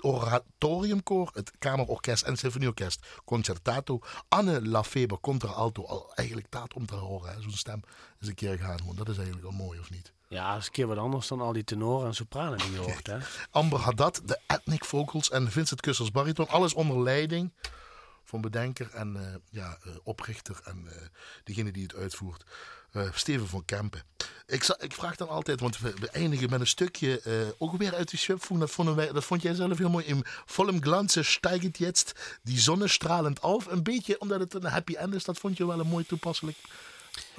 Oratoriumkoor. 0.00 1.30
Het 1.32 1.52
Kamerorkest 1.58 2.22
en 2.22 2.36
Symfonieorkest 2.36 3.06
Concertato. 3.24 4.00
Anne 4.28 4.68
Lafeber 4.68 5.20
contralto. 5.20 5.84
Al 5.84 6.12
eigenlijk 6.14 6.48
taat 6.50 6.74
om 6.74 6.86
te 6.86 6.94
horen. 6.94 7.42
Zo'n 7.42 7.50
stem 7.50 7.80
is 8.20 8.28
een 8.28 8.34
keer 8.34 8.58
gaan. 8.58 8.78
Want 8.84 8.96
dat 8.96 9.08
is 9.08 9.16
eigenlijk 9.16 9.46
al 9.46 9.52
mooi, 9.52 9.78
of 9.78 9.90
niet? 9.90 10.12
Ja, 10.28 10.50
dat 10.50 10.60
is 10.60 10.66
een 10.66 10.72
keer 10.72 10.86
wat 10.86 10.98
anders 10.98 11.28
dan 11.28 11.40
al 11.40 11.52
die 11.52 11.64
tenoren 11.64 12.06
en 12.06 12.14
sopranen 12.14 12.58
die 12.58 12.70
je 12.70 12.78
hoort, 12.78 13.06
hè. 13.06 13.18
Amber 13.50 13.78
Haddad, 13.78 14.20
de 14.24 14.38
Ethnic 14.46 14.84
Vocals 14.84 15.30
en 15.30 15.50
Vincent 15.50 15.80
Kussers 15.80 16.10
Bariton. 16.10 16.48
Alles 16.48 16.74
onder 16.74 17.02
leiding 17.02 17.52
van 18.34 18.50
bedenker 18.50 18.90
en 18.90 19.16
eh, 19.16 19.34
ja, 19.50 19.78
eh, 19.82 19.92
oprichter 20.02 20.60
en 20.64 20.86
eh, 20.86 20.96
degene 21.44 21.72
die 21.72 21.82
het 21.82 21.94
uitvoert. 21.94 22.44
Steven 23.12 23.48
van 23.48 23.64
Kempen. 23.64 24.02
Ik, 24.46 24.76
ik 24.78 24.92
vraag 24.92 25.16
dan 25.16 25.28
altijd, 25.28 25.60
want 25.60 25.78
we, 25.78 25.94
we 26.00 26.10
eindigen 26.10 26.50
met 26.50 26.60
een 26.60 26.66
stukje, 26.66 27.22
ook 27.58 27.76
weer 27.76 27.94
uit 27.94 28.10
de 28.10 28.16
Schöpfung. 28.16 28.60
Dat, 28.60 28.70
vonden 28.70 28.94
wij, 28.94 29.12
dat 29.12 29.24
vond 29.24 29.42
jij 29.42 29.54
zelf 29.54 29.78
heel 29.78 29.90
mooi. 29.90 30.04
In 30.04 30.24
vollem 30.46 30.82
Glanze 30.82 31.22
steigt 31.22 31.78
jetzt 31.78 32.38
die 32.42 32.58
zonne 32.58 32.88
stralend 32.88 33.40
auf. 33.40 33.66
Een 33.66 33.82
beetje 33.82 34.20
omdat 34.20 34.40
het 34.40 34.54
een 34.54 34.64
happy 34.64 34.94
end 34.94 35.14
is, 35.14 35.24
dat 35.24 35.38
vond 35.38 35.56
je 35.56 35.66
wel 35.66 35.80
een 35.80 35.86
mooi 35.86 36.06
toepasselijk 36.06 36.58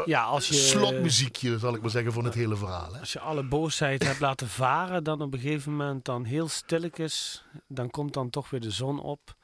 Ja, 0.05 0.23
als 0.23 0.47
je... 0.47 0.53
slotmuziekje, 0.53 1.59
zal 1.59 1.75
ik 1.75 1.81
maar 1.81 1.89
zeggen, 1.89 2.13
van 2.13 2.25
het 2.25 2.33
hele 2.33 2.55
verhaal. 2.55 2.93
Hè? 2.93 2.99
Als 2.99 3.13
je 3.13 3.19
alle 3.19 3.43
boosheid 3.43 4.03
hebt 4.03 4.19
laten 4.19 4.49
varen, 4.49 5.03
dan 5.03 5.21
op 5.21 5.33
een 5.33 5.39
gegeven 5.39 5.71
moment 5.71 6.05
dan 6.05 6.23
heel 6.23 6.47
stilletjes, 6.47 7.43
dan 7.67 7.89
komt 7.89 8.13
dan 8.13 8.29
toch 8.29 8.49
weer 8.49 8.61
de 8.61 8.71
zon 8.71 8.99
op 8.99 9.35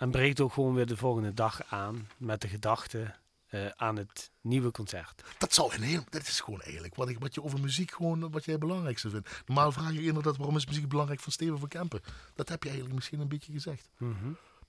en 0.00 0.10
breekt 0.10 0.40
ook 0.40 0.52
gewoon 0.52 0.74
weer 0.74 0.86
de 0.86 0.96
volgende 0.96 1.34
dag 1.34 1.60
aan 1.68 2.08
met 2.16 2.40
de 2.40 2.48
gedachte 2.48 3.14
eh, 3.46 3.66
aan 3.76 3.96
het 3.96 4.30
nieuwe 4.40 4.70
concert. 4.70 5.22
Dat 5.38 5.54
zou 5.54 5.74
een 5.74 5.82
heel. 5.82 6.02
Dat 6.10 6.22
is 6.22 6.40
gewoon 6.40 6.60
eigenlijk 6.62 6.94
wat, 6.94 7.08
ik, 7.08 7.18
wat 7.18 7.34
je 7.34 7.42
over 7.42 7.60
muziek 7.60 7.90
gewoon. 7.90 8.30
wat 8.30 8.44
jij 8.44 8.54
het 8.54 8.62
belangrijkste 8.62 9.10
vindt. 9.10 9.42
Normaal 9.46 9.72
vraag 9.72 9.92
je 9.92 10.02
inderdaad 10.02 10.36
waarom 10.36 10.56
is 10.56 10.66
muziek 10.66 10.88
belangrijk 10.88 11.20
van 11.20 11.32
Steven 11.32 11.58
van 11.58 11.68
Kempen. 11.68 12.00
Dat 12.34 12.48
heb 12.48 12.62
je 12.62 12.68
eigenlijk 12.68 12.98
misschien 12.98 13.20
een 13.20 13.28
beetje 13.28 13.52
gezegd. 13.52 13.90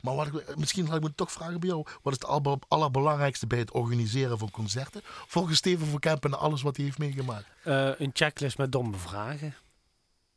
Maar 0.02 0.16
wat 0.16 0.28
ik, 0.28 0.56
misschien 0.58 0.86
had 0.88 0.96
ik 0.96 1.04
me 1.04 1.16
toch 1.16 1.32
vragen 1.32 1.60
bij 1.60 1.70
jou. 1.70 1.86
Wat 2.02 2.14
is 2.14 2.20
het 2.20 2.26
aller- 2.30 2.60
allerbelangrijkste 2.68 3.48
bij 3.48 3.60
het 3.60 3.72
organiseren 3.72 4.38
van 4.38 4.52
concerten? 4.52 5.02
Volgens 5.04 5.58
Steven 5.58 5.88
van 5.88 6.00
Kempen 6.00 6.32
en 6.32 6.40
alles 6.40 6.62
wat 6.62 6.76
hij 6.76 6.86
heeft 6.86 6.98
meegemaakt. 6.98 7.46
Eh, 7.64 8.00
een 8.00 8.12
checklist 8.14 8.58
met 8.58 8.72
domme 8.72 8.98
vragen. 8.98 9.56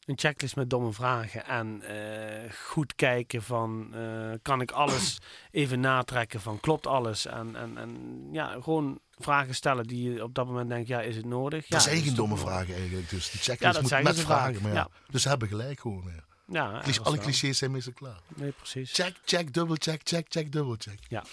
Een 0.07 0.19
checklist 0.19 0.57
met 0.57 0.71
domme 0.71 0.93
vragen 0.93 1.45
en 1.47 1.83
eh, 1.83 2.53
goed 2.53 2.95
kijken 2.95 3.43
van 3.43 3.95
eh, 3.95 4.33
kan 4.43 4.61
ik 4.61 4.71
alles 4.71 5.19
even 5.51 5.81
natrekken 5.81 6.41
van 6.41 6.61
klopt 6.61 6.87
alles 6.87 7.27
en, 7.27 7.57
en, 7.57 7.79
en 7.79 8.29
ja 8.33 8.57
gewoon 8.63 9.01
vragen 9.19 9.55
stellen 9.55 9.85
die 9.87 10.13
je 10.13 10.23
op 10.23 10.35
dat 10.35 10.47
moment 10.47 10.69
denkt 10.69 10.89
ja 10.89 11.01
is 11.01 11.17
het 11.17 11.25
nodig 11.25 11.61
dat 11.67 11.69
ja, 11.69 11.79
zijn 11.89 11.97
is 11.97 12.03
geen 12.03 12.15
domme 12.15 12.37
vragen 12.37 12.75
eigenlijk 12.75 13.11
dus 13.11 13.31
die 13.31 13.41
Ja, 13.41 13.45
checklist 13.45 13.73
dat 13.75 13.83
moet 13.83 14.03
met 14.03 14.21
vragen 14.21 14.63
maar 14.63 14.73
ja. 14.73 14.77
ja. 14.77 14.89
dus 15.11 15.23
ze 15.23 15.29
hebben 15.29 15.49
gelijk 15.49 15.81
gewoon 15.81 16.11
ja. 16.47 16.71
ja 16.73 16.81
Cliché- 16.83 17.03
alle 17.03 17.15
wel. 17.17 17.25
clichés 17.25 17.59
zijn 17.59 17.71
meestal 17.71 17.93
klaar 17.93 18.21
nee 18.35 18.53
precies 18.53 18.93
check 18.93 19.17
check 19.25 19.53
dubbel 19.53 19.77
check 19.79 20.01
check 20.05 20.27
check 20.29 20.53
dubbel 20.53 20.77
check 20.79 20.99
ja 21.09 21.25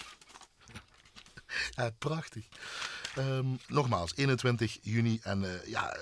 Ja, 1.69 1.89
prachtig. 1.99 2.45
Ehm, 3.15 3.45
nogmaals, 3.67 4.15
21 4.15 4.78
juni. 4.82 5.19
En 5.24 5.43
eh, 5.43 5.67
ja, 5.67 5.95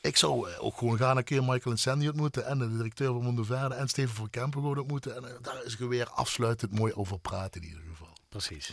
ik 0.00 0.16
zou 0.16 0.50
eh, 0.50 0.64
ook 0.64 0.78
gewoon 0.78 0.96
gaan 0.98 1.16
een 1.16 1.24
keer 1.24 1.40
Michael 1.44 1.70
en 1.74 1.78
Sandy 1.78 2.06
ontmoeten. 2.06 2.46
En 2.46 2.58
de 2.58 2.76
directeur 2.76 3.06
van 3.12 3.22
Mondoverde 3.22 3.74
en 3.74 3.88
Steven 3.88 4.14
van 4.14 4.30
Kempen 4.30 4.60
gewoon 4.60 4.78
ontmoeten. 4.78 5.16
En 5.16 5.24
eh, 5.24 5.30
daar 5.42 5.64
is 5.64 5.74
gewoon 5.74 5.90
weer 5.90 6.08
afsluitend 6.10 6.72
mooi 6.78 6.92
over 6.92 7.18
praten 7.18 7.60
in 7.60 7.66
ieder 7.68 7.82
geval. 7.90 8.06
precies 8.28 8.72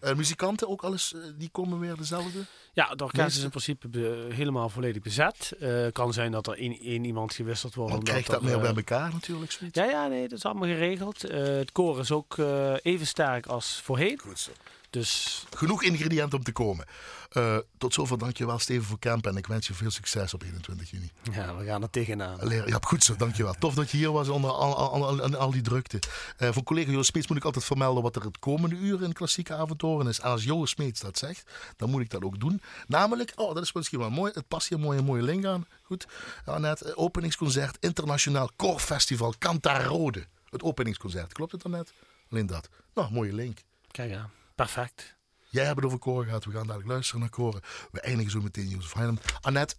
Eh, 0.00 0.14
muzikanten 0.14 0.68
ook 0.68 0.82
alles, 0.82 1.14
die 1.36 1.48
komen 1.48 1.78
weer 1.78 1.96
dezelfde? 1.96 2.46
ja 2.72 2.88
het 2.88 3.02
orkest 3.02 3.36
is 3.36 3.42
in 3.42 3.50
principe 3.50 3.88
be- 3.88 4.26
helemaal 4.30 4.68
volledig 4.68 5.02
bezet 5.02 5.52
Eh, 5.60 5.86
kan 5.92 6.12
zijn 6.12 6.32
dat 6.32 6.46
er 6.46 6.58
één, 6.58 6.78
één 6.80 7.04
iemand 7.04 7.34
gewisseld 7.34 7.74
wordt 7.74 7.90
Dan 7.90 7.98
omdat 7.98 8.14
krijgt 8.14 8.30
dat 8.30 8.40
er, 8.50 8.56
meer 8.58 8.60
bij 8.60 8.74
elkaar 8.74 9.12
natuurlijk. 9.12 9.52
Zoiets. 9.52 9.78
ja 9.78 9.84
ja 9.84 10.06
nee 10.06 10.28
dat 10.28 10.38
is 10.38 10.44
allemaal 10.44 10.68
geregeld 10.68 11.22
het 11.32 11.72
koor 11.72 11.98
is 12.00 12.10
ook 12.10 12.38
even 12.82 13.06
sterk 13.06 13.46
als 13.46 13.80
voorheen 13.84 14.18
Goed 14.18 14.38
zo. 14.38 14.50
Dus 14.92 15.44
Genoeg 15.56 15.82
ingrediënten 15.82 16.38
om 16.38 16.44
te 16.44 16.52
komen. 16.52 16.86
Eh, 17.30 17.56
tot 17.78 17.94
zover, 17.94 18.18
dankjewel 18.18 18.58
Steven 18.58 18.84
van 18.84 18.98
Kempen. 18.98 19.30
En 19.30 19.36
ik 19.36 19.46
wens 19.46 19.66
je 19.66 19.74
veel 19.74 19.90
succes 19.90 20.34
op 20.34 20.42
21 20.42 20.90
juni. 20.90 21.10
ja 21.32 21.56
we 21.56 21.64
gaan 21.64 21.82
er 21.82 21.90
tegenaan 21.90 22.36
Leer, 22.40 22.68
ja, 22.68 22.78
goed 22.80 23.04
zo, 23.04 23.16
dankjewel. 23.16 23.54
Tof 23.58 23.74
dat 23.74 23.90
je 23.90 23.96
hier 23.96 24.12
was 24.12 24.28
onder 24.28 24.50
al, 24.50 24.76
al, 24.76 24.92
al, 24.92 25.20
al, 25.20 25.36
al 25.36 25.50
die 25.50 25.62
drukte. 25.62 25.98
Eh 26.36 26.52
voor 26.52 26.62
collega 26.62 26.90
Joost 26.90 27.08
Smeets 27.10 27.28
moet 27.28 27.36
ik 27.36 27.44
altijd 27.44 27.64
vermelden 27.64 28.02
wat 28.02 28.16
er 28.16 28.22
het 28.22 28.38
komende 28.38 28.74
uur 28.74 29.02
in 29.02 29.12
klassieke 29.12 29.54
avonturen 29.54 30.06
is. 30.06 30.20
En 30.20 30.30
als 30.30 30.44
Joost 30.44 30.72
Smeets 30.72 31.00
dat 31.00 31.18
zegt, 31.18 31.50
dan 31.76 31.90
moet 31.90 32.00
ik 32.00 32.10
dat 32.10 32.22
ook 32.22 32.40
doen. 32.40 32.62
Namelijk, 32.86 33.32
oh, 33.36 33.54
dat 33.54 33.62
is 33.62 33.72
misschien 33.72 33.98
wel 33.98 34.10
mooi. 34.10 34.32
Het 34.34 34.48
past 34.48 34.68
hier 34.68 34.80
mooi 34.80 34.98
een 34.98 35.04
mooie 35.04 35.22
link 35.22 35.44
aan. 35.44 35.66
Goed. 35.82 36.06
Ja, 36.46 36.58
net 36.58 36.82
eh, 36.82 36.92
openingsconcert 36.94 37.76
Internationaal 37.80 38.50
Koorfestival 38.56 39.34
Cantarode. 39.38 40.26
Het 40.50 40.62
openingsconcert. 40.62 41.32
Klopt 41.32 41.52
het 41.52 41.62
dan 41.62 41.70
net? 41.70 41.92
Alleen 42.30 42.46
dat. 42.46 42.68
Nou, 42.94 43.12
mooie 43.12 43.32
link. 43.32 43.58
kijk 43.90 44.14
aan 44.14 44.30
perfect 44.54 45.20
Jij 45.52 45.64
hebt 45.64 45.76
het 45.76 45.84
over 45.84 45.98
koren 45.98 46.24
gehad. 46.24 46.44
We 46.44 46.50
gaan 46.50 46.66
dadelijk 46.66 46.88
luisteren 46.88 47.20
naar 47.20 47.30
koren. 47.30 47.60
We 47.90 48.00
eindigen 48.00 48.30
zo 48.30 48.40
meteen 48.40 48.68
Jozef 48.68 48.92
Heinem. 48.92 49.18
Annette, 49.40 49.74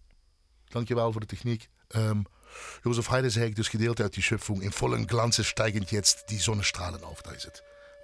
dankjewel 0.67 1.11
voor 1.11 1.21
de 1.21 1.27
techniek. 1.27 1.69
Ehm 1.87 2.21
Jozef 2.83 3.07
Heide 3.07 3.29
zei 3.29 3.45
ik 3.45 3.55
dus 3.55 3.67
gedeeld 3.67 4.01
uit 4.01 4.13
die 4.13 4.23
Schöpfung. 4.23 4.61
In 4.61 4.71
vollen 4.71 5.09
Glanze 5.09 5.43
steigend 5.43 5.89
jetzt 5.89 6.27
die 6.27 6.39
Sonnenstrahlen 6.39 7.03
auf. 7.03 7.21
Daar 7.21 7.35
is. 7.35 7.47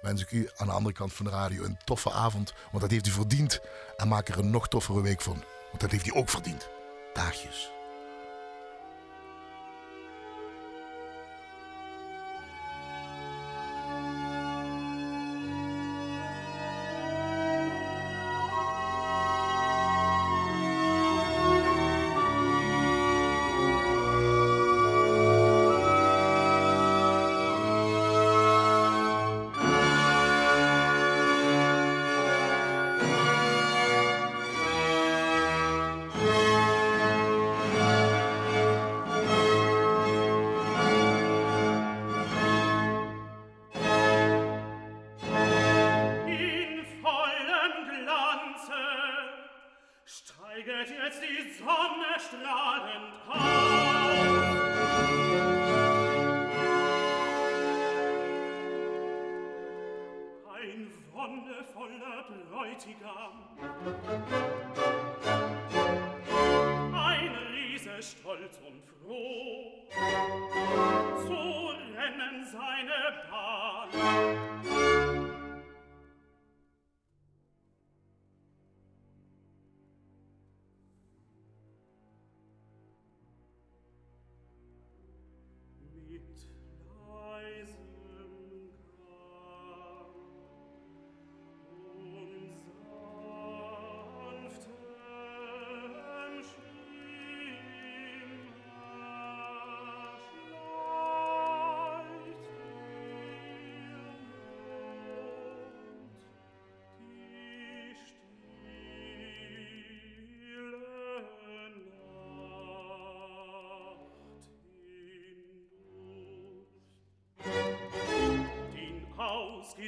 Wens 0.00 0.22
ik 0.22 0.30
u 0.30 0.48
aan 0.56 0.66
de 0.66 0.72
andere 0.72 0.94
kant 0.94 1.12
van 1.12 1.24
de 1.24 1.30
radio 1.30 1.64
een 1.64 1.78
toffe 1.84 2.10
avond. 2.10 2.52
Want 2.70 2.82
dat 2.82 2.90
heeft 2.90 3.06
u 3.06 3.10
verdiend. 3.10 3.60
En 3.96 4.08
maak 4.08 4.28
er 4.28 4.38
een 4.38 4.50
nog 4.50 4.68
toffere 4.68 5.02
week 5.02 5.20
van. 5.20 5.44
Want 5.68 5.80
dat 5.80 5.90
heeft 5.90 6.06
hij 6.06 6.14
ook 6.14 6.28
verdiend. 6.28 6.68
Daagjes. 7.12 7.79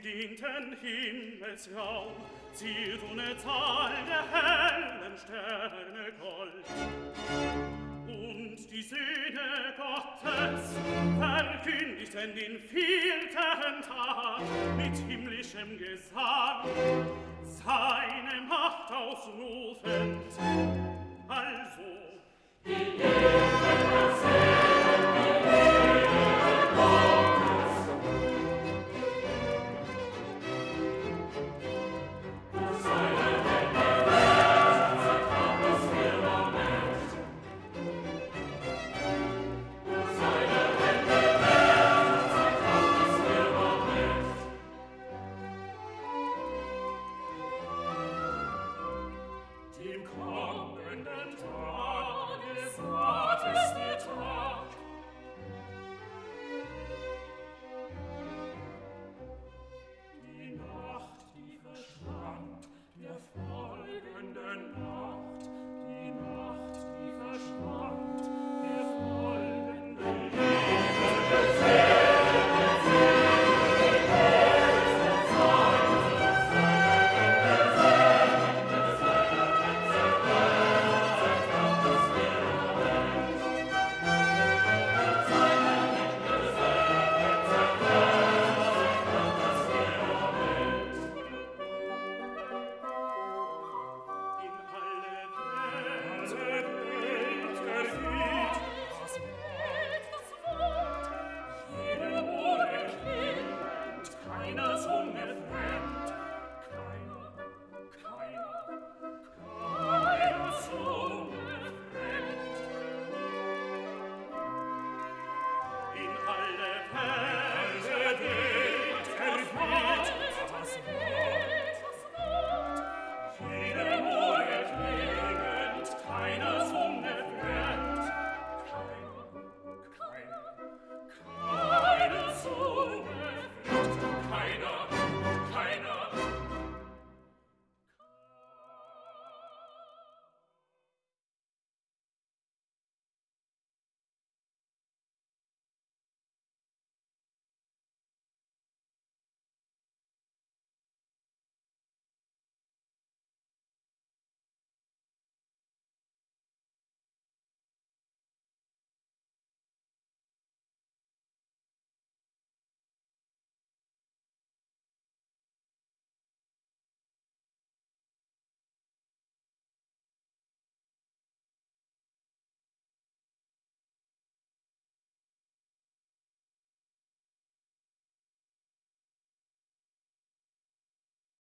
dienten 0.03 0.76
Himmelsraum, 0.80 2.12
ziert 2.53 3.00
ohne 3.11 3.36
Zahl 3.38 3.92
der 4.09 4.24
hellen 4.32 5.16
Sterne 5.16 6.12
Gold. 6.20 6.66
Und 8.07 8.57
die 8.70 8.82
Söhne 8.82 9.74
Gottes 9.76 10.74
verkündigten 11.18 12.34
den 12.34 12.59
vierten 12.59 13.82
Tag 13.86 14.42
mit 14.76 14.96
himmlischem 15.09 15.78
Gesang, 15.78 16.68
seine 17.44 18.42
Macht 18.48 18.90
ausrufend. 18.92 20.32
Also, 21.28 23.21